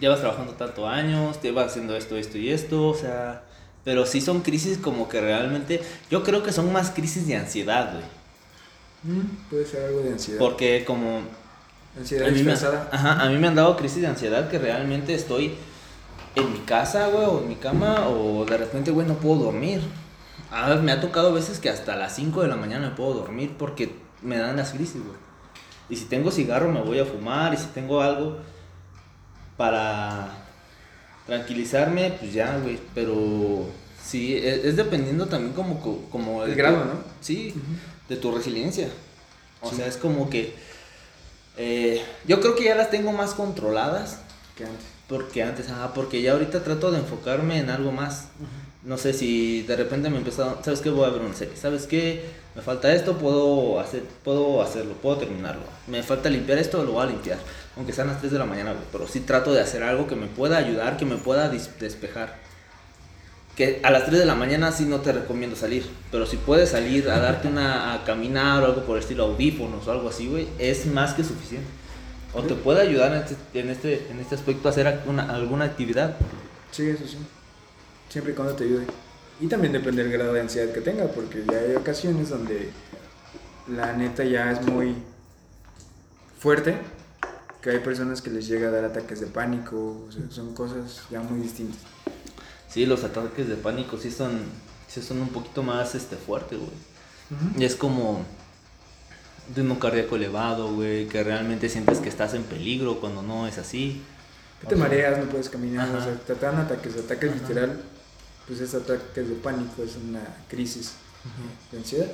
Llevas 0.00 0.20
trabajando 0.20 0.54
tantos 0.54 0.88
años, 0.88 1.42
te 1.42 1.50
vas 1.52 1.66
haciendo 1.66 1.94
esto, 1.94 2.16
esto 2.16 2.38
y 2.38 2.48
esto, 2.48 2.88
o 2.88 2.94
sea. 2.94 3.42
Pero 3.84 4.06
sí 4.06 4.22
son 4.22 4.40
crisis 4.40 4.78
como 4.78 5.10
que 5.10 5.20
realmente. 5.20 5.82
Yo 6.10 6.24
creo 6.24 6.42
que 6.42 6.50
son 6.50 6.72
más 6.72 6.90
crisis 6.90 7.26
de 7.26 7.36
ansiedad, 7.36 7.92
güey. 7.92 9.18
Mm, 9.18 9.26
puede 9.50 9.66
ser 9.66 9.84
algo 9.88 10.00
de 10.00 10.12
ansiedad. 10.12 10.38
Porque 10.38 10.86
como. 10.86 11.20
Ansiedad 11.98 12.28
A 12.28 12.30
mí, 12.30 12.42
me, 12.42 12.52
disfrazada. 12.52 12.88
ajá, 12.90 13.20
a 13.20 13.28
mí 13.28 13.36
me 13.36 13.48
han 13.48 13.56
dado 13.56 13.76
crisis 13.76 14.00
de 14.00 14.06
ansiedad 14.06 14.48
que 14.48 14.58
realmente 14.58 15.12
estoy 15.12 15.54
en 16.34 16.52
mi 16.52 16.58
casa, 16.60 17.08
güey, 17.08 17.24
o 17.26 17.40
en 17.40 17.48
mi 17.48 17.56
cama, 17.56 18.08
o 18.08 18.44
de 18.44 18.56
repente, 18.56 18.90
güey, 18.90 19.06
no 19.06 19.14
puedo 19.14 19.40
dormir. 19.44 19.80
A 20.50 20.68
ver, 20.70 20.78
me 20.80 20.92
ha 20.92 21.00
tocado 21.00 21.32
veces 21.32 21.58
que 21.58 21.68
hasta 21.68 21.96
las 21.96 22.14
5 22.14 22.42
de 22.42 22.48
la 22.48 22.56
mañana 22.56 22.88
me 22.90 22.94
puedo 22.94 23.14
dormir 23.14 23.54
porque 23.58 23.94
me 24.22 24.38
dan 24.38 24.56
las 24.56 24.70
crisis, 24.70 25.02
güey. 25.02 25.16
Y 25.90 25.96
si 25.96 26.04
tengo 26.06 26.30
cigarro 26.30 26.70
me 26.70 26.80
voy 26.82 26.98
a 26.98 27.04
fumar, 27.04 27.52
y 27.54 27.56
si 27.56 27.66
tengo 27.66 28.00
algo 28.02 28.38
para 29.56 30.28
tranquilizarme, 31.26 32.12
pues 32.18 32.32
ya, 32.32 32.58
güey. 32.58 32.78
Pero 32.94 33.66
sí, 34.02 34.36
es, 34.36 34.64
es 34.64 34.76
dependiendo 34.76 35.26
también 35.26 35.52
como, 35.54 35.80
co- 35.80 36.02
como 36.10 36.44
El 36.44 36.50
de 36.50 36.56
grado, 36.56 36.78
tu- 36.78 36.84
¿no? 36.84 36.94
Sí, 37.20 37.54
de 38.08 38.16
tu 38.16 38.32
resiliencia. 38.32 38.88
O 39.60 39.70
Sí. 39.70 39.76
sea, 39.76 39.86
es 39.86 39.96
como 39.96 40.30
que 40.30 40.54
eh, 41.56 42.04
yo 42.26 42.40
creo 42.40 42.54
que 42.54 42.64
ya 42.64 42.76
las 42.76 42.90
tengo 42.90 43.10
más 43.12 43.34
controladas 43.34 44.20
Que 44.56 44.64
antes. 44.64 44.86
Porque 45.08 45.42
antes, 45.42 45.70
ah, 45.70 45.92
porque 45.94 46.20
ya 46.20 46.32
ahorita 46.32 46.62
trato 46.62 46.90
de 46.90 46.98
enfocarme 46.98 47.58
en 47.58 47.70
algo 47.70 47.90
más. 47.90 48.28
No 48.84 48.96
sé 48.96 49.12
si 49.12 49.62
de 49.62 49.74
repente 49.74 50.10
me 50.10 50.18
empezó, 50.18 50.58
¿sabes 50.62 50.80
qué? 50.80 50.90
Voy 50.90 51.06
a 51.06 51.10
ver 51.10 51.22
una 51.22 51.34
serie. 51.34 51.56
¿Sabes 51.56 51.86
qué? 51.86 52.24
Me 52.54 52.62
falta 52.62 52.92
esto, 52.92 53.16
puedo 53.16 53.80
hacer, 53.80 54.02
puedo 54.22 54.62
hacerlo, 54.62 54.94
puedo 54.94 55.16
terminarlo. 55.16 55.62
Me 55.86 56.02
falta 56.02 56.28
limpiar 56.28 56.58
esto, 56.58 56.84
lo 56.84 56.92
voy 56.92 57.04
a 57.04 57.06
limpiar. 57.06 57.38
Aunque 57.76 57.92
sean 57.92 58.08
las 58.08 58.20
3 58.20 58.32
de 58.32 58.38
la 58.38 58.44
mañana, 58.44 58.72
güey. 58.72 58.84
Pero 58.92 59.08
sí 59.08 59.20
trato 59.20 59.52
de 59.52 59.60
hacer 59.60 59.82
algo 59.82 60.06
que 60.06 60.14
me 60.14 60.26
pueda 60.26 60.58
ayudar, 60.58 60.96
que 60.96 61.06
me 61.06 61.16
pueda 61.16 61.48
despejar. 61.48 62.36
Que 63.56 63.80
a 63.82 63.90
las 63.90 64.06
3 64.06 64.20
de 64.20 64.26
la 64.26 64.34
mañana 64.34 64.72
sí 64.72 64.84
no 64.84 65.00
te 65.00 65.12
recomiendo 65.12 65.56
salir. 65.56 65.86
Pero 66.10 66.26
si 66.26 66.36
puedes 66.36 66.70
salir 66.70 67.08
a 67.08 67.18
darte 67.18 67.48
una, 67.48 67.94
a 67.94 68.04
caminar 68.04 68.62
o 68.62 68.66
algo 68.66 68.84
por 68.84 68.96
el 68.96 69.02
estilo, 69.02 69.24
audífonos 69.24 69.86
o 69.86 69.90
algo 69.90 70.10
así, 70.10 70.28
güey, 70.28 70.48
es 70.58 70.86
más 70.86 71.14
que 71.14 71.24
suficiente. 71.24 71.68
O 72.34 72.42
te 72.42 72.54
puede 72.54 72.82
ayudar 72.82 73.12
en 73.12 73.22
este, 73.22 73.36
en 73.60 73.70
este, 73.70 74.10
en 74.10 74.18
este 74.20 74.34
aspecto 74.34 74.68
a 74.68 74.70
hacer 74.70 75.02
una- 75.06 75.34
alguna 75.34 75.64
actividad. 75.64 76.16
Sí, 76.70 76.88
eso 76.90 77.06
sí. 77.06 77.16
Siempre 78.10 78.32
y 78.32 78.36
cuando 78.36 78.54
te 78.54 78.64
ayude. 78.64 78.84
Y 79.40 79.46
también 79.46 79.72
depende 79.72 80.02
del 80.02 80.12
grado 80.12 80.32
de 80.34 80.40
ansiedad 80.40 80.72
que 80.72 80.80
tenga, 80.80 81.06
porque 81.06 81.44
ya 81.50 81.58
hay 81.58 81.74
ocasiones 81.76 82.28
donde 82.28 82.70
la 83.68 83.92
neta 83.94 84.24
ya 84.24 84.50
es 84.52 84.60
muy 84.66 84.94
fuerte, 86.38 86.76
que 87.62 87.70
hay 87.70 87.78
personas 87.78 88.20
que 88.22 88.30
les 88.30 88.46
llega 88.48 88.68
a 88.68 88.70
dar 88.72 88.84
ataques 88.84 89.20
de 89.20 89.26
pánico, 89.26 90.04
o 90.08 90.12
sea, 90.12 90.22
son 90.30 90.54
cosas 90.54 91.02
ya 91.10 91.20
muy 91.20 91.40
distintas. 91.40 91.80
Sí, 92.68 92.84
los 92.86 93.04
ataques 93.04 93.48
de 93.48 93.56
pánico 93.56 93.96
sí 93.96 94.10
son, 94.10 94.42
sí 94.88 95.02
son 95.02 95.20
un 95.20 95.28
poquito 95.30 95.62
más 95.62 95.94
este, 95.94 96.16
fuertes, 96.16 96.58
güey. 96.58 96.70
Y 97.58 97.64
es 97.64 97.74
como 97.76 98.22
ritmo 99.54 99.78
cardíaco 99.78 100.16
elevado, 100.16 100.72
güey, 100.74 101.06
que 101.08 101.22
realmente 101.22 101.68
sientes 101.68 101.98
que 101.98 102.08
estás 102.08 102.34
en 102.34 102.44
peligro 102.44 103.00
cuando 103.00 103.22
no 103.22 103.46
es 103.46 103.58
así. 103.58 104.02
Que 104.60 104.66
te 104.66 104.76
mareas, 104.76 105.18
no 105.18 105.24
puedes 105.24 105.48
caminar, 105.48 105.88
Ajá. 105.88 105.98
o 105.98 106.02
sea, 106.02 106.14
te 106.14 106.34
dan 106.34 106.56
ataques, 106.56 106.96
ataques 106.96 107.32
literal, 107.34 107.80
pues 108.46 108.60
es 108.60 108.74
ataques 108.74 109.28
de 109.28 109.34
pánico, 109.36 109.82
es 109.82 109.96
una 109.96 110.22
crisis 110.48 110.94
de 111.70 111.78
ansiedad. 111.78 112.10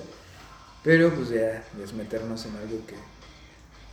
Pero 0.83 1.15
pues 1.15 1.31
ya 1.31 1.65
es 1.83 1.93
meternos 1.95 2.45
en 2.45 2.57
algo 2.57 2.87
que, 2.87 2.95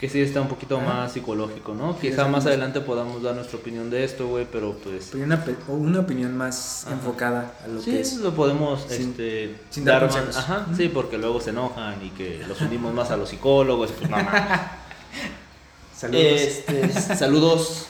Que 0.01 0.09
sí 0.09 0.19
está 0.19 0.41
un 0.41 0.47
poquito 0.47 0.79
más 0.81 1.11
psicológico, 1.13 1.75
¿no? 1.75 1.97
Quizá 1.99 2.27
más 2.27 2.47
adelante 2.47 2.81
podamos 2.81 3.21
dar 3.21 3.35
nuestra 3.35 3.59
opinión 3.59 3.91
de 3.91 4.03
esto, 4.03 4.27
güey, 4.27 4.47
pero 4.51 4.73
pues... 4.83 5.09
Pero 5.11 5.23
una, 5.67 5.99
opinión 5.99 6.35
más 6.35 6.85
Ajá. 6.85 6.95
enfocada 6.95 7.53
a 7.63 7.67
lo 7.67 7.79
Sí, 7.79 7.91
que 7.91 8.01
es. 8.01 8.15
lo 8.17 8.33
podemos 8.33 8.81
Sin- 8.89 9.11
este, 9.11 9.55
sin 9.69 9.85
dar 9.85 10.09
más-. 10.11 10.35
Ajá, 10.37 10.65
sí, 10.75 10.89
porque 10.89 11.19
luego 11.19 11.39
se 11.39 11.51
enojan 11.51 12.03
y 12.03 12.09
que 12.09 12.43
los 12.47 12.59
unimos 12.61 12.93
más 12.95 13.11
a 13.11 13.15
los 13.17 13.29
psicólogos. 13.29 13.91
Pues 13.91 14.09
no, 14.09 14.17
mames. 14.17 14.31
Saludos. 15.95 16.23
Este, 16.41 16.89
saludos 17.15 17.85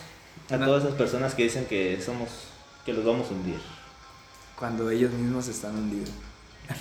a 0.49 0.57
todas 0.57 0.83
esas 0.83 0.95
personas 0.97 1.33
que 1.33 1.43
dicen 1.43 1.63
que 1.65 2.01
somos, 2.05 2.27
que 2.85 2.91
los 2.91 3.05
vamos 3.05 3.29
a 3.29 3.31
hundir. 3.31 3.59
Cuando 4.59 4.89
ellos 4.91 5.11
mismos 5.13 5.47
están 5.47 5.75
hundidos. 5.77 6.09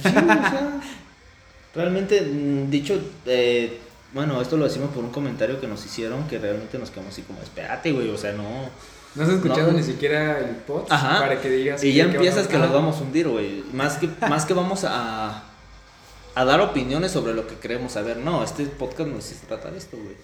Sí, 0.02 0.08
o 0.08 0.10
sea, 0.10 0.80
realmente, 1.74 2.20
mm, 2.20 2.68
dicho, 2.68 3.00
eh, 3.26 3.78
bueno, 4.12 4.40
esto 4.40 4.56
lo 4.56 4.64
decimos 4.64 4.90
por 4.90 5.04
un 5.04 5.10
comentario 5.10 5.60
que 5.60 5.66
nos 5.66 5.84
hicieron 5.84 6.26
que 6.28 6.38
realmente 6.38 6.78
nos 6.78 6.90
quedamos 6.90 7.12
así 7.12 7.22
como, 7.22 7.40
espérate, 7.42 7.92
güey, 7.92 8.08
o 8.10 8.18
sea, 8.18 8.32
no. 8.32 8.68
No 9.14 9.24
has 9.24 9.28
escuchado 9.28 9.72
No. 9.72 9.78
ni 9.78 9.82
siquiera 9.82 10.38
el 10.38 10.54
pod 10.56 10.84
Ajá. 10.88 11.18
para 11.18 11.40
que 11.40 11.50
digas. 11.50 11.82
Y 11.82 11.92
ya 11.94 12.04
empiezas 12.04 12.46
que 12.46 12.56
Ajá. 12.56 12.66
los 12.66 12.74
vamos 12.74 12.96
a 12.98 13.02
hundir, 13.02 13.28
güey. 13.28 13.64
Más 13.72 13.96
que, 13.96 14.08
más 14.28 14.44
que 14.44 14.54
vamos 14.54 14.84
a, 14.84 15.42
a 16.34 16.44
dar 16.44 16.60
opiniones 16.60 17.10
sobre 17.10 17.34
lo 17.34 17.46
que 17.46 17.56
queremos 17.56 17.92
saber. 17.92 18.18
No, 18.18 18.44
este 18.44 18.66
podcast 18.66 19.08
no 19.08 19.20
se 19.20 19.34
trata 19.46 19.70
de 19.70 19.78
esto, 19.78 19.96
güey. 19.96 20.14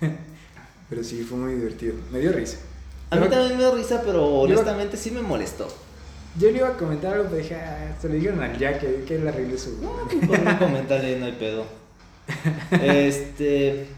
Pero 0.88 1.04
sí, 1.04 1.22
fue 1.24 1.38
muy 1.38 1.54
divertido. 1.54 1.94
Me 2.10 2.20
dio 2.20 2.32
risa. 2.32 2.58
A 3.10 3.16
mí 3.16 3.28
también 3.28 3.52
me 3.52 3.58
dio 3.58 3.74
risa, 3.74 4.02
pero 4.04 4.26
honestamente 4.26 4.96
sí 4.96 5.10
me 5.10 5.22
molestó. 5.22 5.68
Yo 6.38 6.50
le 6.50 6.58
iba 6.58 6.68
a 6.68 6.76
comentar 6.76 7.12
algo, 7.14 7.24
pero 7.26 7.36
dije, 7.36 7.54
ah, 7.54 7.96
se 8.00 8.08
lo 8.08 8.14
dijeron 8.14 8.42
al 8.42 8.58
Jack 8.58 8.80
que, 9.04 9.14
él 9.14 9.28
arregle 9.28 9.56
su. 9.56 9.76
Por 9.80 10.38
un 10.40 10.56
comentario 10.56 11.18
no 11.18 11.26
hay 11.26 11.32
pedo. 11.32 11.64
Este. 12.70 13.88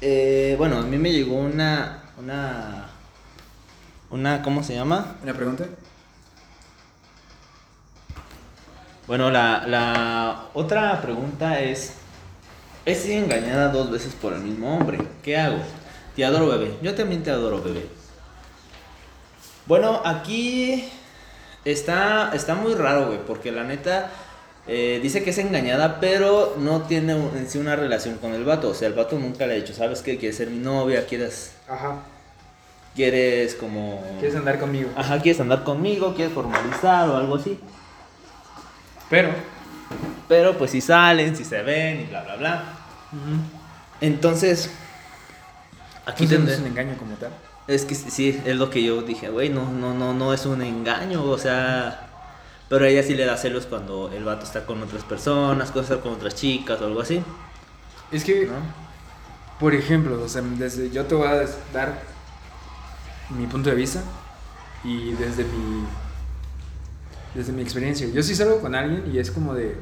eh, 0.00 0.54
bueno, 0.58 0.78
a 0.78 0.82
mí 0.82 0.98
me 0.98 1.12
llegó 1.12 1.36
una. 1.36 2.02
Una. 2.18 2.86
Una. 4.10 4.42
¿Cómo 4.42 4.62
se 4.62 4.74
llama? 4.74 5.16
¿Una 5.22 5.34
pregunta? 5.34 5.64
Bueno, 9.06 9.30
la, 9.30 9.66
la 9.66 10.46
otra 10.54 11.00
pregunta 11.02 11.60
es. 11.60 11.94
He 12.86 12.94
sido 12.94 13.24
engañada 13.24 13.70
dos 13.70 13.90
veces 13.90 14.14
por 14.14 14.34
el 14.34 14.40
mismo 14.40 14.76
hombre. 14.76 14.98
¿Qué 15.22 15.38
hago? 15.38 15.58
Te 16.14 16.24
adoro, 16.24 16.48
bebé. 16.48 16.76
Yo 16.82 16.94
también 16.94 17.22
te 17.22 17.30
adoro, 17.30 17.62
bebé. 17.62 17.88
Bueno, 19.66 20.02
aquí 20.04 20.84
está, 21.64 22.32
está 22.34 22.54
muy 22.54 22.74
raro, 22.74 23.06
güey, 23.06 23.18
porque 23.26 23.50
la 23.50 23.64
neta 23.64 24.10
eh, 24.66 24.98
dice 25.02 25.22
que 25.22 25.30
es 25.30 25.38
engañada, 25.38 26.00
pero 26.00 26.56
no 26.58 26.82
tiene 26.82 27.12
en 27.12 27.48
sí 27.48 27.58
una 27.58 27.76
relación 27.76 28.16
con 28.16 28.32
el 28.32 28.44
vato. 28.44 28.70
O 28.70 28.74
sea, 28.74 28.88
el 28.88 28.94
vato 28.94 29.18
nunca 29.18 29.46
le 29.46 29.54
ha 29.54 29.56
dicho, 29.56 29.74
¿sabes 29.74 30.00
qué? 30.00 30.16
¿Quieres 30.16 30.36
ser 30.36 30.48
mi 30.48 30.58
novia? 30.58 31.06
¿Quieres, 31.06 31.52
Ajá. 31.68 31.98
quieres 32.94 33.54
como... 33.54 34.02
¿Quieres 34.18 34.36
andar 34.36 34.58
conmigo? 34.58 34.88
Ajá, 34.96 35.20
¿quieres 35.20 35.40
andar 35.40 35.64
conmigo? 35.64 36.14
¿Quieres 36.14 36.32
formalizar 36.32 37.08
o 37.10 37.16
algo 37.16 37.36
así? 37.36 37.58
Pero. 39.10 39.28
Pero 40.28 40.56
pues 40.56 40.70
si 40.70 40.80
salen, 40.80 41.36
si 41.36 41.44
se 41.44 41.62
ven 41.62 42.00
y 42.00 42.04
bla, 42.04 42.22
bla, 42.22 42.36
bla. 42.36 42.64
Entonces, 44.00 44.70
aquí 46.06 46.26
no 46.26 46.48
es 46.48 46.58
un 46.58 46.66
engaño 46.66 46.96
como 46.96 47.14
tal. 47.16 47.30
Es 47.66 47.84
que 47.84 47.94
sí, 47.94 48.10
sí, 48.10 48.40
es 48.44 48.56
lo 48.56 48.70
que 48.70 48.82
yo 48.82 49.02
dije, 49.02 49.28
güey, 49.28 49.50
no, 49.50 49.70
no, 49.70 49.94
no, 49.94 50.14
no 50.14 50.32
es 50.32 50.46
un 50.46 50.62
engaño, 50.62 51.22
o 51.22 51.38
sea... 51.38 52.03
Pero 52.74 52.86
a 52.86 52.88
ella 52.88 53.04
sí 53.04 53.14
le 53.14 53.24
da 53.24 53.36
celos 53.36 53.66
cuando 53.66 54.10
el 54.12 54.24
vato 54.24 54.44
está 54.44 54.66
con 54.66 54.82
otras 54.82 55.04
personas, 55.04 55.70
cuando 55.70 55.94
está 55.94 56.02
con 56.02 56.14
otras 56.14 56.34
chicas 56.34 56.80
o 56.80 56.86
algo 56.86 57.02
así, 57.02 57.22
Es 58.10 58.24
que, 58.24 58.46
¿no? 58.46 58.54
por 59.60 59.76
ejemplo, 59.76 60.20
o 60.20 60.28
sea, 60.28 60.42
desde, 60.42 60.90
yo 60.90 61.04
te 61.04 61.14
voy 61.14 61.28
a 61.28 61.46
dar 61.72 62.00
mi 63.30 63.46
punto 63.46 63.70
de 63.70 63.76
vista 63.76 64.02
y 64.82 65.12
desde 65.12 65.44
mi 65.44 65.84
desde 67.32 67.52
mi 67.52 67.62
experiencia. 67.62 68.08
Yo 68.08 68.24
sí 68.24 68.34
salgo 68.34 68.58
con 68.58 68.74
alguien 68.74 69.04
y 69.14 69.18
es 69.18 69.30
como 69.30 69.54
de 69.54 69.76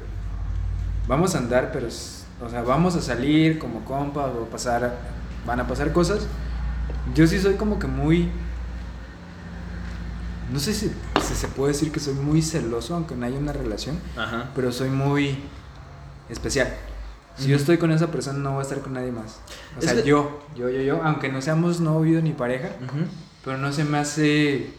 vamos 1.08 1.34
a 1.34 1.38
andar, 1.38 1.70
pero 1.72 1.86
o 1.86 2.50
sea, 2.50 2.60
vamos 2.60 2.94
a 2.94 3.00
salir 3.00 3.58
como 3.58 3.86
compas 3.86 4.26
o 4.38 4.44
pasar 4.50 4.98
van 5.46 5.60
a 5.60 5.66
pasar 5.66 5.94
cosas. 5.94 6.26
Yo 7.14 7.26
sí 7.26 7.40
soy 7.40 7.54
como 7.54 7.78
que 7.78 7.86
muy 7.86 8.28
no 10.52 10.58
sé 10.60 10.74
si, 10.74 10.90
si 11.26 11.34
se 11.34 11.48
puede 11.48 11.72
decir 11.72 11.90
que 11.90 11.98
soy 12.00 12.14
muy 12.14 12.42
celoso 12.42 12.94
aunque 12.94 13.14
no 13.16 13.26
haya 13.26 13.38
una 13.38 13.52
relación, 13.52 13.98
Ajá. 14.16 14.50
pero 14.54 14.70
soy 14.72 14.90
muy 14.90 15.38
especial. 16.28 16.72
Si 17.38 17.48
yo 17.48 17.56
estoy 17.56 17.78
con 17.78 17.90
esa 17.92 18.08
persona 18.10 18.38
no 18.38 18.50
voy 18.52 18.58
a 18.60 18.62
estar 18.62 18.80
con 18.80 18.92
nadie 18.92 19.10
más. 19.10 19.38
O 19.76 19.78
Es 19.80 19.86
sea, 19.86 19.94
que- 19.94 20.06
yo, 20.08 20.42
yo, 20.54 20.68
yo, 20.68 20.82
yo, 20.82 21.02
aunque 21.02 21.30
no 21.30 21.40
seamos 21.40 21.80
novio 21.80 22.20
ni 22.20 22.32
pareja, 22.32 22.68
Ujú. 22.84 23.04
pero 23.44 23.56
no 23.58 23.72
se 23.72 23.84
me 23.84 23.98
hace 23.98 24.70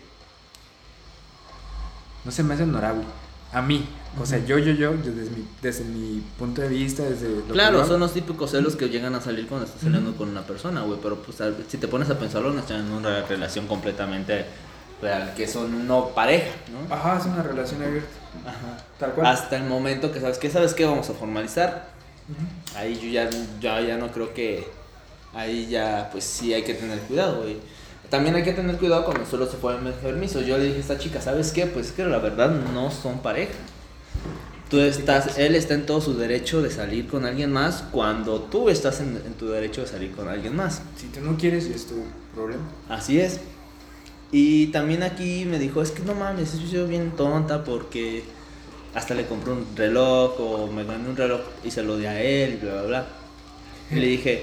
no 2.25 2.31
se 2.31 2.43
me 2.43 2.53
hace 2.53 2.63
honorable 2.63 3.03
a 3.51 3.61
mí. 3.61 3.87
O 4.19 4.25
sea, 4.25 4.37
yo, 4.45 4.57
yo, 4.59 4.71
yo, 4.73 4.93
yo 4.95 5.11
desde 5.11 5.31
mi, 5.31 5.47
desde 5.61 5.83
mi 5.85 6.23
punto 6.37 6.61
de 6.61 6.67
vista, 6.69 7.03
desde 7.03 7.29
lo 7.29 7.45
que 7.47 7.53
Claro, 7.53 7.85
son 7.85 7.99
los 7.99 8.13
típicos 8.13 8.51
celos 8.51 8.75
que 8.75 8.89
llegan 8.89 9.13
a 9.15 9.21
salir 9.21 9.47
cuando 9.47 9.65
estás 9.65 9.81
saliendo 9.81 10.15
con 10.15 10.29
una 10.29 10.41
persona, 10.43 10.81
güey. 10.81 10.99
Pero 11.01 11.17
pues 11.23 11.37
si 11.67 11.77
te 11.77 11.87
pones 11.87 12.09
a 12.11 12.17
pensarlo, 12.19 12.51
no 12.53 12.59
están 12.59 12.81
en 12.85 12.91
una 12.91 13.23
relación 13.23 13.67
completamente 13.67 14.45
real, 15.03 15.33
que 15.35 15.47
son 15.47 15.87
no 15.87 16.09
pareja, 16.09 16.49
¿no? 16.71 16.93
Ajá, 16.93 17.19
es 17.19 17.25
una 17.25 17.43
relación 17.43 17.81
abierta. 17.83 18.09
Ajá. 18.45 18.83
Tal 18.99 19.11
cual. 19.11 19.27
Hasta 19.27 19.57
el 19.57 19.63
momento 19.65 20.11
que 20.11 20.19
sabes 20.19 20.37
que 20.37 20.49
sabes 20.49 20.73
que 20.73 20.85
vamos 20.85 21.09
a 21.09 21.13
formalizar, 21.13 21.87
Ujú. 22.29 22.77
ahí 22.79 22.95
yo 22.99 23.09
ya, 23.09 23.29
ya, 23.59 23.81
ya 23.81 23.97
no 23.97 24.11
creo 24.11 24.33
que 24.33 24.67
ahí 25.33 25.67
ya 25.67 26.09
pues 26.11 26.23
sí 26.23 26.53
hay 26.53 26.63
que 26.63 26.73
tener 26.73 26.99
cuidado, 26.99 27.41
güey. 27.41 27.57
También 28.09 28.35
hay 28.35 28.43
que 28.43 28.53
tener 28.53 28.77
cuidado 28.77 29.05
cuando 29.05 29.25
solo 29.25 29.45
se 29.47 29.57
pueden 29.57 29.83
permiso. 29.93 30.41
Yo 30.41 30.57
le 30.57 30.65
dije 30.65 30.77
a 30.77 30.81
esta 30.81 30.97
chica, 30.97 31.19
¿sabes 31.21 31.51
qué? 31.51 31.65
Pues 31.65 31.87
es 31.87 31.91
que 31.93 32.05
la 32.05 32.19
verdad 32.19 32.49
no 32.49 32.91
son 32.91 33.19
pareja. 33.19 33.53
Tú 34.69 34.79
estás, 34.79 35.37
él 35.37 35.55
está 35.55 35.73
en 35.75 35.85
todo 35.85 36.01
su 36.01 36.15
derecho 36.17 36.61
de 36.61 36.71
salir 36.71 37.07
con 37.07 37.25
alguien 37.25 37.51
más 37.51 37.83
cuando 37.91 38.39
tú 38.41 38.69
estás 38.69 39.01
en, 39.01 39.21
en 39.25 39.33
tu 39.33 39.47
derecho 39.49 39.81
de 39.81 39.87
salir 39.87 40.11
con 40.15 40.27
alguien 40.27 40.55
más. 40.55 40.81
Si 40.97 41.07
tú 41.07 41.21
no 41.21 41.37
quieres, 41.37 41.65
es 41.65 41.87
tu 41.87 42.03
problema. 42.33 42.63
Así 42.89 43.19
es. 43.19 43.39
Y 44.33 44.67
también 44.67 45.03
aquí 45.03 45.45
me 45.45 45.59
dijo, 45.59 45.81
es 45.83 45.91
que 45.91 46.01
no 46.01 46.15
mames, 46.15 46.59
yo 46.59 46.67
soy 46.67 46.89
bien 46.89 47.11
tonta 47.11 47.63
porque 47.63 48.23
hasta 48.95 49.13
le 49.13 49.27
compré 49.27 49.53
un 49.53 49.65
reloj 49.75 50.39
o 50.39 50.67
me 50.67 50.83
gané 50.83 51.07
un 51.07 51.15
reloj 51.15 51.41
y 51.63 51.69
se 51.69 51.83
lo 51.83 51.97
di 51.97 52.07
a 52.07 52.19
él 52.19 52.55
y 52.55 52.57
bla, 52.65 52.73
bla, 52.73 52.83
bla. 52.83 53.05
Y 53.91 53.95
le 53.95 54.07
dije, 54.07 54.39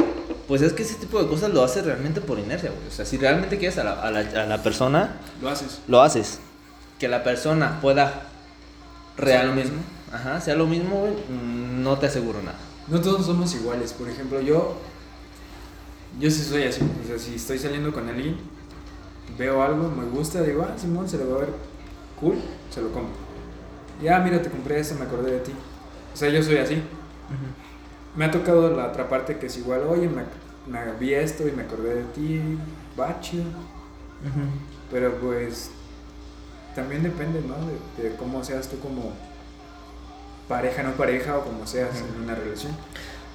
pues 0.47 0.62
es 0.62 0.72
que 0.74 0.84
ese 0.84 0.95
tipo 0.95 1.20
de 1.20 1.28
cosas 1.28 1.51
lo 1.53 1.64
haces 1.64 1.84
realmente 1.84 2.20
por 2.20 2.38
inercia, 2.38 2.70
güey. 2.70 2.86
O 2.86 2.91
sea, 2.93 3.05
si 3.05 3.16
realmente 3.16 3.59
quieres 3.59 3.78
a 3.78 3.84
la, 3.84 4.01
a 4.01 4.12
la, 4.12 4.20
a 4.20 4.47
la 4.47 4.62
persona, 4.62 5.16
Lo 5.43 5.49
haces. 5.51 5.80
lo 5.88 6.01
haces. 6.03 6.38
Que 7.01 7.09
la 7.09 7.24
persona 7.24 7.80
pueda 7.80 8.28
realmente... 9.16 9.72
Ajá, 10.12 10.41
sea 10.41 10.55
lo 10.55 10.66
mismo, 10.66 11.01
güey, 11.01 11.14
no 11.82 11.99
te 11.99 12.07
aseguro 12.07 12.41
nada. 12.43 12.59
No 12.86 13.01
todos 13.01 13.26
somos 13.26 13.53
iguales. 13.55 13.93
Por 13.93 14.09
ejemplo, 14.09 14.41
yo. 14.41 14.76
Yo 16.20 16.30
sí 16.30 16.43
soy 16.45 16.64
así. 16.64 16.80
O 17.05 17.07
sea, 17.09 17.18
si 17.18 17.34
estoy 17.36 17.59
saliendo 17.59 17.93
con 17.93 18.09
alguien, 18.09 18.36
veo 19.38 19.62
algo, 19.62 19.88
me 19.88 20.04
gusta, 20.04 20.42
digo, 20.42 20.66
ah, 20.68 20.78
Simón, 20.78 21.08
se 21.08 21.18
lo 21.18 21.30
va 21.30 21.36
a 21.36 21.40
ver 21.40 21.50
cool, 22.20 22.36
se 22.70 22.82
lo 22.82 22.92
compro. 22.92 23.14
Ya, 24.02 24.18
mira, 24.20 24.40
te 24.40 24.50
compré 24.50 24.78
esto, 24.78 24.94
me 24.94 25.04
acordé 25.04 25.32
de 25.32 25.40
ti. 25.40 25.52
O 26.12 26.16
sea, 26.16 26.28
yo 26.28 26.42
soy 26.42 26.58
así. 26.58 26.82
Me 28.14 28.24
ha 28.24 28.30
tocado 28.30 28.74
la 28.76 28.88
otra 28.88 29.08
parte 29.08 29.38
que 29.38 29.46
es 29.46 29.56
igual, 29.56 29.82
oye, 29.88 30.08
me, 30.08 30.22
me 30.66 30.92
vi 30.98 31.14
esto 31.14 31.46
y 31.46 31.52
me 31.52 31.62
acordé 31.62 31.94
de 31.96 32.04
ti, 32.04 32.58
va 32.98 33.20
chido. 33.20 33.44
Pero 34.90 35.14
pues 35.16 35.70
también 36.74 37.02
depende, 37.02 37.42
¿no? 37.42 37.54
De, 37.66 38.10
de 38.10 38.16
cómo 38.16 38.42
seas 38.44 38.68
tú 38.68 38.78
como 38.80 39.12
pareja, 40.48 40.82
no 40.82 40.92
pareja 40.92 41.38
o 41.38 41.44
como 41.44 41.66
seas 41.66 41.90
en 42.00 42.22
una 42.22 42.34
relación. 42.34 42.72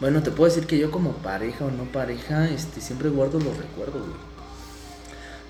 Bueno, 0.01 0.21
te 0.21 0.31
puedo 0.31 0.53
decir 0.53 0.67
que 0.67 0.77
yo 0.77 0.91
como 0.91 1.13
pareja 1.13 1.65
o 1.65 1.71
no 1.71 1.85
pareja, 1.85 2.49
este, 2.49 2.81
siempre 2.81 3.09
guardo 3.09 3.39
los 3.39 3.57
recuerdos, 3.57 4.01
güey. 4.01 4.34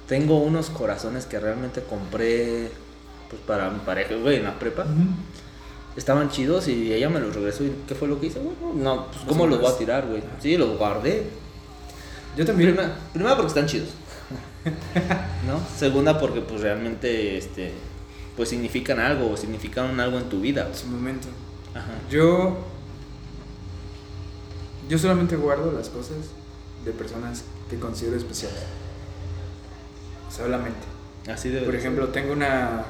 Tengo 0.07 0.37
unos 0.37 0.69
corazones 0.69 1.25
que 1.25 1.39
realmente 1.39 1.81
compré, 1.81 2.69
pues 3.29 3.41
para 3.41 3.71
mi 3.71 3.79
pareja, 3.79 4.15
güey, 4.15 4.37
en 4.37 4.43
la 4.43 4.59
prepa. 4.59 4.85
Estaban 5.95 6.29
chidos 6.29 6.67
y 6.67 6.93
ella 6.93 7.09
me 7.09 7.19
los 7.19 7.33
regresó 7.33 7.63
y 7.63 7.73
¿qué 7.87 7.95
fue 7.95 8.07
lo 8.07 8.19
que 8.19 8.27
hice? 8.27 8.39
No, 8.75 9.07
pues 9.07 9.23
¿cómo 9.27 9.47
los 9.47 9.59
voy 9.59 9.71
a 9.71 9.77
tirar, 9.77 10.05
güey? 10.07 10.21
Sí, 10.41 10.57
los 10.57 10.77
guardé. 10.77 11.25
Yo 12.37 12.45
también. 12.45 12.71
Primera, 12.71 12.97
primera 13.13 13.35
porque 13.35 13.47
están 13.47 13.65
chidos. 13.65 13.89
¿No? 15.47 15.59
Segunda 15.77 16.19
porque 16.19 16.41
pues 16.41 16.61
realmente, 16.61 17.37
este, 17.37 17.71
pues 18.35 18.49
significan 18.49 18.99
algo 18.99 19.31
o 19.31 19.37
significaron 19.37 19.99
algo 19.99 20.17
en 20.17 20.29
tu 20.29 20.41
vida. 20.41 20.67
En 20.67 20.75
su 20.75 20.87
momento. 20.87 21.27
Ajá. 21.73 21.93
Yo. 22.09 22.57
Yo 24.87 24.99
solamente 24.99 25.35
guardo 25.35 25.71
las 25.71 25.89
cosas 25.89 26.17
de 26.83 26.91
personas 26.91 27.43
que 27.69 27.79
considero 27.79 28.17
especiales. 28.17 28.59
Solamente. 30.35 30.79
Así 31.31 31.49
de 31.49 31.61
Por 31.61 31.75
ejemplo, 31.75 32.09
tengo 32.09 32.33
una 32.33 32.83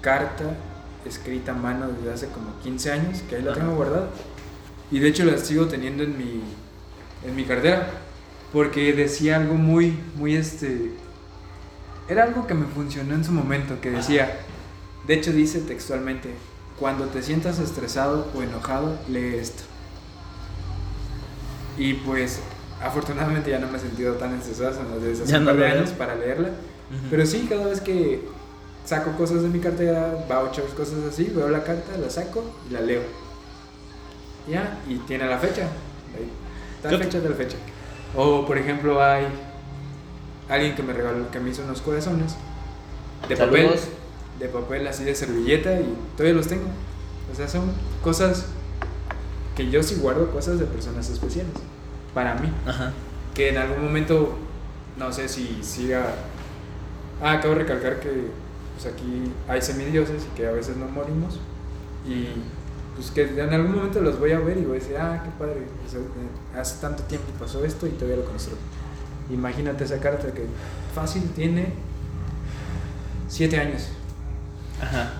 carta 0.00 0.44
escrita 1.04 1.52
a 1.52 1.54
mano 1.54 1.88
desde 1.88 2.12
hace 2.12 2.26
como 2.28 2.58
15 2.62 2.92
años, 2.92 3.22
que 3.28 3.36
ahí 3.36 3.42
la 3.42 3.52
Ajá. 3.52 3.60
tengo 3.60 3.74
guardada. 3.74 4.08
Y 4.90 5.00
de 5.00 5.08
hecho 5.08 5.24
la 5.24 5.36
sigo 5.38 5.66
teniendo 5.66 6.04
en 6.04 6.16
mi, 6.16 6.42
en 7.24 7.36
mi 7.36 7.44
cartera. 7.44 7.88
Porque 8.52 8.92
decía 8.92 9.36
algo 9.36 9.54
muy, 9.54 9.98
muy 10.14 10.36
este... 10.36 10.92
Era 12.08 12.22
algo 12.22 12.46
que 12.46 12.54
me 12.54 12.66
funcionó 12.66 13.14
en 13.14 13.24
su 13.24 13.32
momento, 13.32 13.80
que 13.80 13.90
decía, 13.90 14.38
de 15.08 15.14
hecho 15.14 15.32
dice 15.32 15.58
textualmente, 15.60 16.30
cuando 16.78 17.06
te 17.06 17.22
sientas 17.22 17.58
estresado 17.58 18.30
o 18.34 18.42
enojado, 18.42 18.96
lee 19.08 19.34
esto. 19.34 19.64
Y 21.76 21.94
pues 21.94 22.40
afortunadamente 22.82 23.50
ya 23.50 23.58
no 23.58 23.68
me 23.68 23.78
he 23.78 23.80
sentido 23.80 24.14
tan 24.14 24.34
estresado 24.38 24.72
desde 25.00 25.22
hace 25.24 25.32
Ya 25.32 25.38
un 25.38 25.44
no 25.44 25.54
de 25.54 25.66
años 25.66 25.90
para 25.90 26.14
leerla. 26.14 26.48
Ujú. 26.48 27.06
Pero 27.10 27.26
sí, 27.26 27.46
cada 27.48 27.66
vez 27.66 27.80
que 27.80 28.22
saco 28.84 29.12
cosas 29.12 29.42
de 29.42 29.48
mi 29.48 29.58
cartera, 29.60 30.24
vouchers, 30.28 30.72
cosas 30.74 30.98
así, 31.08 31.24
veo 31.34 31.48
la 31.48 31.64
carta, 31.64 31.96
la 31.98 32.08
saco 32.10 32.44
y 32.68 32.72
la 32.72 32.80
leo. 32.80 33.02
Ya, 34.48 34.78
y 34.88 34.96
tiene 34.98 35.26
la 35.26 35.38
fecha. 35.38 35.62
Ahí, 36.16 36.30
Tal 36.82 36.98
fecha, 37.02 37.20
tal 37.20 37.34
fecha. 37.34 37.56
O 38.14 38.46
por 38.46 38.56
ejemplo, 38.58 39.02
hay 39.02 39.26
alguien 40.48 40.76
que 40.76 40.82
me 40.82 40.92
regaló, 40.92 41.30
que 41.30 41.40
me 41.40 41.50
hizo 41.50 41.62
unos 41.64 41.80
corazones 41.80 42.36
de 43.28 43.36
papel, 43.36 43.62
Saludos. 43.64 43.88
de 44.38 44.48
papel 44.48 44.86
así 44.86 45.02
de 45.02 45.14
servilleta 45.14 45.72
y 45.80 45.92
todavía 46.16 46.34
los 46.36 46.46
tengo. 46.46 46.66
O 47.32 47.34
sea, 47.34 47.48
son 47.48 47.72
cosas 48.04 48.46
que 49.56 49.68
yo 49.70 49.82
sí 49.82 49.96
guardo, 49.96 50.30
cosas 50.30 50.60
de 50.60 50.66
personas 50.66 51.08
especiales 51.10 51.52
para 52.16 52.34
mí 52.36 52.50
Ajá. 52.66 52.94
que 53.34 53.50
en 53.50 53.58
algún 53.58 53.84
momento, 53.84 54.38
no 54.96 55.12
sé 55.12 55.28
si 55.28 55.62
siga... 55.62 56.14
Ah, 57.20 57.32
acabo 57.32 57.52
de 57.52 57.60
recalcar 57.60 58.00
que 58.00 58.30
pues 58.72 58.90
aquí 58.90 59.30
hay 59.46 59.60
semidioses 59.60 60.24
y 60.24 60.34
que 60.34 60.46
a 60.46 60.52
veces 60.52 60.78
no 60.78 60.88
morimos. 60.88 61.38
Y 62.08 62.28
pues 62.94 63.10
que 63.10 63.22
en 63.22 63.52
algún 63.52 63.76
momento 63.76 64.00
los 64.00 64.18
voy 64.18 64.32
a 64.32 64.38
ver 64.38 64.56
y 64.56 64.62
voy 64.62 64.78
a 64.78 64.80
decir, 64.80 64.96
ah, 64.96 65.22
qué 65.22 65.30
padre, 65.38 65.60
eh, 65.60 66.58
hace 66.58 66.80
tanto 66.80 67.02
tiempo 67.02 67.26
pasó 67.38 67.62
esto 67.66 67.86
y 67.86 67.90
todavía 67.90 68.16
lo 68.16 68.24
construyo. 68.24 68.56
Imagínate 69.28 69.84
esa 69.84 70.00
carta 70.00 70.32
que 70.32 70.46
fácil 70.94 71.30
tiene 71.34 71.74
siete 73.28 73.58
años. 73.58 73.88
Ajá. 74.80 75.12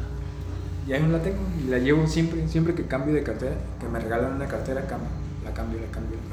Y 0.86 0.94
aún 0.94 1.12
la 1.12 1.20
tengo 1.20 1.42
y 1.62 1.68
la 1.68 1.76
llevo 1.76 2.06
siempre, 2.06 2.48
siempre 2.48 2.74
que 2.74 2.86
cambio 2.86 3.14
de 3.14 3.22
cartera, 3.22 3.56
que 3.78 3.86
me 3.86 3.98
regalan 3.98 4.36
una 4.36 4.46
cartera, 4.46 4.86
cambio, 4.86 5.08
la 5.44 5.52
cambio, 5.52 5.78
la 5.80 5.90
cambio. 5.92 6.25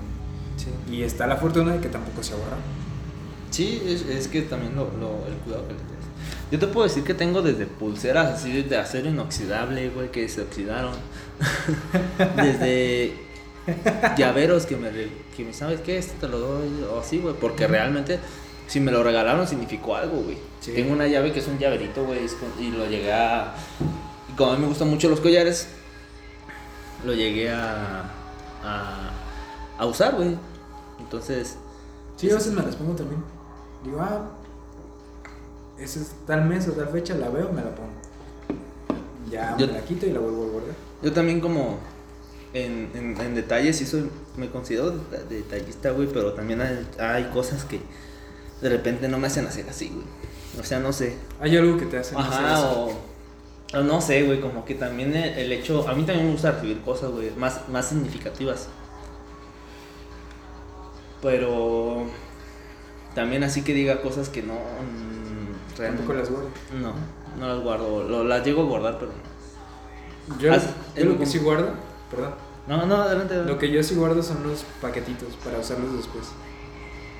Sí. 0.64 0.94
Y 0.94 1.04
está 1.04 1.28
la 1.28 1.36
fortuna 1.38 1.74
de 1.74 1.80
que 1.80 1.90
tampoco 1.90 2.24
se 2.24 2.34
ahorra. 2.34 2.58
Sí, 3.52 3.82
es, 3.86 4.02
es 4.04 4.28
que 4.28 4.42
también 4.44 4.76
lo, 4.76 4.84
lo- 5.00 5.28
el 5.28 5.34
cuidado 5.44 5.68
que 5.68 5.74
le 5.74 5.80
tienes. 5.80 5.94
Yo 6.52 6.60
te 6.60 6.68
puedo 6.68 6.88
decir 6.88 7.04
que 7.04 7.14
tengo 7.14 7.42
desde 7.42 7.66
pulseras 7.66 8.28
así 8.40 8.62
de 8.64 8.78
acero 8.78 9.10
inoxidable, 9.10 9.90
güey, 9.90 10.12
que 10.12 10.28
se 10.30 10.42
oxidaron. 10.42 10.94
desde 12.36 13.14
llaveros 14.18 14.66
que 14.66 14.76
me, 14.76 14.90
que 15.36 15.44
me, 15.46 15.54
¿sabes 15.54 15.82
qué? 15.82 15.98
Este 15.98 16.14
te 16.20 16.28
lo 16.28 16.40
doy, 16.40 16.68
o 16.94 17.00
así, 17.00 17.20
güey, 17.20 17.36
porque 17.40 17.68
realmente 17.68 18.20
si 18.68 18.80
me 18.80 18.92
lo 18.92 19.04
regalaron 19.04 19.48
significó 19.48 19.96
algo, 19.96 20.18
güey. 20.22 20.38
Sí. 20.60 20.72
Tengo 20.74 20.94
una 20.94 21.08
llave 21.08 21.32
que 21.32 21.40
es 21.40 21.48
un 21.48 21.58
llaverito, 21.60 22.04
güey, 22.06 22.20
y 22.60 22.72
lo 22.72 22.88
llegué 22.88 23.12
a... 23.14 23.54
Y 24.30 24.34
como 24.36 24.52
a 24.52 24.56
mí 24.56 24.62
me 24.62 24.68
gustan 24.68 24.90
mucho 24.90 25.10
los 25.10 25.20
collares, 25.20 25.68
lo 27.06 27.14
llegué 27.14 27.52
a, 27.52 28.04
a, 28.64 29.12
a 29.78 29.86
usar, 29.86 30.16
güey. 30.16 30.36
Entonces... 31.00 31.58
Sí, 32.16 32.30
a 32.30 32.36
veces 32.36 32.54
me 32.54 32.62
las 32.62 32.76
pongo 32.76 32.94
también. 32.94 33.24
Digo, 33.84 34.00
ah, 34.02 34.30
ese 35.80 36.02
es 36.02 36.12
tal 36.28 36.46
mes 36.46 36.68
o 36.68 36.72
tal 36.74 36.88
fecha, 36.90 37.16
la 37.16 37.30
veo, 37.30 37.52
me 37.52 37.62
la 37.64 37.74
pongo. 37.76 37.90
Ya 39.30 39.56
Yo- 39.58 39.68
me 39.68 39.74
la 39.74 39.82
quito 39.82 40.06
y 40.06 40.12
la 40.12 40.20
vuelvo 40.20 40.44
a 40.44 40.48
guardar. 40.50 40.76
Yo 41.02 41.12
también 41.12 41.42
como 41.42 41.80
en, 42.54 42.90
en, 42.94 43.20
en 43.20 43.36
detalles 43.36 43.78
sí 43.78 43.86
soy, 43.86 44.10
me 44.38 44.50
considero 44.50 44.92
de- 44.92 45.24
de 45.26 45.36
detallista, 45.38 45.92
güey, 45.92 46.08
pero 46.08 46.34
también 46.34 46.62
hay, 46.62 46.88
hay 47.00 47.26
cosas 47.34 47.66
que 47.66 47.82
de 48.62 48.70
repente 48.70 49.08
no 49.08 49.18
me 49.18 49.28
hacen 49.28 49.46
hacer 49.48 49.68
así, 49.70 49.90
güey. 49.90 50.06
O 50.60 50.64
sea, 50.64 50.80
no 50.80 50.94
sé. 50.94 51.18
Hay 51.42 51.58
algo 51.58 51.78
que 51.78 51.88
te 51.88 51.98
hace 51.98 52.14
no 52.14 52.20
hacer 52.22 52.46
Ajá, 52.46 52.54
eso. 52.60 52.90
o, 53.74 53.82
no 53.82 54.00
sé, 54.02 54.24
güey, 54.24 54.40
como 54.40 54.64
que 54.66 54.76
también 54.76 55.16
el, 55.16 55.34
el 55.38 55.52
hecho, 55.52 55.88
a 55.90 55.96
mí 55.96 56.04
también 56.04 56.28
me 56.28 56.32
gusta 56.34 56.52
recibir 56.52 56.80
cosas, 56.82 57.10
güey, 57.10 57.32
más, 57.32 57.68
más 57.70 57.88
significativas. 57.90 58.68
Pero 61.24 62.04
también 63.16 63.44
así 63.44 63.64
que 63.64 63.74
diga 63.74 64.02
cosas 64.02 64.30
que 64.30 64.44
no... 64.44 64.54
mm, 64.54 65.76
Tampoco 65.78 66.14
realmente- 66.14 66.14
las 66.14 66.30
guardo. 66.30 66.50
No, 66.80 66.94
no 67.40 67.48
las 67.56 67.64
guardo, 67.64 68.04
lo- 68.04 68.24
las 68.26 68.46
llego 68.46 68.62
a 68.62 68.66
guardar, 68.66 69.00
pero 69.00 69.12
no. 69.12 70.38
Yo, 70.40 70.54
Haz- 70.54 70.68
yo 70.96 71.02
el- 71.02 71.10
lo 71.10 71.18
que 71.18 71.26
sí 71.26 71.40
guardo, 71.40 71.70
perdón, 72.12 72.36
No, 72.68 72.86
no, 72.86 72.96
adelante. 72.98 73.36
lo 73.44 73.58
que 73.58 73.72
yo 73.72 73.82
sí 73.82 73.96
guardo 73.96 74.22
son 74.22 74.44
los 74.48 74.64
paquetitos 74.82 75.34
para 75.44 75.58
usarlos 75.60 75.96
después. 75.98 76.26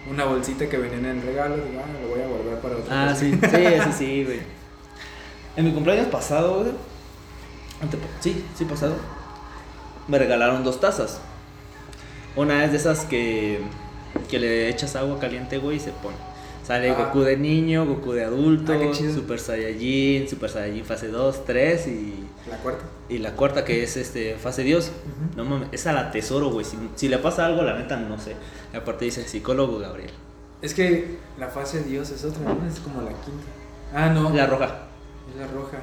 Una 0.10 0.26
bolsita 0.26 0.68
que 0.70 0.78
venía 0.78 0.98
en 0.98 1.06
el 1.06 1.22
regalo, 1.22 1.56
digo, 1.56 1.82
ah, 1.82 2.02
lo 2.02 2.10
voy 2.10 2.22
a 2.22 2.28
guardar 2.28 2.60
para 2.62 2.76
otra 2.76 3.04
Ah, 3.04 3.08
cosa. 3.08 3.20
sí, 3.22 3.32
sí, 3.32 3.50
sí, 3.86 3.92
sí, 3.98 4.24
güey. 4.26 4.40
En 5.56 5.66
mi 5.66 5.72
cumpleaños 5.72 6.08
pasado, 6.08 6.60
güey. 6.60 6.72
Sí, 8.22 8.46
sí, 8.56 8.66
pasado. 8.66 8.96
Me 10.08 10.18
regalaron 10.20 10.64
dos 10.64 10.80
tazas. 10.82 11.20
Una 12.36 12.66
es 12.66 12.72
de 12.72 12.78
esas 12.78 13.06
que, 13.06 13.62
que 14.30 14.40
le 14.40 14.70
echas 14.70 14.96
agua 14.96 15.20
caliente, 15.20 15.58
güey, 15.58 15.78
y 15.78 15.80
se 15.80 15.92
pone. 15.92 16.16
Sale 16.66 16.92
Ah. 16.92 16.94
Goku 17.06 17.22
de 17.22 17.36
niño, 17.38 17.86
Goku 17.86 18.14
de 18.14 18.24
adulto, 18.24 18.74
Ah. 18.74 18.94
Super 19.14 19.40
Saiyajin, 19.40 20.28
Super 20.30 20.50
Saiyajin 20.50 20.86
fase 20.86 21.08
2, 21.10 21.44
3 21.46 21.88
y, 21.88 22.24
La 22.50 22.58
cuarta. 22.58 22.86
y 23.10 23.18
la 23.18 23.32
cuarta 23.36 23.66
que 23.66 23.84
es 23.84 23.98
este 23.98 24.36
fase 24.36 24.64
Dios. 24.64 24.92
No 25.36 25.44
mames, 25.44 25.68
esa 25.74 25.92
la 25.92 26.12
tesoro, 26.12 26.50
güey. 26.52 26.66
Si, 26.66 26.78
si 26.96 27.10
le 27.10 27.18
pasa 27.18 27.46
algo, 27.46 27.64
la 27.64 27.78
neta 27.78 27.98
no 27.98 28.18
sé. 28.18 28.36
Y 28.74 28.78
aparte 28.78 29.04
dice 29.06 29.28
psicólogo 29.28 29.78
Gabriel. 29.80 30.12
Es 30.62 30.74
que 30.74 31.18
la 31.38 31.50
fase 31.50 31.84
Dios 31.84 32.10
es 32.12 32.24
otra, 32.24 32.42
¿no? 32.44 32.66
Es 32.66 32.80
como 32.80 33.02
la 33.02 33.10
quinta. 33.10 33.44
Ah, 33.94 34.08
no. 34.10 34.30
La 34.34 34.46
roja. 34.48 34.84
Es 35.30 35.40
la 35.40 35.48
roja. 35.48 35.78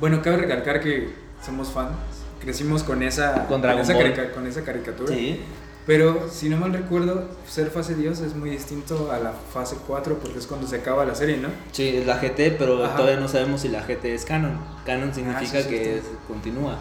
Bueno, 0.00 0.22
cabe 0.22 0.36
recalcar 0.36 0.80
que 0.80 1.08
somos 1.44 1.70
fans. 1.72 1.96
Crecimos 2.40 2.84
con 2.84 3.02
esa, 3.02 3.46
Con 3.48 3.60
Dragon 3.60 3.82
esa, 3.82 3.94
Ball. 3.94 4.02
carica- 4.14 4.30
con 4.32 4.46
esa 4.46 4.62
caricatura. 4.62 5.12
Sí. 5.12 5.40
Pero 5.88 6.28
si 6.30 6.50
no 6.50 6.58
mal 6.58 6.72
recuerdo, 6.74 7.24
ser 7.48 7.70
fase 7.70 7.94
Dios 7.94 8.20
es 8.20 8.36
muy 8.36 8.50
distinto 8.50 9.10
a 9.10 9.18
la 9.18 9.32
fase 9.32 9.76
4 9.86 10.18
porque 10.18 10.38
es 10.38 10.46
cuando 10.46 10.66
se 10.68 10.76
acaba 10.76 11.06
la 11.06 11.14
serie, 11.14 11.38
¿no? 11.38 11.48
Sí, 11.72 11.88
es 11.96 12.06
la 12.06 12.18
GT, 12.18 12.56
pero 12.58 12.84
Ajá. 12.84 12.94
todavía 12.96 13.18
no 13.18 13.26
sabemos 13.26 13.62
si 13.62 13.68
la 13.70 13.80
GT 13.80 14.04
es 14.14 14.26
canon. 14.26 14.60
Canon 14.84 15.14
significa 15.14 15.62
sí, 15.62 15.62
sí, 15.62 15.68
que 15.70 15.96
es- 15.96 16.04
continúa. 16.28 16.76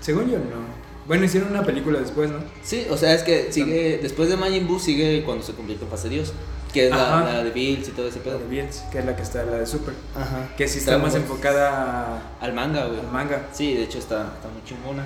Según 0.00 0.30
yo, 0.30 0.38
no. 0.38 0.78
Bueno, 1.08 1.24
hicieron 1.24 1.50
una 1.50 1.64
película 1.64 1.98
después, 1.98 2.30
¿no? 2.30 2.38
Sí, 2.62 2.86
o 2.90 2.96
sea, 2.96 3.12
es 3.12 3.24
que 3.24 3.52
sigue, 3.52 3.98
después 4.00 4.28
de 4.28 4.36
Majin 4.36 4.68
Buu 4.68 4.78
sigue 4.78 5.24
cuando 5.24 5.42
se 5.42 5.54
convierte 5.54 5.84
en 5.84 5.90
fase 5.90 6.08
Dios, 6.08 6.32
que 6.72 6.84
es 6.86 6.90
la, 6.90 7.42
de 7.42 7.50
Bills 7.50 7.88
y 7.88 7.90
todo 7.90 8.06
ese 8.06 8.18
La 8.18 8.24
pedo. 8.24 8.38
de 8.38 8.46
Bills, 8.46 8.84
que 8.92 8.98
es 9.00 9.04
la 9.04 9.16
que 9.16 9.22
está 9.22 9.42
la 9.42 9.56
de 9.56 9.66
Super. 9.66 9.94
Ajá. 10.14 10.50
Que 10.56 10.68
sí 10.68 10.78
está 10.78 10.96
más 10.98 11.14
enfocada 11.16 12.22
al 12.40 12.52
manga, 12.52 12.86
güey. 12.86 13.00
al 13.00 13.10
manga. 13.10 13.46
Sí, 13.52 13.74
de 13.74 13.82
hecho 13.84 13.98
está, 13.98 14.34
está 14.36 14.48
muy 14.48 14.62
chingona. 14.64 15.02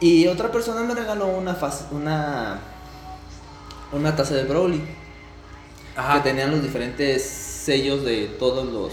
Y 0.00 0.26
otra 0.28 0.50
persona 0.52 0.82
me 0.82 0.94
regaló 0.94 1.26
una 1.26 1.56
una 1.90 2.60
una 3.92 4.14
taza 4.16 4.34
de 4.34 4.44
Broly 4.44 4.80
que 5.94 6.20
tenían 6.22 6.50
los 6.52 6.62
diferentes 6.62 7.22
sellos 7.24 8.04
de 8.04 8.26
todos 8.38 8.64
los, 8.66 8.92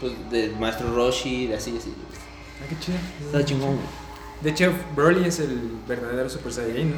pues, 0.00 0.30
del 0.30 0.54
maestro 0.56 0.94
Roshi, 0.94 1.46
de 1.48 1.56
así, 1.56 1.76
así. 1.76 1.92
Ah, 2.62 2.66
qué 2.68 2.78
chido. 2.78 2.98
Está 3.26 3.44
chingón. 3.44 3.78
De 4.42 4.50
hecho, 4.50 4.72
Broly 4.94 5.24
es 5.26 5.40
el 5.40 5.58
verdadero 5.88 6.28
Super 6.30 6.52
Saiyajin, 6.52 6.90
¿no? 6.90 6.96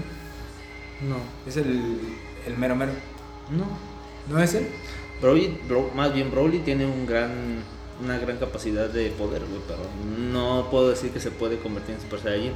No. 1.08 1.16
Es 1.46 1.56
el, 1.56 2.00
el 2.46 2.58
mero 2.58 2.76
mero. 2.76 2.92
No. 3.50 3.64
¿No 4.28 4.42
es 4.42 4.52
él? 4.54 4.68
Broly, 5.22 5.58
Bro- 5.66 5.90
más 5.94 6.12
bien 6.12 6.30
Broly 6.30 6.58
tiene 6.58 6.84
un 6.84 7.06
gran, 7.06 7.62
una 8.02 8.18
gran 8.18 8.38
capacidad 8.38 8.88
de 8.88 9.10
poder, 9.10 9.42
güey, 9.44 9.60
pero 9.66 9.80
no 10.32 10.68
puedo 10.70 10.90
decir 10.90 11.10
que 11.10 11.20
se 11.20 11.30
puede 11.30 11.58
convertir 11.58 11.94
en 11.94 12.00
Super 12.00 12.20
Saiyajin. 12.20 12.52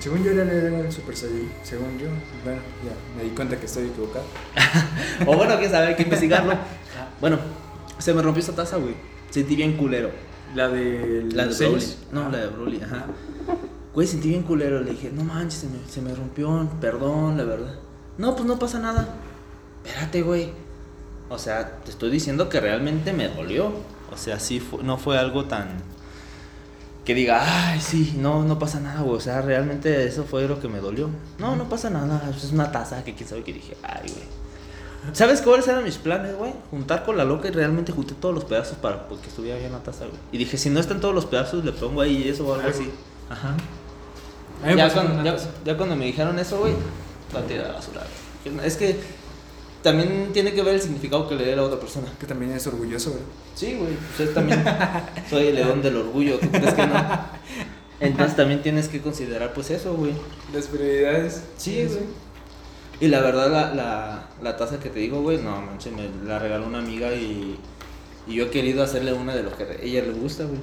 Según 0.00 0.24
yo 0.24 0.32
era 0.32 0.42
el 0.42 0.92
Super 0.92 1.16
Saiyajin. 1.16 1.52
Según 1.62 1.98
yo. 1.98 2.08
Bueno, 2.44 2.60
ya 2.84 2.92
me 3.16 3.24
di 3.24 3.30
cuenta 3.30 3.58
que 3.58 3.66
estoy 3.66 3.86
equivocado. 3.86 4.24
O 5.26 5.36
bueno, 5.36 5.56
quién 5.58 5.70
sabe, 5.70 5.88
hay 5.88 5.96
que 5.96 6.02
investigarlo. 6.02 6.54
Bueno, 7.20 7.38
se 7.98 8.12
me 8.12 8.20
rompió 8.20 8.42
esa 8.42 8.52
taza, 8.52 8.76
güey. 8.78 8.94
Sentí 9.30 9.54
bien 9.54 9.76
culero. 9.76 10.10
La 10.56 10.68
de 10.68 11.24
La 11.32 11.46
de. 11.46 11.54
Broly. 11.54 11.86
No, 12.10 12.28
la 12.28 12.38
de 12.38 12.46
Broly, 12.48 12.82
ajá. 12.82 13.06
Güey, 13.94 14.08
sentí 14.08 14.28
bien 14.28 14.42
culero. 14.42 14.80
Le 14.80 14.90
dije, 14.90 15.10
no 15.12 15.22
manches, 15.22 15.60
se 15.60 15.68
me, 15.68 15.78
se 15.88 16.00
me 16.02 16.12
rompió. 16.14 16.68
Perdón, 16.80 17.36
la 17.36 17.44
verdad. 17.44 17.74
No, 18.18 18.34
pues 18.34 18.46
no 18.46 18.58
pasa 18.58 18.80
nada. 18.80 19.14
Espérate, 19.84 20.22
güey. 20.22 20.50
O 21.30 21.38
sea, 21.38 21.78
te 21.84 21.90
estoy 21.90 22.10
diciendo 22.10 22.48
que 22.48 22.60
realmente 22.60 23.12
me 23.12 23.28
dolió. 23.28 23.72
O 24.12 24.16
sea, 24.16 24.38
sí, 24.38 24.60
fue- 24.60 24.82
no 24.82 24.98
fue 24.98 25.18
algo 25.18 25.44
tan. 25.46 25.68
Que 27.04 27.14
diga, 27.14 27.70
ay, 27.70 27.80
sí, 27.80 28.14
no, 28.16 28.44
no 28.44 28.58
pasa 28.60 28.78
nada, 28.78 29.00
güey. 29.00 29.16
O 29.16 29.20
sea, 29.20 29.42
realmente 29.42 30.06
eso 30.06 30.22
fue 30.24 30.46
lo 30.46 30.60
que 30.60 30.68
me 30.68 30.78
dolió. 30.78 31.10
No, 31.38 31.56
no 31.56 31.68
pasa 31.68 31.90
nada. 31.90 32.30
Es 32.30 32.52
una 32.52 32.70
taza 32.70 33.02
que 33.02 33.14
quién 33.14 33.28
sabe 33.28 33.42
que 33.42 33.52
dije, 33.52 33.76
ay, 33.82 34.08
güey. 34.08 35.12
¿Sabes 35.12 35.42
cuáles 35.42 35.66
eran 35.66 35.82
mis 35.82 35.96
planes, 35.98 36.36
güey? 36.36 36.52
Juntar 36.70 37.04
con 37.04 37.16
la 37.16 37.24
loca 37.24 37.48
y 37.48 37.50
realmente 37.50 37.90
junté 37.90 38.14
todos 38.14 38.32
los 38.32 38.44
pedazos 38.44 38.76
para 38.78 39.08
pues, 39.08 39.20
que 39.20 39.28
estuviera 39.30 39.58
bien 39.58 39.72
la 39.72 39.80
taza, 39.82 40.04
güey. 40.04 40.16
Y 40.30 40.38
dije, 40.38 40.56
si 40.56 40.70
no 40.70 40.78
están 40.78 41.00
todos 41.00 41.12
los 41.12 41.26
pedazos, 41.26 41.64
le 41.64 41.72
pongo 41.72 42.02
ahí 42.02 42.28
eso 42.28 42.46
o 42.46 42.54
algo 42.54 42.68
así. 42.68 42.88
Ajá. 43.28 43.56
Me 44.64 44.76
Ya 44.76 44.88
cuando, 44.92 45.14
una 45.14 45.24
ya, 45.24 45.32
taza. 45.34 45.48
ya 45.64 45.76
cuando 45.76 45.96
me 45.96 46.04
dijeron 46.04 46.38
eso, 46.38 46.60
güey, 46.60 46.74
la 47.34 47.40
tiré 47.42 47.64
a 47.64 47.68
la 47.68 47.72
basura. 47.74 48.02
güey. 48.44 48.64
Es 48.64 48.76
que 48.76 49.00
también 49.82 50.30
tiene 50.32 50.52
que 50.52 50.62
ver 50.62 50.74
el 50.74 50.80
significado 50.80 51.28
que 51.28 51.34
le 51.34 51.44
dé 51.44 51.56
la 51.56 51.62
otra 51.62 51.78
persona. 51.78 52.06
Que 52.18 52.26
también 52.26 52.52
es 52.52 52.66
orgulloso, 52.66 53.10
¿verdad? 53.10 53.26
Sí, 53.54 53.76
güey, 53.78 53.94
pues 54.16 54.28
yo 54.28 54.34
también 54.34 54.64
soy 55.28 55.48
el 55.48 55.56
león 55.56 55.82
del 55.82 55.96
orgullo, 55.96 56.38
¿tú 56.38 56.50
crees 56.50 56.74
que 56.74 56.86
no? 56.86 56.94
Entonces 58.00 58.36
también 58.36 58.62
tienes 58.62 58.88
que 58.88 59.00
considerar 59.00 59.52
pues 59.54 59.70
eso, 59.70 59.94
güey. 59.94 60.12
Las 60.52 60.66
prioridades. 60.66 61.44
Sí, 61.56 61.84
güey. 61.84 62.00
Y 63.00 63.08
la 63.08 63.20
verdad, 63.20 63.50
la, 63.50 63.74
la, 63.74 64.28
la 64.42 64.56
taza 64.56 64.78
que 64.78 64.88
te 64.88 65.00
digo, 65.00 65.22
güey, 65.22 65.38
no, 65.38 65.60
manches, 65.60 65.92
me 65.92 66.08
la 66.24 66.38
regaló 66.38 66.66
una 66.66 66.78
amiga 66.78 67.12
y, 67.14 67.58
y 68.26 68.34
yo 68.34 68.44
he 68.44 68.50
querido 68.50 68.82
hacerle 68.82 69.12
una 69.12 69.34
de 69.34 69.42
lo 69.42 69.56
que 69.56 69.64
a 69.64 69.72
ella 69.82 70.02
le 70.02 70.12
gusta, 70.12 70.44
güey. 70.44 70.60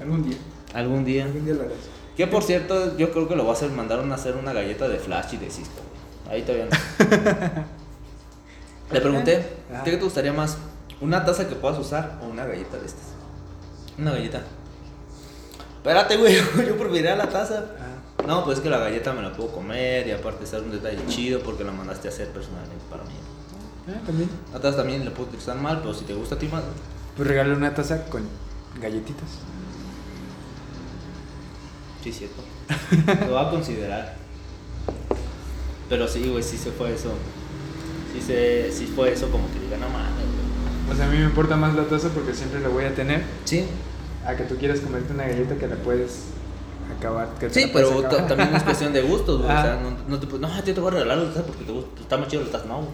Algún 0.00 0.28
día. 0.28 0.38
Algún 0.74 1.04
día. 1.04 1.24
Algún 1.24 1.44
día 1.44 1.54
lo 1.54 1.62
harás. 1.62 1.78
Que 2.16 2.26
por 2.26 2.42
cierto, 2.42 2.96
yo 2.96 3.10
creo 3.12 3.28
que 3.28 3.36
lo 3.36 3.44
voy 3.44 3.50
a 3.50 3.54
hacer, 3.54 3.70
mandaron 3.70 4.10
a 4.12 4.14
hacer 4.14 4.36
una 4.36 4.52
galleta 4.52 4.88
de 4.88 4.98
Flash 4.98 5.34
y 5.34 5.36
de 5.38 5.50
Cisco, 5.50 5.80
güey. 6.26 6.36
Ahí 6.36 6.42
todavía 6.42 6.66
no. 6.66 7.64
Le 8.92 9.00
pregunté, 9.00 9.46
Ah. 9.72 9.82
¿qué 9.84 9.96
te 9.96 10.02
gustaría 10.04 10.32
más? 10.32 10.56
¿Una 11.00 11.24
taza 11.24 11.48
que 11.48 11.54
puedas 11.54 11.78
usar 11.78 12.18
o 12.22 12.26
una 12.26 12.44
galleta 12.44 12.76
de 12.78 12.86
estas? 12.86 13.04
Una 13.98 14.12
galleta. 14.12 14.42
Espérate, 15.76 16.16
güey, 16.16 16.34
yo 16.66 16.76
preferiría 16.76 17.16
la 17.16 17.28
taza. 17.28 17.64
Ah. 17.78 18.22
No, 18.26 18.44
pues 18.44 18.58
es 18.58 18.62
que 18.62 18.68
la 18.70 18.78
galleta 18.78 19.12
me 19.12 19.22
la 19.22 19.32
puedo 19.32 19.50
comer 19.52 20.06
y 20.06 20.10
aparte 20.10 20.44
es 20.44 20.52
un 20.52 20.70
detalle 20.70 20.98
chido 21.08 21.40
porque 21.40 21.64
la 21.64 21.72
mandaste 21.72 22.08
a 22.08 22.10
hacer 22.10 22.28
personalmente 22.28 22.84
para 22.90 23.02
mí. 23.04 23.14
Ah, 23.88 24.00
también. 24.04 24.28
La 24.52 24.60
taza 24.60 24.78
también 24.78 25.04
la 25.04 25.10
puedo 25.10 25.28
utilizar 25.28 25.56
mal, 25.56 25.78
pero 25.80 25.94
si 25.94 26.04
te 26.04 26.14
gusta 26.14 26.34
a 26.34 26.38
ti 26.38 26.48
más. 26.48 26.62
Pues 27.16 27.26
regálale 27.28 27.56
una 27.56 27.74
taza 27.74 28.04
con 28.06 28.24
galletitas. 28.80 29.28
Sí, 32.04 32.12
cierto. 32.12 32.42
Lo 33.26 33.32
va 33.34 33.48
a 33.48 33.50
considerar. 33.50 34.14
Pero 35.88 36.06
sí, 36.08 36.28
güey, 36.30 36.42
sí 36.42 36.56
se 36.56 36.70
fue 36.70 36.94
eso. 36.94 37.12
Sí, 38.12 38.20
se, 38.20 38.70
sí 38.72 38.86
fue 38.94 39.12
eso 39.12 39.30
como 39.30 39.46
que 39.52 39.60
diga, 39.60 39.76
no 39.76 39.88
mames, 39.88 40.14
güey. 40.14 40.92
O 40.92 40.96
sea, 40.96 41.06
a 41.06 41.10
mí 41.10 41.18
me 41.18 41.24
importa 41.24 41.56
más 41.56 41.74
la 41.74 41.84
taza 41.84 42.08
porque 42.08 42.34
siempre 42.34 42.60
la 42.60 42.68
voy 42.68 42.84
a 42.84 42.94
tener. 42.94 43.22
Sí, 43.44 43.64
A 44.26 44.34
que 44.34 44.44
tú 44.44 44.56
quieras 44.56 44.80
comerte 44.80 45.12
una 45.14 45.24
galleta 45.24 45.54
que 45.56 45.66
la 45.68 45.76
puedes 45.76 46.24
acabar. 46.96 47.28
que 47.38 47.48
sí, 47.50 47.70
pero 47.72 48.02
también 48.02 48.54
es 48.54 48.62
cuestión 48.64 48.92
de 48.92 49.02
gustos, 49.02 49.38
güey. 49.42 49.50
O 49.50 49.52
Ah. 49.58 49.62
sea, 49.62 49.80
no, 49.80 49.90
no 50.08 50.18
te 50.20 50.26
puedes- 50.26 50.40
no, 50.40 50.62
te 50.62 50.72
voy 50.80 50.88
a 50.88 50.90
regalar 50.94 51.18
la 51.18 51.28
taza 51.32 51.42
porque 51.46 51.64
te 51.64 51.72
gusta, 51.72 52.00
está 52.00 52.16
más 52.18 52.28
chido 52.28 52.42
la 52.44 52.50
taza, 52.50 52.66
no, 52.66 52.76
güey. 52.78 52.88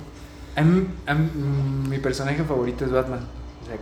A 0.57 0.63
mí- 0.63 0.87
a 1.07 1.15
mí- 1.15 1.31
mm, 1.35 1.89
mi 1.89 1.99
personaje 1.99 2.43
favorito 2.45 2.85
es 2.85 2.91
Batman. 2.93 3.21
O 3.63 3.67
sea, 3.67 3.77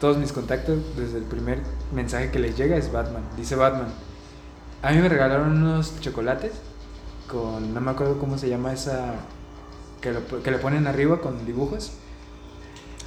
todos 0.00 0.16
mis 0.18 0.32
contactos, 0.32 0.78
desde 0.96 1.18
el 1.18 1.24
primer 1.24 1.60
mensaje 1.92 2.30
que 2.30 2.38
les 2.38 2.56
llega 2.56 2.76
es 2.76 2.92
Batman. 2.92 3.22
Dice 3.36 3.56
Batman. 3.56 3.88
A 4.82 4.92
mí 4.92 4.98
me 4.98 5.08
regalaron 5.08 5.50
unos 5.62 5.98
chocolates 6.00 6.52
con, 7.28 7.72
no 7.74 7.80
me 7.80 7.90
acuerdo 7.90 8.18
cómo 8.18 8.36
se 8.38 8.48
llama 8.48 8.72
esa, 8.72 9.14
que, 10.04 10.12
lo- 10.12 10.42
que 10.42 10.50
le 10.50 10.58
ponen 10.58 10.86
arriba 10.86 11.20
con 11.20 11.44
dibujos. 11.46 11.92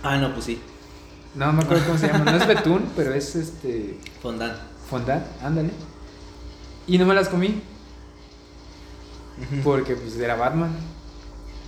Ah, 0.03 0.17
no, 0.17 0.33
pues 0.33 0.45
sí. 0.45 0.59
No 1.35 1.53
me 1.53 1.61
acuerdo 1.63 1.85
cómo 1.85 1.97
se 1.97 2.07
llama. 2.07 2.31
No 2.31 2.37
es 2.37 2.47
betún, 2.55 2.89
pero 2.95 3.13
es 3.13 3.35
este 3.35 3.99
Fondant. 4.21 4.55
fondant, 4.89 5.23
ándale. 5.43 5.69
Y 6.87 6.97
no 6.97 7.05
me 7.05 7.13
las 7.13 7.29
comí 7.29 7.61
porque 9.63 9.95
pues 9.95 10.17
era 10.17 10.35
Batman. 10.35 10.71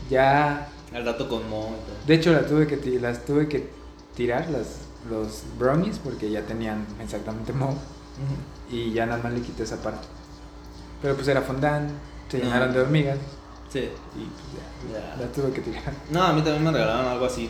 Ya 0.09 0.67
Al 0.93 1.05
rato 1.05 1.29
con 1.29 1.47
Mo. 1.49 1.75
De 2.07 2.15
hecho, 2.15 2.31
la 2.33 2.45
tuve 2.45 2.65
que 2.65 2.77
las 2.99 3.25
tuve 3.25 3.47
que 3.47 3.69
tirar, 4.15 4.49
las, 4.49 4.79
los 5.09 5.43
brownies, 5.59 5.99
porque 5.99 6.31
ya 6.31 6.41
tenían 6.41 6.85
exactamente 7.01 7.53
moho. 7.53 7.75
Y 8.71 8.91
ya 8.91 9.05
nada 9.05 9.21
más 9.23 9.31
le 9.33 9.41
quité 9.41 9.63
esa 9.63 9.77
parte. 9.81 10.07
Pero 11.01 11.15
pues 11.15 11.27
era 11.27 11.41
fondant, 11.41 11.91
se 12.29 12.39
No. 12.39 12.45
llenaron 12.45 12.73
de 12.73 12.79
hormigas 12.81 13.17
Sí. 13.71 13.79
y 13.79 14.25
pues 14.25 14.91
ya, 14.93 14.99
Ya. 14.99 15.15
la 15.25 15.31
tuve 15.31 15.51
que 15.51 15.61
tirar. 15.61 15.93
No, 16.11 16.23
a 16.23 16.33
mí 16.33 16.41
también 16.41 16.63
me 16.63 16.71
regalaron 16.71 17.05
algo 17.07 17.25
así. 17.25 17.49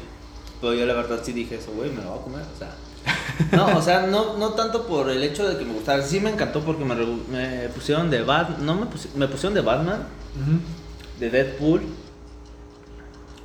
Pero 0.62 0.74
yo 0.74 0.86
la 0.86 0.94
verdad 0.94 1.20
sí 1.24 1.32
dije 1.32 1.56
eso, 1.56 1.72
güey, 1.72 1.90
me 1.92 2.02
lo 2.04 2.10
voy 2.10 2.20
a 2.20 2.24
comer. 2.24 2.42
O 2.54 2.58
sea, 2.58 2.76
no, 3.54 3.78
o 3.78 3.82
sea, 3.82 4.08
no, 4.08 4.38
no 4.38 4.50
tanto 4.50 4.86
por 4.86 5.10
el 5.10 5.24
hecho 5.24 5.48
de 5.48 5.58
que 5.58 5.64
me 5.66 5.74
gustara. 5.74 6.04
Sí 6.04 6.20
me 6.20 6.30
encantó 6.30 6.60
porque 6.62 6.84
me, 6.84 6.96
me 6.96 7.70
pusieron 7.70 8.10
de 8.10 8.22
Batman. 8.24 8.66
No 8.66 8.76
me, 8.76 8.86
pusi- 8.88 9.14
me 9.16 9.28
pusieron 9.30 9.54
de 9.54 9.62
Batman, 9.62 10.04
de 11.20 11.30
Deadpool 11.30 11.82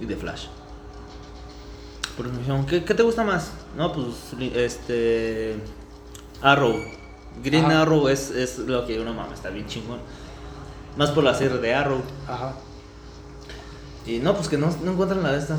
y 0.01 0.05
de 0.07 0.17
Flash. 0.17 0.47
Porque 2.17 2.33
me 2.33 2.39
dijeron, 2.39 2.67
¿qué, 2.67 2.85
qué 2.85 2.95
te 2.95 3.03
gusta 3.05 3.23
más? 3.25 3.53
No, 3.77 3.93
pues 3.93 4.07
este. 4.55 5.57
Arrow. 6.43 6.75
Green 7.43 7.65
Ajá. 7.65 7.83
Arrow 7.83 8.09
es, 8.09 8.31
es 8.31 8.59
lo 8.59 8.87
que 8.87 8.99
uno 9.01 9.13
mama, 9.15 9.35
está 9.35 9.51
bien 9.51 9.67
chingón. 9.67 9.99
Más 10.97 11.11
por 11.11 11.25
la 11.25 11.35
serie 11.35 11.59
de 11.59 11.75
Arrow. 11.75 12.03
Ajá. 12.29 12.55
Y 14.07 14.19
no, 14.19 14.35
pues 14.35 14.49
que 14.49 14.59
no, 14.59 14.75
no 14.83 14.93
encuentran 14.93 15.23
la 15.23 15.33
de 15.33 15.39
esta. 15.39 15.59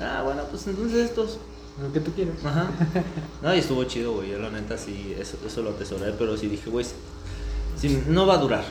Ah, 0.00 0.22
bueno, 0.24 0.42
pues 0.50 0.66
entonces 0.66 1.10
estos. 1.10 1.38
Lo 1.80 1.92
que 1.92 2.00
tú 2.00 2.12
quieras. 2.12 2.36
Ajá. 2.44 2.68
No, 3.42 3.54
y 3.54 3.58
estuvo 3.58 3.84
chido, 3.84 4.14
güey. 4.14 4.30
Yo 4.30 4.38
la 4.38 4.50
neta 4.50 4.78
sí, 4.78 5.14
eso, 5.18 5.36
eso 5.46 5.62
lo 5.62 5.70
atesoré, 5.70 6.12
pero 6.12 6.36
sí 6.36 6.48
dije, 6.48 6.70
güey, 6.70 6.86
sí, 7.76 8.02
no 8.08 8.26
va 8.26 8.34
a 8.34 8.38
durar. 8.38 8.64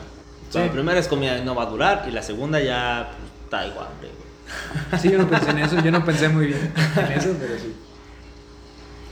Sí. 0.49 0.59
La 0.59 0.71
primera 0.71 0.99
es 0.99 1.07
comida 1.07 1.37
y 1.37 1.45
no 1.45 1.55
va 1.55 1.63
a 1.63 1.67
durar, 1.67 2.05
y 2.07 2.11
la 2.11 2.21
segunda 2.21 2.59
ya 2.59 3.11
pues, 3.11 3.31
está 3.43 3.67
igual, 3.67 3.87
güey. 3.99 4.11
Sí, 5.01 5.09
yo 5.09 5.17
no 5.17 5.27
pensé 5.27 5.49
en 5.49 5.59
eso, 5.59 5.79
yo 5.81 5.91
no 5.91 6.05
pensé 6.05 6.29
muy 6.29 6.47
bien 6.47 6.73
en 6.95 7.11
eso, 7.11 7.35
pero 7.39 7.57
sí. 7.57 7.73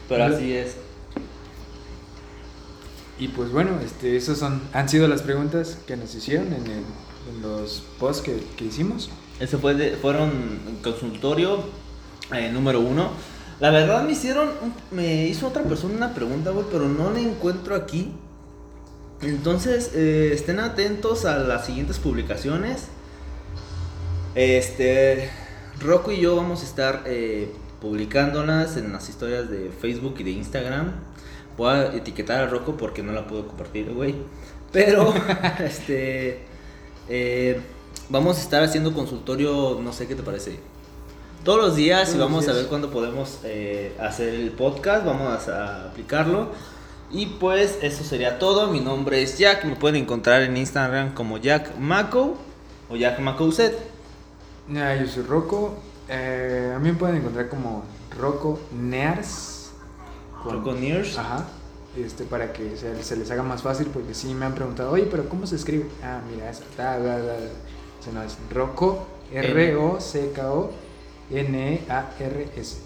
Pero 0.10 0.26
así 0.26 0.54
es. 0.54 0.76
Y 3.20 3.30
pues 3.30 3.52
bueno, 3.52 3.80
este, 3.84 4.16
esas 4.16 4.40
son, 4.40 4.62
han 4.74 4.90
sido 4.90 5.08
las 5.08 5.22
preguntas 5.22 5.78
que 5.86 5.96
nos 5.96 6.14
hicieron 6.16 6.54
en, 6.54 7.04
los 7.42 7.84
posts 8.00 8.24
que, 8.24 8.44
que 8.58 8.66
hicimos. 8.66 9.10
Ese 9.40 9.58
fue 9.58 9.74
de, 9.76 9.98
fueron 9.98 10.32
consultorio 10.84 11.64
eh, 12.34 12.50
número 12.52 12.80
uno. 12.80 13.12
La 13.60 13.70
verdad 13.70 14.04
me 14.04 14.12
hicieron, 14.12 14.50
me 14.92 15.28
hizo 15.28 15.48
otra 15.48 15.64
persona 15.64 15.96
una 15.96 16.14
pregunta, 16.14 16.52
güey, 16.52 16.66
pero 16.72 16.88
no 16.88 17.12
la 17.12 17.20
encuentro 17.20 17.76
aquí. 17.76 18.14
Entonces, 19.22 19.92
eh, 19.94 20.32
estén 20.34 20.60
atentos 20.60 21.26
a 21.26 21.38
las 21.38 21.66
siguientes 21.66 22.00
publicaciones. 22.00 22.88
Este, 24.36 25.30
Rocco 25.80 26.12
y 26.12 26.20
yo 26.20 26.36
vamos 26.36 26.62
a 26.62 26.66
estar 26.66 27.04
eh, 27.06 27.52
publicándolas 27.80 28.78
en 28.78 28.92
las 28.92 29.08
historias 29.10 29.50
de 29.50 29.70
Facebook 29.70 30.16
y 30.20 30.24
de 30.24 30.32
Instagram. 30.32 30.94
Voy 31.58 31.70
a 31.70 31.94
etiquetar 31.94 32.42
a 32.42 32.48
Rocco 32.48 32.76
porque 32.78 33.04
no 33.04 33.12
la 33.12 33.28
puedo 33.28 33.48
compartir, 33.48 33.92
güey. 33.94 34.16
Pero, 34.72 35.14
este, 35.60 36.40
eh, 37.10 37.62
vamos 38.10 38.38
a 38.38 38.42
estar 38.42 38.64
haciendo 38.64 38.94
consultorio, 38.94 39.80
no 39.82 39.94
sé 39.94 40.08
qué 40.08 40.16
te 40.16 40.24
parece. 40.24 40.60
Todos 41.44 41.60
los 41.60 41.76
días 41.76 42.06
Todos 42.06 42.16
y 42.16 42.20
vamos 42.20 42.48
a 42.48 42.54
ver 42.54 42.68
cuándo 42.68 42.90
podemos 42.90 43.40
eh, 43.44 43.96
hacer 44.00 44.34
el 44.34 44.52
podcast, 44.52 45.06
vamos 45.06 45.48
a 45.48 45.90
aplicarlo. 45.90 46.50
Y 47.12 47.28
pues 47.28 47.78
eso 47.82 48.04
sería 48.04 48.40
todo. 48.40 48.72
Mi 48.72 48.80
nombre 48.80 49.22
es 49.22 49.38
Jack, 49.38 49.66
me 49.66 49.76
pueden 49.76 50.02
encontrar 50.02 50.42
en 50.42 50.58
Instagram 50.58 51.14
como 51.14 51.38
Jack 51.38 51.78
Mako 51.78 52.38
o 52.90 52.96
Jack 52.96 53.20
Mako 53.20 53.52
Z. 53.52 53.76
Ah, 54.76 54.96
yo 54.96 55.06
soy 55.08 55.24
Rocco. 55.24 55.76
Eh, 56.10 56.74
a 56.76 56.80
mí 56.80 56.92
me 56.92 56.98
pueden 56.98 57.18
encontrar 57.18 57.50
como 57.50 57.84
Rocco 58.18 58.60
Nears. 58.72 59.53
Con- 60.44 60.54
Rocco 60.58 60.74
Nears. 60.74 61.18
Ajá. 61.18 61.46
Este, 61.98 62.24
para 62.24 62.52
que 62.54 62.76
se, 62.76 63.04
se 63.04 63.16
les 63.16 63.30
haga 63.32 63.44
más 63.44 63.62
fácil, 63.62 63.88
porque 63.88 64.14
sí 64.16 64.34
me 64.34 64.46
han 64.46 64.56
preguntado, 64.56 64.92
oye, 64.92 65.08
pero 65.10 65.30
¿cómo 65.30 65.46
se 65.46 65.56
escribe? 65.56 65.86
Ah, 66.04 66.22
mira, 66.32 66.50
esa. 66.50 66.64
Da, 66.78 66.98
da, 67.00 67.20
da. 67.20 67.36
No 68.14 68.22
es 68.24 68.36
Rocco, 68.52 69.06
R-O-C-K-O, 69.32 70.72
N-E-A-R-S. 71.32 72.78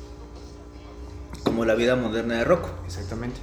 Como 1.44 1.66
la 1.66 1.76
vida 1.76 1.96
moderna 1.96 2.36
de 2.36 2.44
Rocco. 2.44 2.70
Exactamente. 2.86 3.38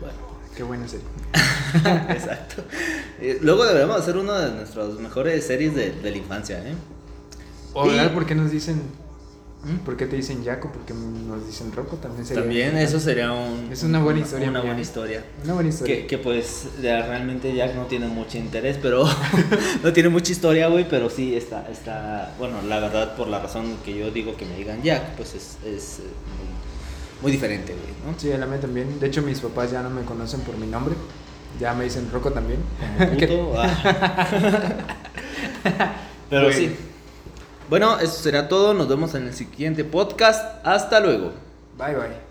Bueno, 0.00 0.14
Qué 0.56 0.62
buena 0.62 0.86
serie. 0.88 1.06
exacto. 2.12 2.62
Eh, 3.20 3.38
luego 3.40 3.64
deberíamos 3.64 3.96
hacer 3.96 4.16
una 4.16 4.38
de 4.38 4.54
nuestras 4.56 4.88
mejores 4.94 5.46
series 5.46 5.74
de, 5.74 5.92
de 5.92 6.10
la 6.10 6.16
infancia, 6.16 6.58
¿eh? 6.68 6.74
O 7.72 7.86
Y- 7.86 7.90
¿verdad? 7.90 8.12
¿por 8.12 8.26
qué 8.26 8.34
nos 8.34 8.50
dicen. 8.50 8.82
Por 9.84 9.96
qué 9.96 10.06
te 10.06 10.16
dicen 10.16 10.44
Jaco? 10.44 10.70
¿Por 10.70 10.82
qué 10.82 10.92
nos 10.94 11.46
dicen 11.46 11.72
Rocco? 11.72 11.96
También 11.96 12.26
sería. 12.26 12.42
También 12.42 12.76
eso 12.76 13.00
sería 13.00 13.32
un, 13.32 13.68
Es 13.72 13.82
una 13.82 14.00
buena 14.02 14.20
historia, 14.20 14.48
Una 14.50 14.60
mía. 14.60 14.68
buena 14.68 14.80
historia. 14.82 15.24
Una 15.44 15.54
buena 15.54 15.68
historia. 15.70 15.96
Que, 15.96 16.06
que 16.06 16.18
pues 16.18 16.66
ya 16.82 17.06
realmente 17.06 17.54
Jack 17.54 17.74
no 17.74 17.86
tiene 17.86 18.06
mucho 18.08 18.36
interés, 18.38 18.78
pero 18.80 19.04
no 19.82 19.92
tiene 19.92 20.08
mucha 20.10 20.32
historia, 20.32 20.68
güey, 20.68 20.88
pero 20.88 21.08
sí 21.10 21.34
está, 21.34 21.66
está, 21.70 22.34
bueno, 22.38 22.60
la 22.62 22.80
verdad 22.80 23.16
por 23.16 23.28
la 23.28 23.40
razón 23.40 23.76
que 23.84 23.96
yo 23.96 24.10
digo 24.10 24.36
que 24.36 24.44
me 24.44 24.56
digan 24.56 24.82
Jack, 24.82 25.16
pues 25.16 25.34
es, 25.34 25.56
es 25.64 26.00
eh, 26.00 26.02
muy, 26.02 26.48
muy 27.22 27.32
diferente, 27.32 27.72
güey, 27.72 28.12
¿no? 28.12 28.18
Sí, 28.20 28.30
a 28.32 28.38
la 28.38 28.46
mía 28.46 28.60
también. 28.60 29.00
De 29.00 29.06
hecho, 29.06 29.22
mis 29.22 29.40
papás 29.40 29.70
ya 29.70 29.82
no 29.82 29.90
me 29.90 30.02
conocen 30.02 30.40
por 30.40 30.56
mi 30.58 30.66
nombre. 30.66 30.94
Ya 31.60 31.72
me 31.72 31.84
dicen 31.84 32.08
Rocco 32.12 32.32
también. 32.32 32.58
Como 32.98 33.10
puto, 33.16 33.54
ah. 33.58 34.74
Pero 36.30 36.42
Bueno. 36.46 36.56
sí. 36.58 36.76
Bueno, 37.68 37.98
eso 37.98 38.22
será 38.22 38.48
todo, 38.48 38.74
nos 38.74 38.88
vemos 38.88 39.14
en 39.14 39.26
el 39.26 39.34
siguiente 39.34 39.84
podcast, 39.84 40.64
hasta 40.64 41.00
luego. 41.00 41.32
Bye, 41.78 41.94
bye. 41.94 42.23